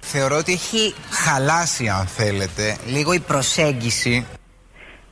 [0.00, 4.26] Θεωρώ ότι έχει χαλάσει, αν θέλετε, λίγο η προσέγγιση.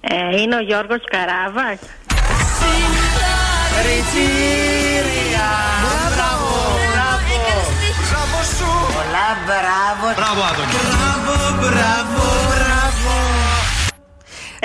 [0.01, 1.79] Ε, είναι ο Γιώργος Καράβας.
[3.87, 5.26] Ριτσίρια!
[9.47, 10.07] Μπράβο.
[10.21, 10.73] Μπράβο, Άδωνη.
[10.77, 12.56] Μπράβο, μπράβο, μπράβο.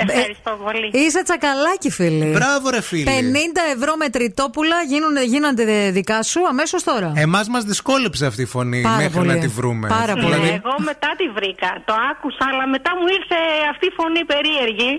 [0.08, 0.90] Ευχαριστώ πολύ.
[1.04, 2.24] Είσαι τσακαλάκι, φίλε.
[2.24, 3.10] Μπράβο, ρε φίλε.
[3.10, 7.12] 50 ευρώ με τριτόπουλα γίνουν, γίνονται δικά σου αμέσως τώρα.
[7.16, 9.28] Εμάς μας δυσκόλεψε αυτή η φωνή Πάρα μέχρι πολύ.
[9.28, 9.88] να τη βρούμε.
[9.88, 10.40] Πάρα πολύ.
[10.40, 11.82] Ναι, εγώ μετά τη βρήκα.
[11.84, 13.38] Το άκουσα, αλλά μετά μου ήρθε
[13.72, 14.90] αυτή η φωνή περίεργη.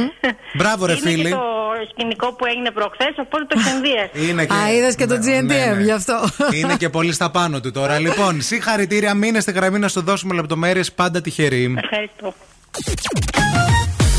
[0.58, 1.28] Μπράβο, ρε Είναι φίλε.
[1.28, 1.42] και το
[1.90, 4.10] σκηνικό που έγινε προχθές, οπότε το συνδύασα.
[4.28, 4.54] Είναι και...
[4.54, 5.82] Α, είδες και το Ναι, GNTM ναι, ναι.
[5.82, 6.16] γι' αυτό.
[6.58, 7.98] Είναι και πολύ στα πάνω του τώρα.
[7.98, 9.14] λοιπόν, συγχαρητήρια.
[9.14, 11.74] Μείνε στη γραμμή να σου δώσουμε λεπτομέρειες πάντα τυχερή.
[11.82, 12.34] Ευχαριστώ.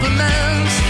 [0.00, 0.89] compliments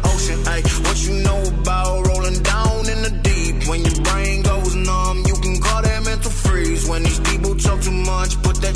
[1.61, 3.67] about rolling down in the deep?
[3.69, 6.87] When your brain goes numb, you can call that mental freeze.
[6.89, 8.75] When these people talk too much, put that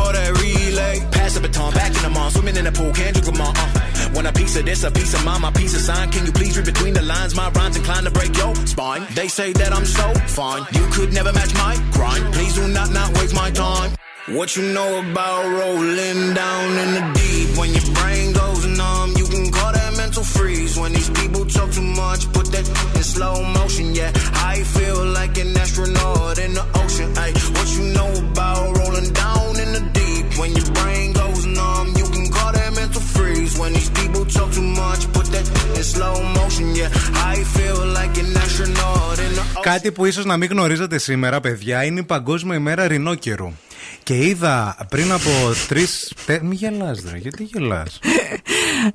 [0.71, 0.99] relay.
[1.11, 3.53] Pass the baton, back in the mall, swimming in the pool, can't drink them all.
[3.55, 4.11] Uh.
[4.15, 6.11] Want a piece of this, a piece of mine, my piece of sign.
[6.11, 7.35] Can you please read between the lines?
[7.35, 9.05] My rhymes inclined to break your spine.
[9.13, 12.33] They say that I'm so fine, you could never match my grind.
[12.33, 13.91] Please do not not waste my time.
[14.27, 17.57] What you know about rolling down in the deep?
[17.57, 21.71] When your brain goes numb, you can call that mental freeze when these people talk
[21.71, 22.31] too much.
[22.31, 24.11] Put that in slow motion, yeah.
[24.35, 27.11] I feel like an astronaut in the ocean.
[27.17, 28.90] Ay, what you know about rolling
[33.61, 35.45] When these people talk too much, put that
[35.77, 36.89] in slow motion, yeah.
[37.33, 39.61] I feel like an astronaut in the ocean.
[39.61, 43.51] Κάτι που ίσω να μην γνωρίζετε σήμερα, παιδιά, είναι η Παγκόσμια ημέρα ρινόκερου.
[44.03, 45.29] Και είδα πριν από
[45.67, 46.13] τρεις.
[46.41, 47.99] Μην γελάς, ρε, γιατί γελάς;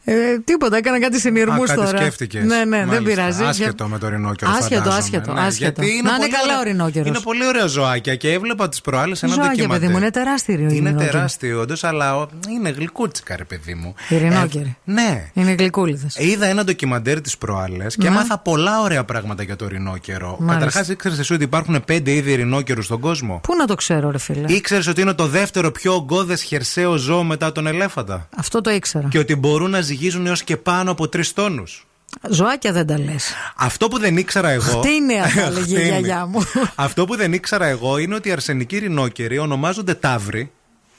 [0.05, 1.99] Ε, τίποτα, έκανα κάτι συνειρμού κάτι τώρα.
[1.99, 2.45] σκέφτηκες.
[2.45, 3.03] Ναι, ναι, δεν Μάλιστα.
[3.09, 3.43] πειράζει.
[3.45, 4.51] Άσχετο με το ρινόκερο.
[4.51, 4.97] Άσχετο, φαντάζομαι.
[4.99, 5.83] άσχετο, Ναι, άσχετο.
[5.83, 7.09] γιατί είναι Να είναι πολύ καλά ωραία- ο ρινόκερος.
[7.09, 9.81] Είναι πολύ ωραία ζωάκια και έβλεπα τις προάλλες ένα Ζωάκια, ντοκιμαντέρ.
[9.81, 11.11] παιδί μου, είναι τεράστιο η Είναι ρινόκερο.
[11.11, 13.95] τεράστιο, όντως, αλλά ο- είναι γλυκούτσικα, ρε παιδί μου.
[14.09, 14.77] Η ρινόκερη.
[14.87, 15.31] Ε, ναι.
[15.35, 16.17] Είναι γλυκούλιδες.
[16.19, 18.09] Είδα ένα ντοκιμαντέρ τις προάλλες και Ναι.
[18.09, 20.27] έμαθα πολλά ωραία πράγματα για το ρινόκερο.
[20.39, 20.53] Μάλιστα.
[20.55, 24.19] Καταρχάς, ήξερες εσύ ότι υπάρχουν πέντε είδη ρινόκερου στον κόσμο; Πού να το ξέρω, ρε
[24.19, 24.53] φίλε.
[24.53, 28.29] Ήξερες ότι είναι το δεύτερο πιο ογκώδες χερσαίο ζώο μετά τον ελέφαντα.
[28.37, 29.09] Αυτό το ήξερα.
[29.09, 31.87] Και ότι μπορούν να ζυγίζουν έως και πάνω από τρεις τόνους.
[32.31, 33.33] Ζωάκια δεν τα λες.
[33.57, 34.79] Αυτό που δεν ήξερα εγώ.
[34.81, 35.87] Χτίνια, θα έλεγε η Χτίνια.
[35.87, 36.41] γιαγιά μου.
[36.75, 40.51] Αυτό που δεν ήξερα εγώ είναι ότι οι αρσενικοί ρινόκεροι ονομάζονται ταύροι,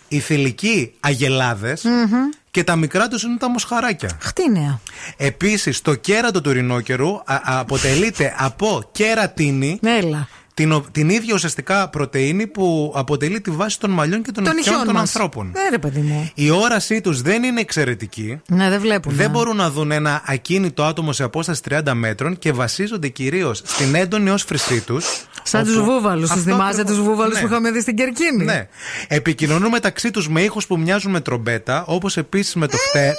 [0.08, 1.84] οι θηλυκοί αγελάδες
[2.52, 4.10] και τα μικρά τους είναι τα μοσχαράκια.
[4.22, 4.80] Χτίνια.
[5.18, 9.80] Επίσης, το κέρατο του ρινόκερου α- α- αποτελείται από κερατίνη.
[9.84, 10.28] Έλα.
[10.58, 14.56] Την, ο- την ίδια ουσιαστικά πρωτενη που αποτελεί τη βάση των μαλλιών και των, Των
[14.56, 15.16] νυχιών ηχιών των μας.
[15.16, 15.52] ανθρώπων.
[15.56, 16.32] Ναι, ρε παιδί μου.
[16.36, 18.42] Η όρασή τους δεν είναι εξαιρετική.
[18.48, 19.14] Ναι, δεν βλέπουν.
[19.16, 23.96] Δεν μπορούν να δουν ένα ακίνητο άτομο σε απόσταση 30 μέτρων και βασίζονται κυρίως στην
[23.96, 25.06] έντονη ω φρυσή τους.
[25.44, 26.30] Σαν τους βούβαλους.
[26.30, 27.42] Τους θυμάσαι τους βούβαλους Ναι.
[27.42, 28.68] που είχαμε δει στην Κερκίνη; Ναι.
[29.08, 33.16] Επικοινωνούν μεταξύ τους με ήχους που μοιάζουν με τρομπέτα, όπως επίσης με, το φτε...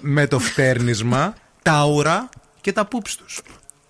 [0.00, 2.28] με το φτέρνισμα, τα ουρα
[2.60, 3.40] και τα πούψ τους.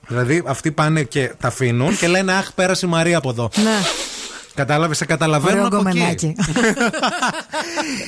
[0.09, 3.51] Δηλαδή αυτοί πάνε και τα αφήνουν και λένε Αχ, πέρασε η Μαρία από εδώ.
[3.57, 3.79] Ναι.
[4.55, 5.99] Κατάλαβες, σε καταλαβαίνουν Ωραίο από εκεί.
[5.99, 6.35] γκομενάκι.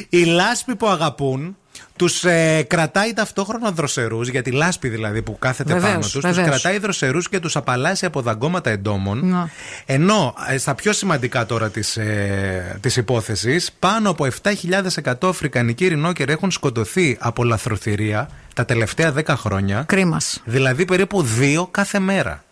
[0.08, 1.56] Η λάσπη που αγαπούν
[2.00, 6.20] τους ε, κρατάει ταυτόχρονα δροσερούς, για τη λάσπη δηλαδή που κάθεται Βεβαίως, πάνω τους, τους
[6.20, 6.48] βεβαίως.
[6.48, 9.28] κρατάει δροσερούς και τους απαλλάσσει από δαγκώματα εντόμων.
[9.28, 9.50] Να.
[9.86, 16.32] Ενώ ε, στα πιο σημαντικά τώρα της ε, της υπόθεσης, πάνω από 7.100 Αφρικανικοί ρινόκεροι
[16.32, 19.84] έχουν σκοτωθεί από λαθροθυρία τα τελευταία 10 χρόνια.
[19.88, 20.20] Κρίμα.
[20.44, 22.44] Δηλαδή περίπου δύο κάθε μέρα.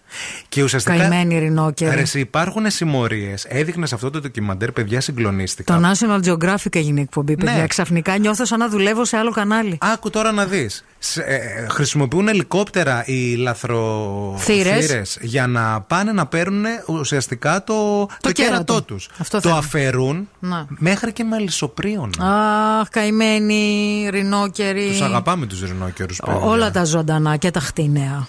[0.48, 0.96] Και ουσιαστικά.
[0.96, 1.94] Καημένοι ρινόκεροι.
[1.94, 3.44] Ρε, εσύ, υπάρχουν συμμορίες.
[3.48, 5.80] Έδειχνε σε αυτό το ντοκιμαντέρ, παιδιά, συγκλονίστηκα.
[5.80, 7.56] Το National Geographic έγινε εκπομπή, παιδιά.
[7.56, 7.66] Ναι.
[7.66, 9.78] Ξαφνικά νιώθω σαν να δουλεύω σε άλλο κανάλι.
[9.80, 10.84] Άκου τώρα να δεις.
[11.70, 15.18] χρησιμοποιούν ελικόπτερα οι λαθροθύρες Θύρες.
[15.20, 17.74] για να πάνε να παίρνουν ουσιαστικά το,
[18.20, 18.32] το, κέρατο.
[18.32, 19.08] κέρατό τους.
[19.18, 19.58] Αυτό Το θέλει.
[19.60, 20.66] αφαιρούν Να.
[20.68, 22.10] μέχρι και με αλυσοπρίων.
[22.22, 24.86] Αχ, καημένοι ρινόκεροι.
[24.88, 28.28] Τους αγαπάμε τους ρινόκερους, Ό- Όλα τα ζωντανά και τα χτίνεα.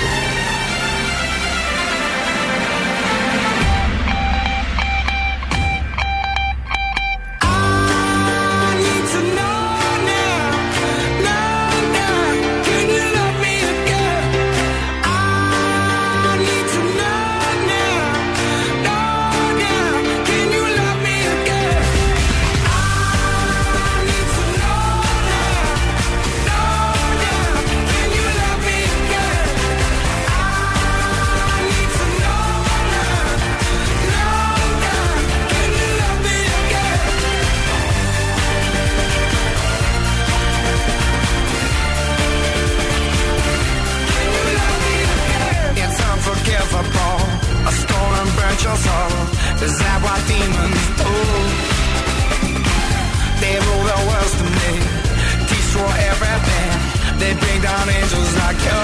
[54.09, 54.71] World to me.
[55.47, 56.69] Destroy everything.
[57.19, 58.83] They bring down angels like you.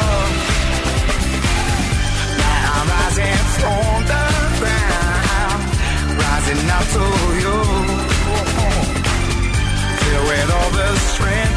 [2.42, 4.26] Now I'm rising from the
[4.60, 5.62] ground.
[6.22, 7.06] Rising up to
[7.44, 7.58] you.
[10.00, 11.57] Filled with all the strength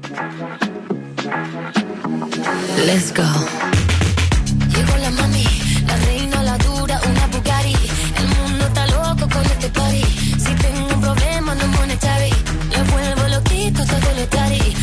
[2.77, 3.23] Let's go.
[4.73, 5.43] Llegó la mami,
[5.85, 7.75] la reina, la dura, una Bugatti.
[8.17, 10.03] El mundo está loco con este party.
[10.39, 12.33] Si tengo un problema, no monetary.
[12.71, 14.75] Le vuelvo loquito todo lo tari.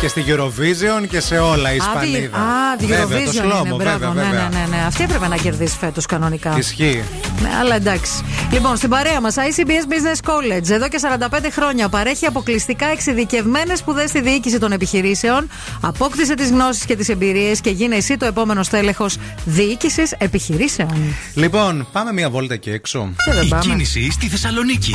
[0.00, 2.38] και στη Eurovision και σε όλα η Ισπανίδα.
[2.38, 4.48] Α, τη Βέβαια, το Eurovision σλόμο, είναι, βέβαια, μπράβο, ναι, βέβαια.
[4.48, 4.82] ναι, ναι, ναι.
[4.86, 6.54] Αυτή έπρεπε να κερδίσει φέτος κανονικά.
[6.58, 7.02] Ισχύει.
[7.42, 8.12] Ναι, αλλά εντάξει.
[8.52, 9.60] Λοιπόν, στην παρέα μας, ICBS
[9.92, 11.00] Business College, εδώ και
[11.30, 15.48] 45 χρόνια παρέχει αποκλειστικά εξειδικευμένες σπουδές στη διοίκηση των επιχειρήσεων.
[15.80, 21.14] Απόκτησε τις γνώσεις και τις εμπειρίες και γίνε εσύ το επόμενο στέλεχος διοίκησης επιχειρήσεων.
[21.34, 23.12] Λοιπόν, πάμε μία βόλτα και έξω.
[23.24, 23.62] Και δεν Η πάμε.
[23.62, 24.94] κίνηση στη Θεσσαλονίκη.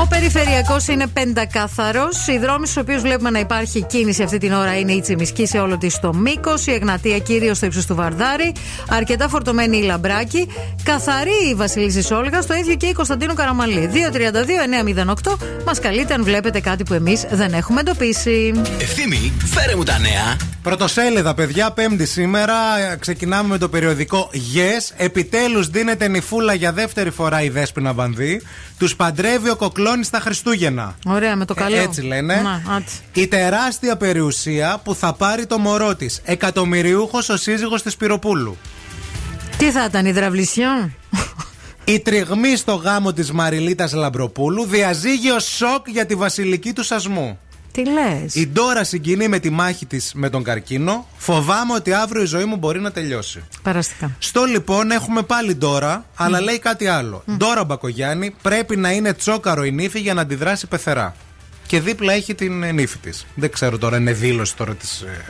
[0.00, 2.26] Ο περιφερειακός είναι πεντακάθαρος.
[2.26, 5.58] Οι δρόμοι στους οποίους βλέπουμε να υπάρχει κίνηση αυτή την ώρα είναι η Τσιμισκή σε
[5.58, 8.52] όλο της το μήκος, η Εγνατία κυρίως στο ύψος του Βαρδάρη,
[8.88, 10.48] αρκετά φορτωμένη η Λαμπράκη,
[10.82, 13.90] καθαρή η Βασιλίση Όλγας, το ίδιο και η Κωνσταντίνου Καραμαλή.
[13.92, 15.36] 232-908
[15.66, 18.52] μας καλείτε αν βλέπετε κάτι που εμείς δεν έχουμε εντοπίσει.
[18.78, 20.49] Ευθύμη, φέρε μου τα νέα.
[20.62, 22.78] Πρωτοσέλιδα, παιδιά, Πέμπτη σήμερα.
[22.78, 24.94] Ε, Ξεκινάμε με το περιοδικό Yes.
[24.96, 28.42] Επιτέλους δίνεται νυφούλα για δεύτερη φορά η Δέσποινα Βανδύ.
[28.78, 30.94] Τους παντρεύει ο Κοκλώνης στα Χριστούγεννα.
[31.06, 31.76] Ωραία, με το καλό.
[31.76, 32.40] Ε, έτσι λένε.
[32.40, 32.96] Να, άτσι.
[33.12, 36.20] Η τεράστια περιουσία που θα πάρει το μωρό της.
[36.24, 38.56] Εκατομμυριούχος ο σύζυγος της Πυροπούλου.
[39.58, 40.94] Τι θα ήταν, υδραυλισιόν.
[41.84, 44.64] Η τριγμή στο γάμο της Μαριλίτας Λαμπροπούλου.
[44.66, 47.38] Διαζύγιο σοκ για τη βασιλική του σασμού.
[47.72, 51.06] Τι λες; Η Ντόρα συγκινεί με τη μάχη της με τον καρκίνο.
[51.16, 53.42] Φοβάμαι ότι αύριο η ζωή μου μπορεί να τελειώσει.
[53.62, 54.16] Παραστικά.
[54.18, 57.24] Στο λοιπόν έχουμε πάλι Ντόρα, αλλά λέει κάτι άλλο.
[57.36, 61.14] Ντόρα Μπακογιάννη πρέπει να είναι τσόκαρο η νύφη για να αντιδράσει πεθερά.
[61.66, 63.26] Και δίπλα έχει την ε, νύφη της.
[63.34, 65.24] Δεν ξέρω τώρα, είναι δήλωση τώρα της ε,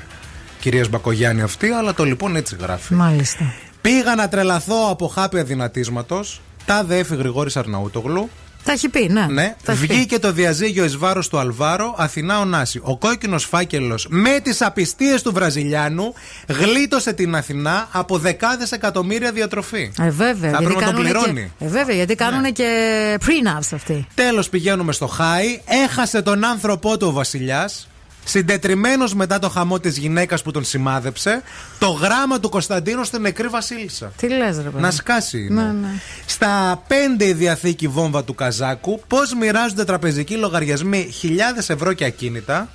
[0.60, 2.94] κυρίας Μπακογιάννη αυτή, αλλά το λοιπόν έτσι γράφει.
[2.94, 3.52] Μάλιστα.
[3.80, 6.24] Πήγα να τρελαθώ από χάπη αδυνατίσματο.
[6.64, 8.30] Τα δέφη Γρηγόρης Αρναούτογλου.
[8.64, 9.26] Τα έχει πει, ναι.
[9.30, 9.94] Ναι, Τα έχει πει.
[9.94, 12.80] βγήκε το διαζύγιο εις βάρος του Αλβάρο, Αθηνά Ωνάση.
[12.82, 16.14] Ο κόκκινος φάκελος με τις απιστίες του Βραζιλιάνου
[16.48, 19.92] γλίτωσε την Αθηνά από δεκάδες εκατομμύρια διατροφή.
[20.00, 20.50] Ε, βέβαια.
[20.50, 21.32] Θα γιατί πρέπει να τον κάνουνε πληρώνει.
[21.32, 21.48] Ναι.
[21.58, 22.68] Και, ε, βέβαια, γιατί κάνουν και
[23.20, 24.06] prenups αυτοί.
[24.14, 25.60] Τέλος πηγαίνουμε στο Χάι.
[25.84, 27.88] Έχασε τον άνθρωπό του ο Βασιλιάς.
[28.24, 31.42] Συντετριμένος μετά το χαμό της γυναίκας που τον σημάδεψε,
[31.78, 34.12] το γράμμα του Κωνσταντίνου στην νεκρή Βασίλισσα.
[34.16, 34.82] Τι λες, ρε παιδί.
[34.82, 35.38] Να σκάσει.
[35.38, 35.62] είναι.
[35.62, 35.88] Ναι, ναι.
[36.26, 36.82] Στα
[37.18, 42.68] 5 η διαθήκη βόμβα του Καζάκου, πώς μοιράζονται τραπεζικοί λογαριασμοί χιλιάδες ευρώ και ακίνητα.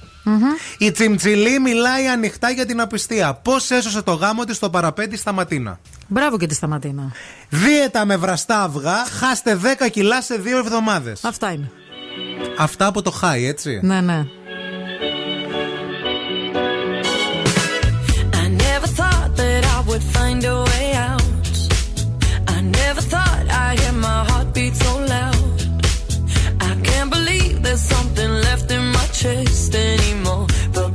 [0.77, 3.33] Η Τσιμτσιλή μιλάει ανοιχτά για την απιστία.
[3.33, 5.79] Πώς έσωσε το γάμο της στο παραπέντι στα Ματίνα.
[6.07, 7.11] Μπράβο και τη σταματίνα.
[7.49, 11.23] Δίαιτα με βραστά αυγά, χάστε 10 κιλά σε δύο εβδομάδες.
[11.23, 11.71] Αυτά είναι.
[12.57, 13.79] Αυτά από το χάι, έτσι.
[13.83, 14.25] Ναι, ναι.
[19.95, 21.23] Would find a way out.
[22.55, 25.59] I never thought I'd hear my heartbeat so loud.
[26.69, 30.47] I can't believe there's something left in my chest anymore.
[30.73, 30.94] But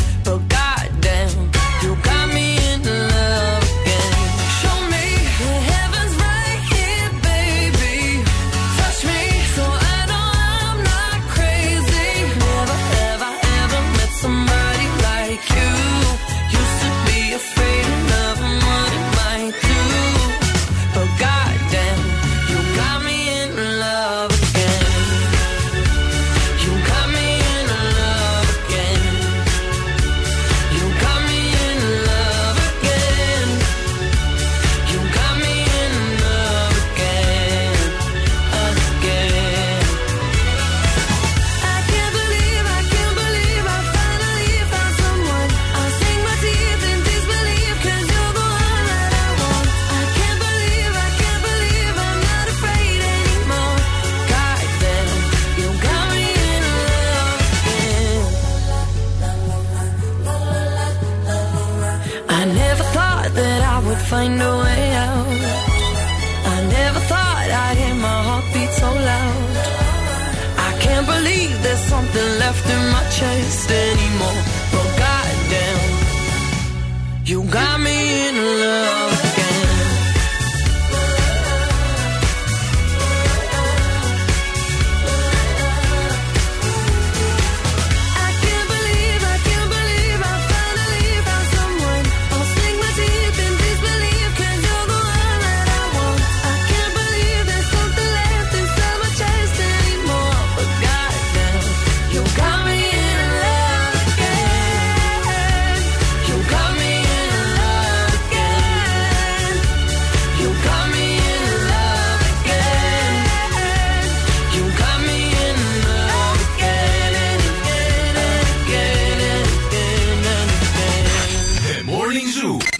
[72.51, 74.10] Left in my chest anymore.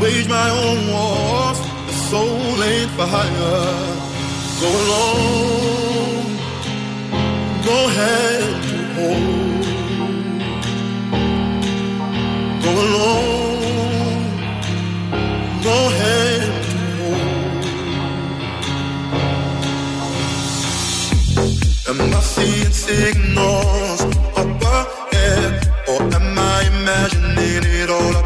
[0.00, 1.58] wage my own wars.
[1.86, 4.04] The soul ain't for hire.
[4.60, 6.26] Go alone,
[7.68, 9.64] go hand to hold.
[12.64, 14.24] Go alone,
[15.62, 17.50] go hand to hold.
[21.88, 24.00] Am I seeing signals
[24.40, 25.52] up ahead?
[25.88, 26.40] Or am I
[26.72, 28.25] imagining it all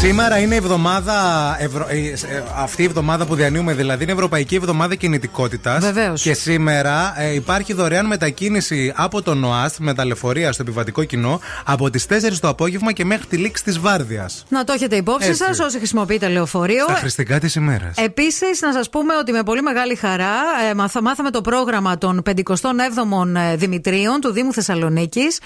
[0.00, 1.14] Σήμερα είναι η εβδομάδα,
[1.58, 5.84] Ευρω- ε, ε, αυτή η εβδομάδα που διανύουμε δηλαδή είναι Ευρωπαϊκή Εβδομάδα Κινητικότητας.
[5.84, 6.22] Βεβαίως.
[6.22, 11.40] Και σήμερα ε, υπάρχει δωρεάν μετακίνηση από το ΝΟΑΣΤ με τα λεωφορεία στο επιβατικό κοινό
[11.64, 14.44] από τις 4 το απόγευμα και μέχρι τη λήξη της Βάρδιας.
[14.48, 15.44] Να το έχετε υπόψη Έτσι.
[15.44, 16.82] σας όσοι χρησιμοποιείτε λεωφορείο.
[16.88, 17.96] Στα χριστικά της ημέρας.
[17.96, 20.34] Επίσης, να σας πούμε ότι με πολύ μεγάλη χαρά
[20.70, 25.38] ε, μάθα- μάθαμε το πρόγραμμα των 57ων ε, Δημητρίων του Δήμου Θεσσαλονίκης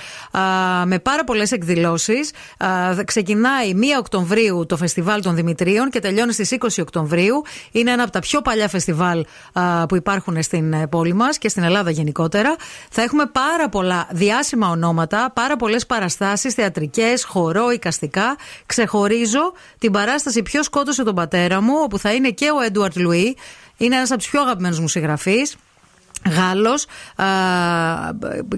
[0.84, 2.30] με πάρα πολλές εκδηλώσεις.
[3.04, 7.42] Ξεκινάει 1 Οκτωβρίου το φεστιβάλ των Δημητρίων και τελειώνει στις 20 Οκτωβρίου.
[7.72, 11.48] Είναι ένα από τα πιο παλιά φεστιβάλ α, που υπάρχουν στην ε, πόλη μας και
[11.48, 12.56] στην Ελλάδα γενικότερα.
[12.90, 18.36] Θα έχουμε πάρα πολλά διάσημα ονόματα, πάρα πολλές παραστάσεις θεατρικές, χορό, οικαστικά.
[18.66, 23.36] Ξεχωρίζω την παράσταση Ποιος σκότωσε τον πατέρα μου, όπου θα είναι και ο Έντουαρτ Λουί.
[23.76, 25.56] Είναι ένας από τους πιο αγαπημένους μου συγγραφείς.
[26.30, 26.86] Γάλλος
[27.16, 27.24] α,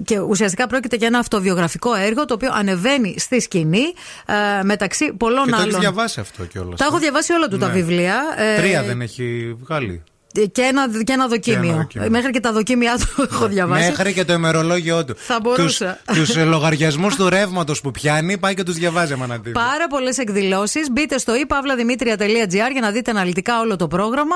[0.03, 3.83] και ουσιαστικά πρόκειται για ένα αυτοβιογραφικό έργο το οποίο ανεβαίνει στη σκηνή
[4.25, 5.79] α, μεταξύ πολλών Και το έχεις άλλων.
[5.79, 6.79] διαβάσει αυτό κιόλας.
[6.79, 7.73] Τα έχω διαβάσει όλα του τα Ναι.
[7.73, 8.21] βιβλία.
[8.37, 10.03] ε, Τρία δεν έχει βγάλει.
[10.51, 11.61] Και ένα, και ένα δοκίμιο.
[11.61, 12.09] Και ένα δοκίμιο.
[12.09, 13.89] Μέχρι και τα δοκίμια του έχω διαβάσει.
[13.89, 15.15] Μέχρι και το ημερολόγιο του.
[15.17, 15.99] Θα μπορούσα.
[16.05, 19.51] Τους λογαριασμούς του ρεύματος που πιάνει, πάει και τους διαβάζει άμα να δει.
[19.51, 20.91] Πάρα πολλές εκδηλώσεις.
[20.91, 24.35] Μπείτε στο ipavladimήτρια.gr για να δείτε αναλυτικά όλο το πρόγραμμα.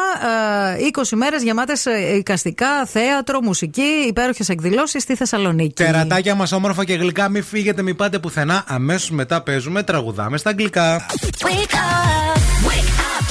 [0.78, 1.86] Ε, 20 μέρες γεμάτες
[2.18, 5.84] εικαστικά, θέατρο, μουσική, υπέροχες εκδηλώσεις στη Θεσσαλονίκη.
[5.84, 8.64] Τερατάκια μας όμορφα και γλυκά, μην φύγετε, μην πάτε πουθενά.
[8.68, 11.06] Αμέσως μετά παίζουμε, τραγουδάμε στα αγγλικά.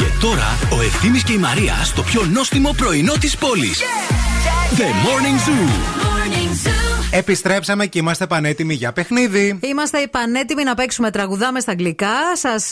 [0.01, 3.81] Και τώρα ο Ευθύμης και η Μαρία στο πιο νόστιμο πρωινό της πόλης.
[4.77, 6.90] The Morning Zoo.
[7.13, 9.59] Επιστρέψαμε και είμαστε πανέτοιμοι για παιχνίδι.
[9.63, 12.37] Είμαστε πανέτοιμοι να παίξουμε τραγουδάμε στα αγγλικά.
[12.37, 12.71] Σας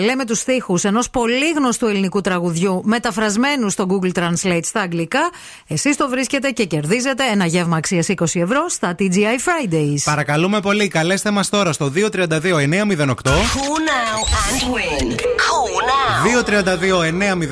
[0.00, 5.30] λέμε τους στίχους ενός πολύ γνωστού ελληνικού τραγουδιού μεταφρασμένου στο Google Translate στα αγγλικά.
[5.66, 10.02] Εσείς το βρίσκετε και κερδίζετε ένα γεύμα αξίας 20 ευρώ στα TGI Fridays.
[10.04, 13.06] Παρακαλούμε πολύ, καλέστε μας τώρα στο 232 908.
[13.06, 15.06] Call now and win.
[15.44, 16.08] Call now.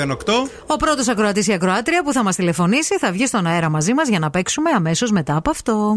[0.07, 0.51] 232-908.
[0.67, 4.09] Ο πρώτος ακροατής ή ακροάτρια που θα μας τηλεφωνήσει θα βγει στον αέρα μαζί μας
[4.09, 5.97] για να παίξουμε αμέσως μετά από αυτό.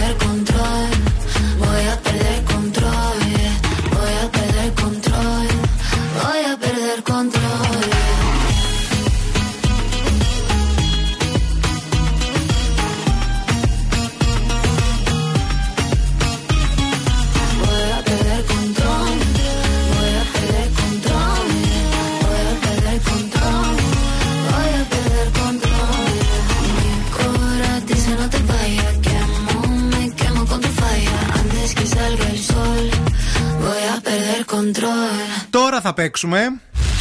[35.81, 36.39] Τώρα θα παίξουμε.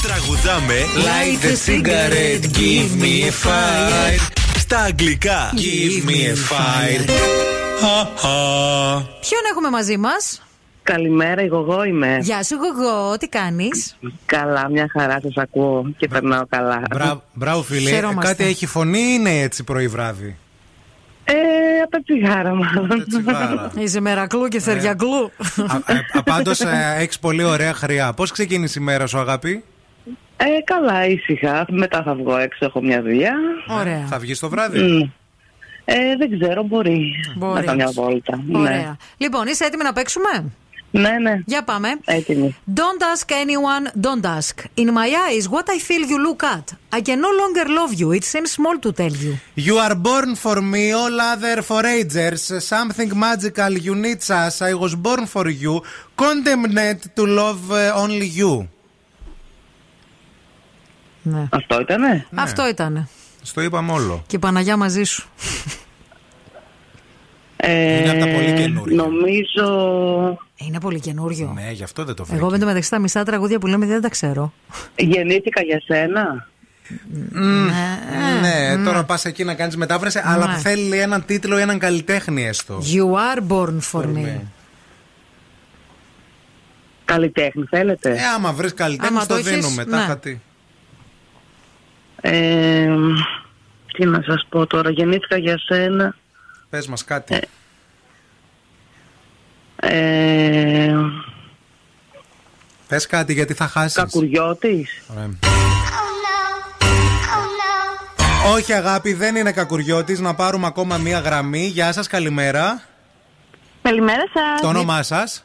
[0.02, 4.32] Τραγουδάμε Light the cigarette, give me a fire.
[4.58, 7.10] Στα αγγλικά Give me a fire.
[9.20, 10.42] Ποιον έχουμε μαζί μας;
[10.82, 12.18] Καλημέρα, εγώ είμαι.
[12.20, 13.96] Γεια σου, Γογό, τι κάνεις;
[14.26, 16.82] Καλά, μια χαρά σας ακούω και περνάω καλά.
[16.90, 17.90] Μπρα- Μπράβο, φίλε.
[17.90, 18.28] Χαιρόμαστε.
[18.30, 20.36] Κάτι έχει φωνή ή είναι έτσι πρωί βράδυ.
[21.32, 23.04] Ε, από τα τσιγάρα μάλλον.
[23.08, 23.70] τσιγάρα.
[23.78, 25.30] Είσαι μερακλού και θεριακλού.
[26.24, 26.60] Πάντως
[26.98, 28.12] έχεις πολύ ωραία χρειά.
[28.12, 29.64] Πώς ξεκίνησε η μέρα σου, αγάπη;
[30.36, 31.66] Ε, καλά, ήσυχα.
[31.68, 33.34] Μετά θα βγω έξω, έχω μια δουλειά.
[33.68, 34.06] Ωραία.
[34.08, 35.00] Θα βγεις το βράδυ; Μμ.
[35.84, 37.14] Ε, δεν ξέρω, μπορεί.
[37.36, 37.54] Μπορεί.
[37.54, 38.40] Να κάνω μια βόλτα.
[38.52, 38.96] Ωραία.
[39.16, 40.52] Λοιπόν, είσαι έτοιμη να παίξουμε;
[40.90, 41.40] Ναι, ναι.
[41.44, 41.88] Για πάμε.
[42.04, 42.56] Έτοιμη.
[42.74, 44.54] Don't ask anyone, don't ask.
[44.74, 46.66] In my eyes, what I feel you look at.
[46.98, 48.08] I can no longer love you.
[48.18, 49.32] It seems small to tell you.
[49.68, 52.42] You are born for me, all other for agers.
[52.74, 54.54] Something magical you need us.
[54.70, 55.74] I was born for you.
[56.24, 58.68] Condemned to love uh, only you.
[61.22, 61.48] Ναι.
[61.52, 62.26] Αυτό ήτανε.
[62.34, 63.08] Αυτό ήταν.
[63.42, 64.22] Στο είπαμε όλο.
[64.26, 65.28] Και η Παναγιά μαζί σου.
[67.62, 68.96] Ε, Είναι από τα πολύ καινούργια.
[68.96, 70.38] Νομίζω.
[70.56, 71.52] Είναι πολύ καινούριο.
[71.54, 72.40] Ναι, γι' αυτό δεν το βρήκα.
[72.40, 74.52] Εγώ με το μεταξύ τα μισά τραγούδια που λέμε δεν τα ξέρω.
[74.96, 76.46] Γεννήθηκα για σένα.
[78.40, 80.52] Ναι, τώρα πας εκεί να κάνεις μετάφραση, αλλά Ναι.
[80.54, 82.78] που θέλει έναν τίτλο ή έναν καλλιτέχνη έστω.
[82.82, 83.04] You
[83.36, 84.40] are born for me.
[87.04, 89.84] Καλλιτέχνη θέλετε; Ε, άμα βρεις καλλιτέχνη, Άμα το το έχεις, δίνουμε.
[89.84, 89.90] ναι.
[89.90, 90.38] Τάχα τι.
[92.20, 92.88] Ε,
[93.92, 96.14] τι να σας πω τώρα, γεννήθηκα για σένα.
[96.70, 97.40] Πες μας κάτι.
[99.76, 100.94] Ε,
[102.88, 103.94] Πες κάτι γιατί θα χάσεις.
[103.94, 105.02] Κακουριώτης.
[108.54, 110.20] Όχι, αγάπη, δεν είναι κακουριώτης.
[110.20, 111.66] Να πάρουμε ακόμα μία γραμμή.
[111.66, 112.82] Γεια σας, καλημέρα.
[113.82, 114.60] Καλημέρα σας.
[114.60, 115.44] Το όνομά σας.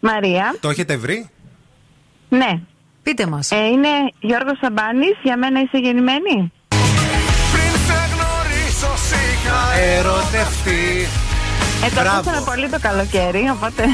[0.00, 0.56] Μαρία.
[0.60, 1.30] Το έχετε βρει;
[2.28, 2.60] Ναι.
[3.02, 3.50] Πείτε μας.
[3.50, 3.88] Ε, είναι
[4.20, 5.16] Γιώργος Σαμπάνης.
[5.22, 6.52] Για μένα είσαι γεννημένη;
[9.80, 11.08] Ερωτευτεί.
[11.84, 12.16] Ε, το Μπράβο.
[12.18, 13.84] ακούσαμε πολύ το καλοκαίρι, οπότε.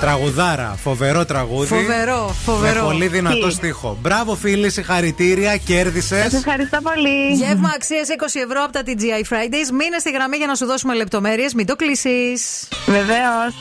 [0.00, 1.66] Τραγουδάρα, φοβερό τραγούδι.
[1.74, 2.80] Φοβερό, φοβερό.
[2.80, 3.98] Με πολύ δυνατό Τι; στίχο.
[4.00, 6.22] Μπράβο, φίλοι, συγχαρητήρια, κέρδισες.
[6.22, 7.32] Σας ευχαριστώ πολύ.
[7.34, 9.70] Γεύμα αξίας 20 ευρώ από τα TGI Fridays.
[9.78, 11.54] Μείνε στη γραμμή για να σου δώσουμε λεπτομέρειες.
[11.54, 12.68] Μην το κλείσεις.
[12.86, 13.54] Βεβαίως.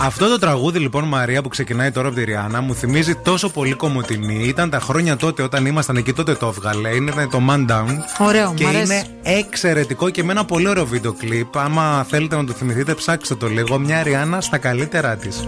[0.00, 3.74] Αυτό το τραγούδι λοιπόν Μαρία που ξεκινάει τώρα από τη Ριάννα μου θυμίζει τόσο πολύ
[3.74, 4.44] κομμωτινή.
[4.44, 6.88] Ήταν τα χρόνια τότε όταν ήμασταν εκεί τότε το έβγαλε.
[6.94, 7.86] Είναι το Man Down.
[8.18, 8.82] Ωραίο, Και μ' αρέσει.
[8.82, 11.56] είναι εξαιρετικό και με ένα πολύ ωραίο βίντεο κλιπ.
[11.58, 13.78] Άμα θέλετε να το θυμηθείτε, ψάξτε το λίγο.
[13.78, 15.44] Μια Ριάννα στα καλύτερά της.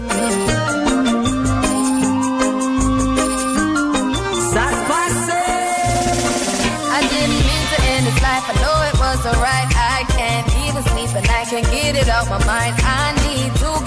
[6.97, 8.45] I didn't mean to end this life.
[8.51, 9.67] I know it was alright.
[9.97, 12.75] I can't even sleep and I can't get it out my mind.
[12.83, 13.04] I need to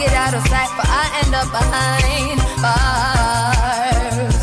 [0.09, 4.39] get out of sight, but I end up behind bars.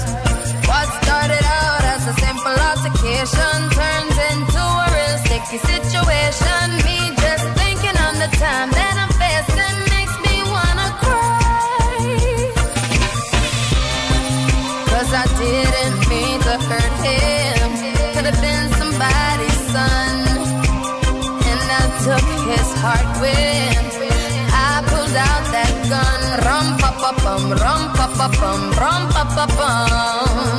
[0.69, 6.65] What started out as a simple altercation turns into a real sticky situation.
[6.85, 11.97] Me just thinking on the time that I'm facing makes me wanna cry.
[14.91, 17.69] Cause I didn't mean to hurt him.
[18.13, 20.15] Could have been somebody's son.
[21.49, 23.14] And I took his heart
[25.91, 26.21] gun.
[26.45, 30.57] Rum pa pa pum, rum pa pa pum, rum pa pa pum.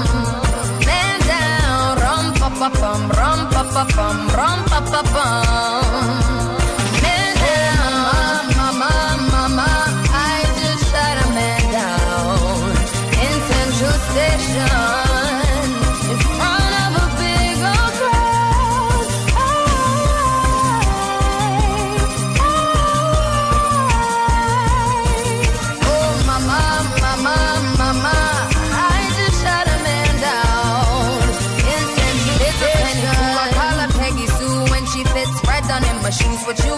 [0.87, 1.99] Man down.
[2.03, 6.46] Rum pa pa pum, rum pa pa pum, rum pa pa pum.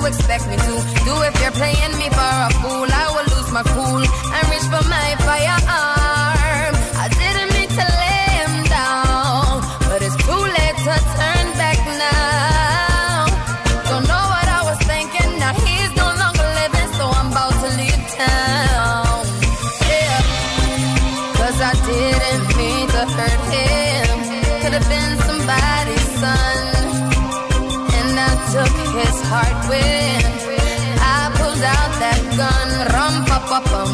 [0.09, 0.75] expect me to.
[1.05, 2.28] Do if you're playing me for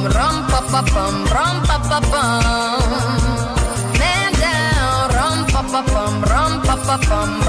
[0.05, 2.91] rum pa pa pam, rum pa pa pam,
[3.99, 7.44] Man down, rum pa pa pam, rum pa pa pam.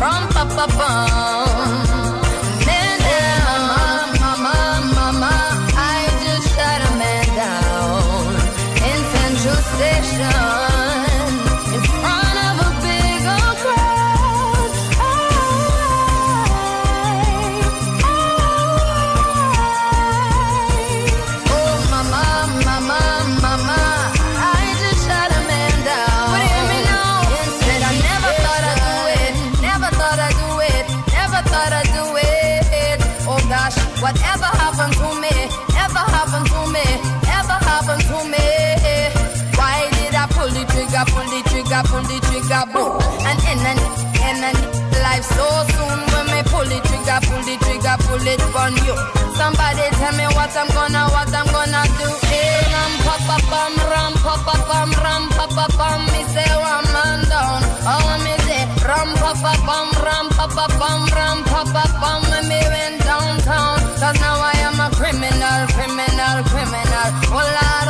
[47.96, 48.96] a bullet on you.
[49.40, 52.10] Somebody tell me what I'm gonna, what I'm gonna do.
[52.28, 56.00] Hey, ram, pa, pa, pam, ram, pa, pa, pam, ram, pa, pa, pam.
[56.12, 57.60] Me say one man down.
[57.88, 62.22] Oh, me say ram, pa, pa, pam, ram, pa, pa, pam, ram, pa, pa, pam.
[62.32, 67.10] When me went downtown 'cause now I am a criminal, criminal, criminal.
[67.36, 67.88] Oh, Lord,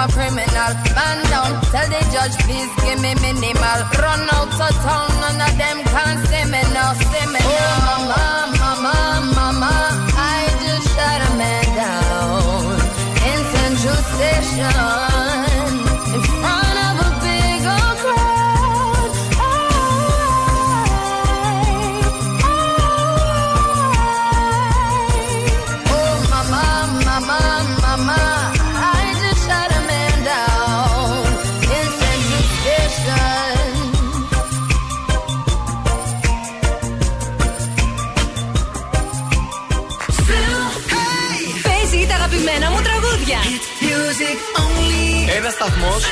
[0.00, 0.72] I'm a criminal.
[0.96, 3.80] Man down, tell the judge, please give me minimal.
[4.00, 7.44] Run out of town, none of them can see me now, see me now.
[7.44, 9.72] Oh, mama, mama, mama,
[10.16, 12.80] I just shot a man down
[13.28, 15.09] in Central Station.
[42.40, 43.38] αγαπημένα μου τραγούδια.
[45.36, 46.02] Ένας σταθμός,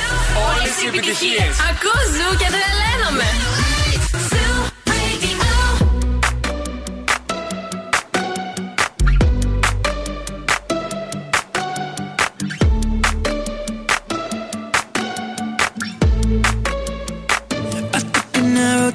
[0.49, 1.45] όλε οι επιτυχίε.
[1.71, 3.29] Ακούω ζου και τρελαίνομαι.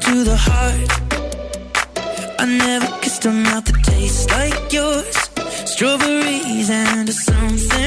[0.07, 0.91] To the heart,
[2.43, 4.82] I never kissed a mouth that tastes like yours.
[5.73, 7.82] strawberries and something.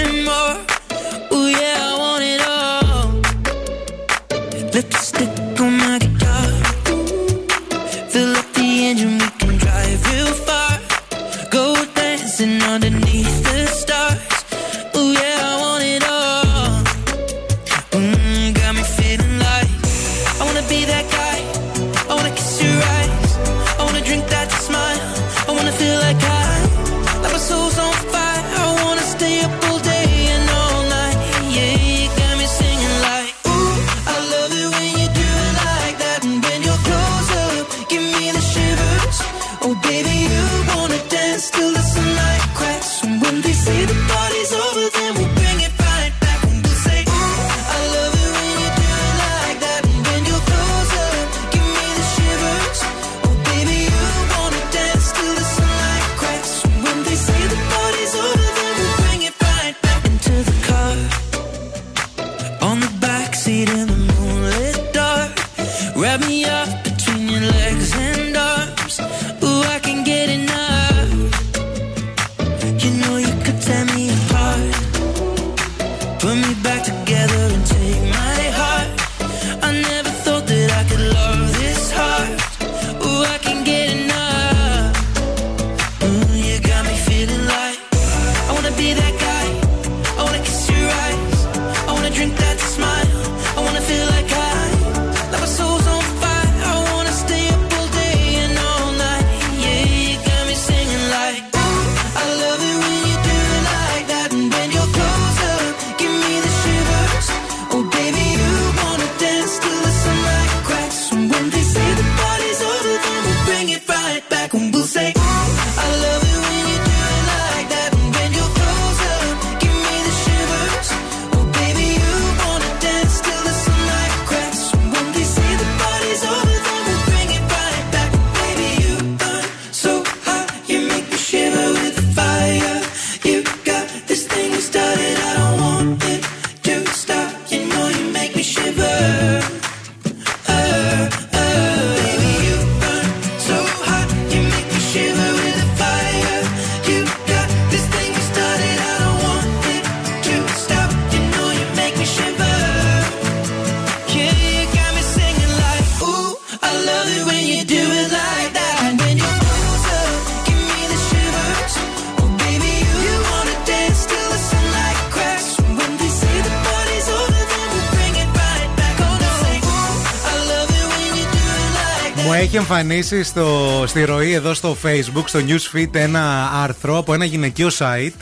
[172.68, 178.12] Εμφανίσει στο, στη ροή εδώ στο facebook, στο newsfeed ένα άρθρο από ένα γυναικείο site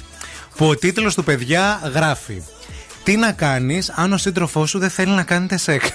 [0.57, 2.43] που ο τίτλος του παιδιά γράφει
[3.03, 5.93] Τι να κάνεις αν ο σύντροφός σου δεν θέλει να κάνετε σεξ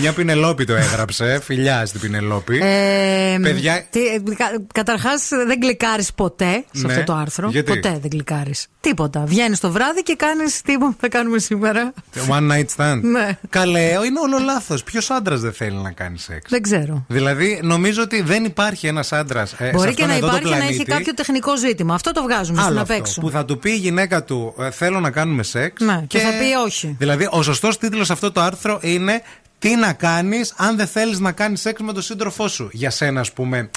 [0.00, 1.40] Μια Πινελόπη το έγραψε.
[1.42, 2.58] Φιλιά στην Πινελόπη.
[2.62, 3.86] Ε, Παιδιά-
[4.74, 6.92] Καταρχάς, δεν κλικάρει ποτέ σε Ναι.
[6.92, 7.48] αυτό το άρθρο.
[7.48, 8.54] Γιατί; Ποτέ δεν κλικάρει.
[8.80, 9.24] Τίποτα.
[9.26, 11.92] Βγαίνεις το βράδυ και κάνεις τι θα κάνουμε σήμερα.
[12.28, 13.00] One night stand.
[13.02, 13.38] Ναι.
[13.48, 14.82] Καλέ, είναι όλο λάθος.
[14.82, 17.04] Ποιος άντρας δεν θέλει να κάνει σεξ; Δεν ξέρω.
[17.08, 19.52] Δηλαδή, νομίζω ότι δεν υπάρχει ένας άντρας.
[19.52, 21.94] Ε, Μπορεί σε και αυτόν να εδώ το υπάρχει να έχει πλανήτη, κάποιο τεχνικό ζήτημα.
[21.94, 23.20] Αυτό το βγάζουμε Άλλο στην αυτό, απέξω.
[23.20, 25.80] που θα του πει η γυναίκα του ε, Θέλω να κάνουμε σεξ.
[25.80, 26.94] Ναι, και θα πει όχι.
[26.98, 29.22] Δηλαδή, ο σωστός τίτλος σε αυτό το άρθρο είναι
[29.58, 33.20] Τι να κάνεις αν δεν θέλεις να κάνεις σεξ με τον σύντροφό σου; Για σένα,
[33.20, 33.70] ας πούμε,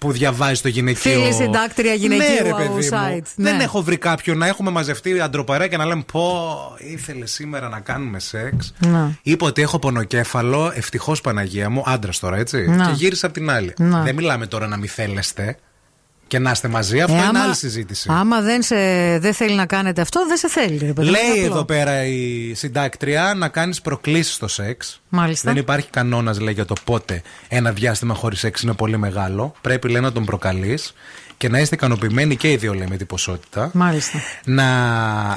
[0.00, 1.12] που διαβάζει το γυναικείο.
[1.20, 2.78] Φίλη συντάκτρια γυναικείου ναι, ρε, παιδί μου.
[2.90, 3.26] site.
[3.36, 3.62] Δεν Ναι.
[3.62, 6.46] έχω βρει κάποιον να έχουμε μαζευτεί αντροπαρέα και να λέμε Πω,
[6.78, 8.72] ήθελε σήμερα να κάνουμε σεξ.
[8.78, 9.14] Να.
[9.22, 12.66] Είπε ότι έχω πονοκέφαλο, ευτυχώς Παναγία μου, άντρας τώρα έτσι.
[12.68, 12.86] Να.
[12.86, 13.74] Και γύρισε από την άλλη.
[13.78, 14.02] Να.
[14.02, 15.56] Δεν μιλάμε τώρα να μην θέλεστε
[16.28, 17.00] και να είστε μαζί.
[17.00, 18.08] Αυτό Ε, είναι άμα- άλλη συζήτηση.
[18.12, 18.76] Άμα δεν, σε,
[19.18, 20.76] δεν θέλει να κάνετε αυτό, δεν σε θέλει.
[20.76, 21.54] Ρε, παιδί, Λέει είναι απλό.
[21.54, 25.00] εδώ πέρα η συντάκτρια να κάνεις προκλήσεις στο σεξ.
[25.08, 25.50] Μάλιστα.
[25.52, 29.54] Δεν υπάρχει κανόνας, λέει, για το πότε ένα διάστημα χωρίς σεξ είναι πολύ μεγάλο.
[29.60, 30.94] Πρέπει, λέει, να τον προκαλείς
[31.36, 33.70] και να είστε ικανοποιημένοι και οι δύο, λέει, με την ποσότητα.
[33.72, 34.18] Μάλιστα.
[34.44, 34.64] Να.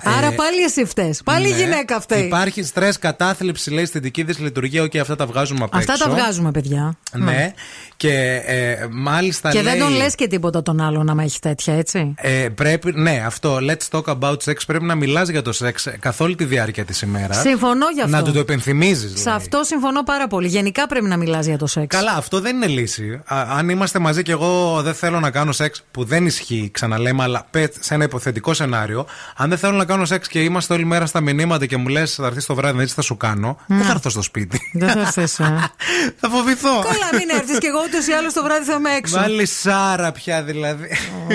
[0.04, 1.22] Άρα ε, πάλι εσύ φταίς.
[1.24, 1.58] Πάλι η ναι.
[1.58, 2.20] γυναίκα αυτή.
[2.20, 4.84] Υπάρχει στρες, κατάθλιψη, λέει, στην δική της λειτουργία.
[4.84, 6.04] Όχι, αυτά τα βγάζουμε απ' Αυτά έξω.
[6.04, 6.98] τα βγάζουμε, παιδιά.
[7.12, 7.54] Ναι.
[7.98, 9.50] Και ε, μάλιστα.
[9.50, 12.92] Και λέει, δεν τον λες και τίποτα τον άλλον άμα έχει τέτοια, έτσι; ε, πρέπει,
[12.96, 13.58] ναι, αυτό.
[13.62, 14.56] Let's talk about sex.
[14.68, 17.40] Πρέπει να μιλάς για το σεξ καθ' όλη τη διάρκεια της ημέρας.
[17.40, 18.16] Συμφωνώ γι' αυτό.
[18.16, 19.22] Να του το επενθυμίζεις.
[19.22, 20.48] Σε αυτό συμφωνώ πάρα πολύ.
[20.48, 21.96] Γενικά πρέπει να μιλάς για το σεξ.
[21.96, 23.22] Καλά, αυτό δεν είναι λύση.
[23.26, 27.24] Α, αν είμαστε μαζί και εγώ δεν θέλω να κάνω σεξ, που δεν ισχύει, ξαναλέμε,
[27.24, 30.86] αλλά πε σε ένα υποθετικό σενάριο, αν δεν θέλω να κάνω σεξ και είμαστε όλη
[30.86, 33.82] μέρα στα μηνύματα και μου λες θα έρθεις το βράδυ, έτσι θα σου κάνω, δεν
[33.82, 34.60] θα έρθω στο σπίτι.
[34.74, 35.36] Δεν θα έρθεις.
[36.20, 36.80] θα φοβηθώ.
[36.82, 39.20] Καλά, μην έρθεις και εγώ ούτως ή άλλως το βράδυ θα είμαι έξω.
[39.20, 40.90] Βάλει σάρα πια δηλαδή.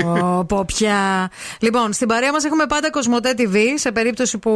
[0.05, 1.31] Ω, πω πια.
[1.58, 3.57] Λοιπόν, στην παρέα μας έχουμε πάντα Κοσμοτέ TV.
[3.74, 4.52] Σε περίπτωση που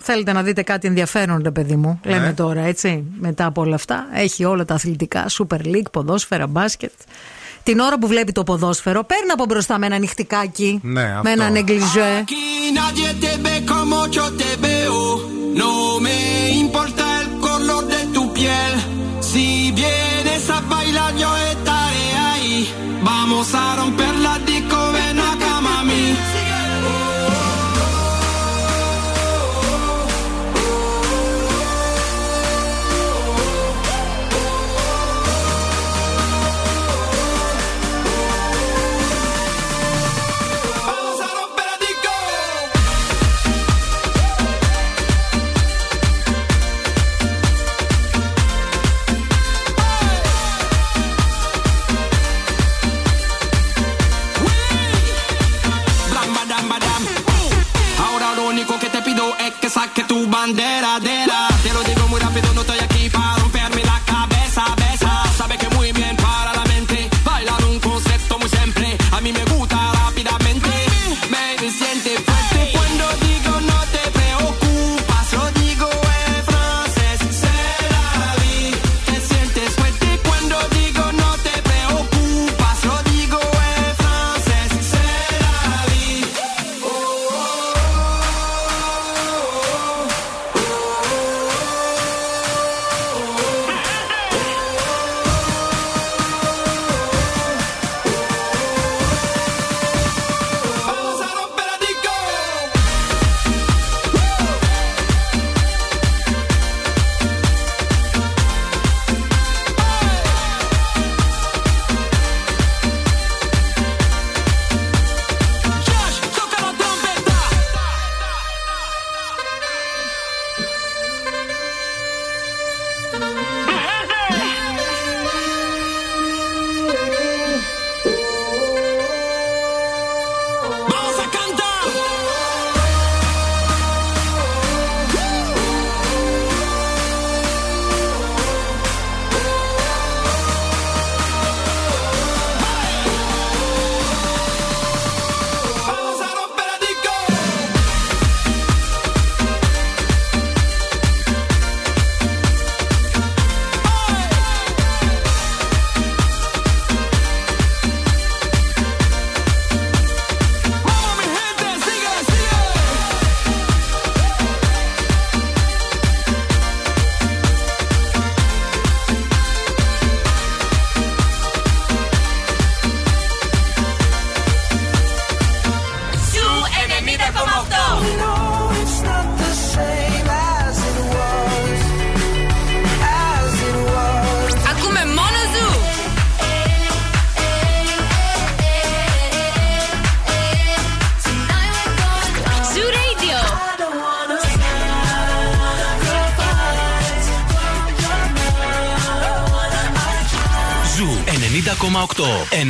[0.00, 2.00] θέλετε να δείτε κάτι ενδιαφέρον, ρε παιδί μου.
[2.04, 2.12] Ναι.
[2.12, 3.04] Λέμε τώρα, έτσι.
[3.18, 6.92] Μετά από όλα αυτά, έχει όλα τα αθλητικά, Super League, ποδόσφαιρα, μπάσκετ.
[7.62, 10.80] Την ώρα που βλέπει το ποδόσφαιρο, παίρνει από μπροστά με ένα νυχτικάκι.
[10.82, 11.30] Ναι, με αυτό.
[11.30, 12.24] ένα νεγκλιζέ.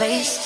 [0.00, 0.39] Face.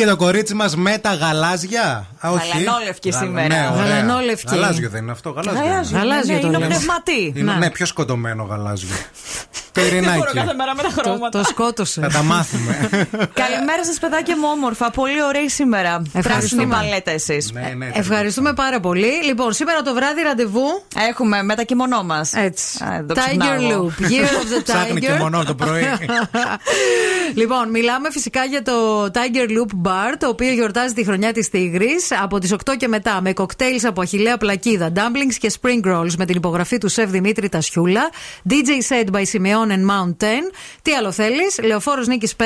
[0.00, 2.48] Μπήκε το κορίτσι μας με τα γαλάζια; Α, όχι.
[2.58, 3.46] Γαλανόλευκη Γα- σήμερα.
[3.48, 3.86] Ναι, ωραία.
[3.98, 4.46] Γαλανόλευκη.
[4.54, 5.30] Γαλάζιο δεν είναι αυτό.
[5.30, 5.60] Γαλάζιο.
[5.62, 5.98] Γαλάζιο, είναι.
[5.98, 6.66] Γαλάζιο ναι, το είναι λέμε.
[6.74, 7.32] πνευματί.
[7.34, 7.58] Είναι, Να.
[7.58, 8.88] ναι, πιο σκοτωμένο γαλάζιο.
[9.82, 10.36] Δεν μπορώ Περινάκι.
[10.36, 11.38] κάθε μέρα με τα Το, χρώματα.
[11.38, 12.00] το σκότωσε.
[12.00, 12.88] Θα τα μάθουμε.
[13.34, 14.90] Καλημέρα σας, παιδάκια μου, όμορφα.
[14.90, 16.02] Πολύ ωραίοι σήμερα.
[16.22, 17.52] Πράσινη παλέτα εσείς.
[17.52, 17.90] ναι, ναι.
[17.94, 19.10] Ευχαριστούμε πάρα πολύ.
[19.24, 20.82] Λοιπόν, σήμερα το βράδυ ραντεβού.
[21.08, 22.32] Έχουμε με τα κιμονό μας.
[22.34, 22.84] Έτσι.
[22.84, 23.58] Α, το Tiger ξυπνάω.
[23.60, 24.02] Loop.
[24.02, 25.18] Year of the Ψάχνει και Tiger.
[25.18, 25.82] μονό το πρωί.
[27.40, 32.08] λοιπόν, μιλάμε φυσικά για το Tiger Loop Bar, το οποίο γιορτάζει τη χρονιά της Τίγρης
[32.22, 36.24] από τις 8 και μετά με κοκτέιλς από αχηλέα πλακίδα, dumplings και spring rolls με
[36.24, 38.10] την υπογραφή του Σεφ Δημήτρη Τασιούλα,
[38.48, 38.52] DJ
[38.88, 40.26] set by Simeon and Mount 10.
[40.82, 42.42] Τι άλλο θέλεις, Λεωφόρος Νίκης 5.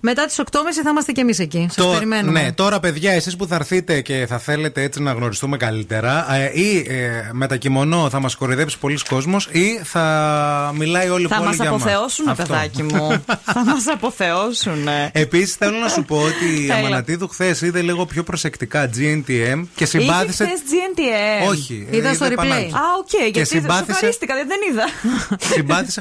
[0.00, 1.66] Μετά τις 8.30 θα είμαστε κι εμείς εκεί.
[1.72, 2.42] Σας Το- περιμένουμε.
[2.42, 6.50] Ναι, τώρα παιδιά, εσείς που θα έρθετε και θα θέλετε έτσι να γνωριστούμε καλύτερα, ε,
[6.60, 11.28] ή ε, με τα κιμονό θα μας κοροϊδέψει πολλοί κόσμος, ή θα μιλάει όλη η
[11.28, 11.80] Θα πόλη μας για μας.
[11.82, 12.42] αποθεώσουν, Αυτό.
[12.42, 13.22] παιδάκι μου.
[13.54, 14.88] θα μας αποθεώσουν.
[15.12, 16.74] Επίσης, θέλω να σου πω ότι η Έλα.
[16.74, 20.44] Αμανατίδου χθες είδε λίγο πιο προσεκτικά GNTM και συμπάθησε.
[20.44, 21.50] Είχε χθες GNTM.
[21.50, 22.38] Όχι, Είδα ε, στο είδε replay.
[22.44, 22.74] επανάληψη.
[22.74, 24.84] Α, οκ, γιατί συμπάθησε- σοκαρίστηκα, δεν δεν είδα.
[25.54, 26.00] Συμπάθησε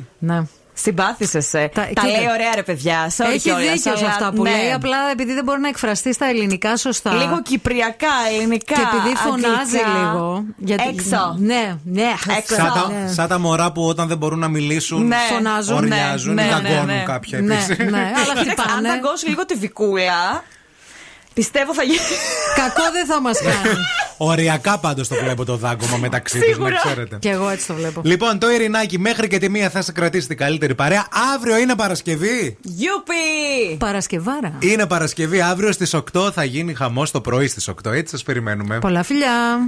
[0.00, 0.06] Χατζηπαντελή.
[0.18, 0.42] Ναι.
[0.72, 1.50] Συμπάθησες.
[1.50, 2.04] Τα, τα κοίτα.
[2.06, 3.10] λέει ωραία, ρε παιδιά.
[3.16, 4.50] Sorry Έχει κιόλας, δίκιο σε αλλά αυτά που ναι.
[4.50, 4.72] λέει.
[4.72, 7.14] Απλά επειδή δεν μπορεί να εκφραστεί στα ελληνικά σωστά.
[7.14, 8.06] Λίγο κυπριακά,
[8.40, 8.74] ελληνικά.
[8.74, 9.98] Και επειδή φωνάζει αγγλικά.
[10.12, 10.44] λίγο.
[10.56, 10.88] Γιατί...
[10.88, 11.34] Έξω.
[11.38, 12.12] Ναι, ναι.
[12.38, 12.54] Έξω.
[12.54, 13.12] Σαν τα, Ναι.
[13.12, 15.16] σαν τα μωρά που όταν δεν μπορούν να μιλήσουν Ναι.
[15.32, 15.76] Φωνάζουν.
[15.76, 17.02] ουρλιάζουν ναι, ή ναι, δαγκώνουν ναι.
[17.06, 17.78] κάποια Ναι, επίσης.
[17.78, 18.88] ναι, αλλά Κοίταξε, αν χτυπάνε.
[18.88, 20.44] δαγκώσει λίγο τη Βικούλα,
[21.34, 21.98] πιστεύω θα γίνει.
[22.56, 23.76] Κακό δεν θα μας κάνει.
[24.22, 26.76] Οριακά πάντως το βλέπω το δάγκωμα μεταξύ τους, να Σίγουρα.
[26.84, 27.16] ξέρετε.
[27.20, 28.00] Και εγώ έτσι το βλέπω.
[28.04, 31.06] Λοιπόν, το Ειρηνάκι μέχρι και τη μία θα σε κρατήσει την καλύτερη παρέα.
[31.34, 32.56] Αύριο είναι Παρασκευή.
[32.62, 33.76] Γιούπι!
[33.78, 34.52] Παρασκευάρα.
[34.58, 35.40] Είναι Παρασκευή.
[35.40, 37.92] Αύριο στις 8 θα γίνει χαμός το πρωί στις 8.
[37.92, 38.78] Έτσι σας περιμένουμε.
[38.78, 39.58] Πολλά φιλιά.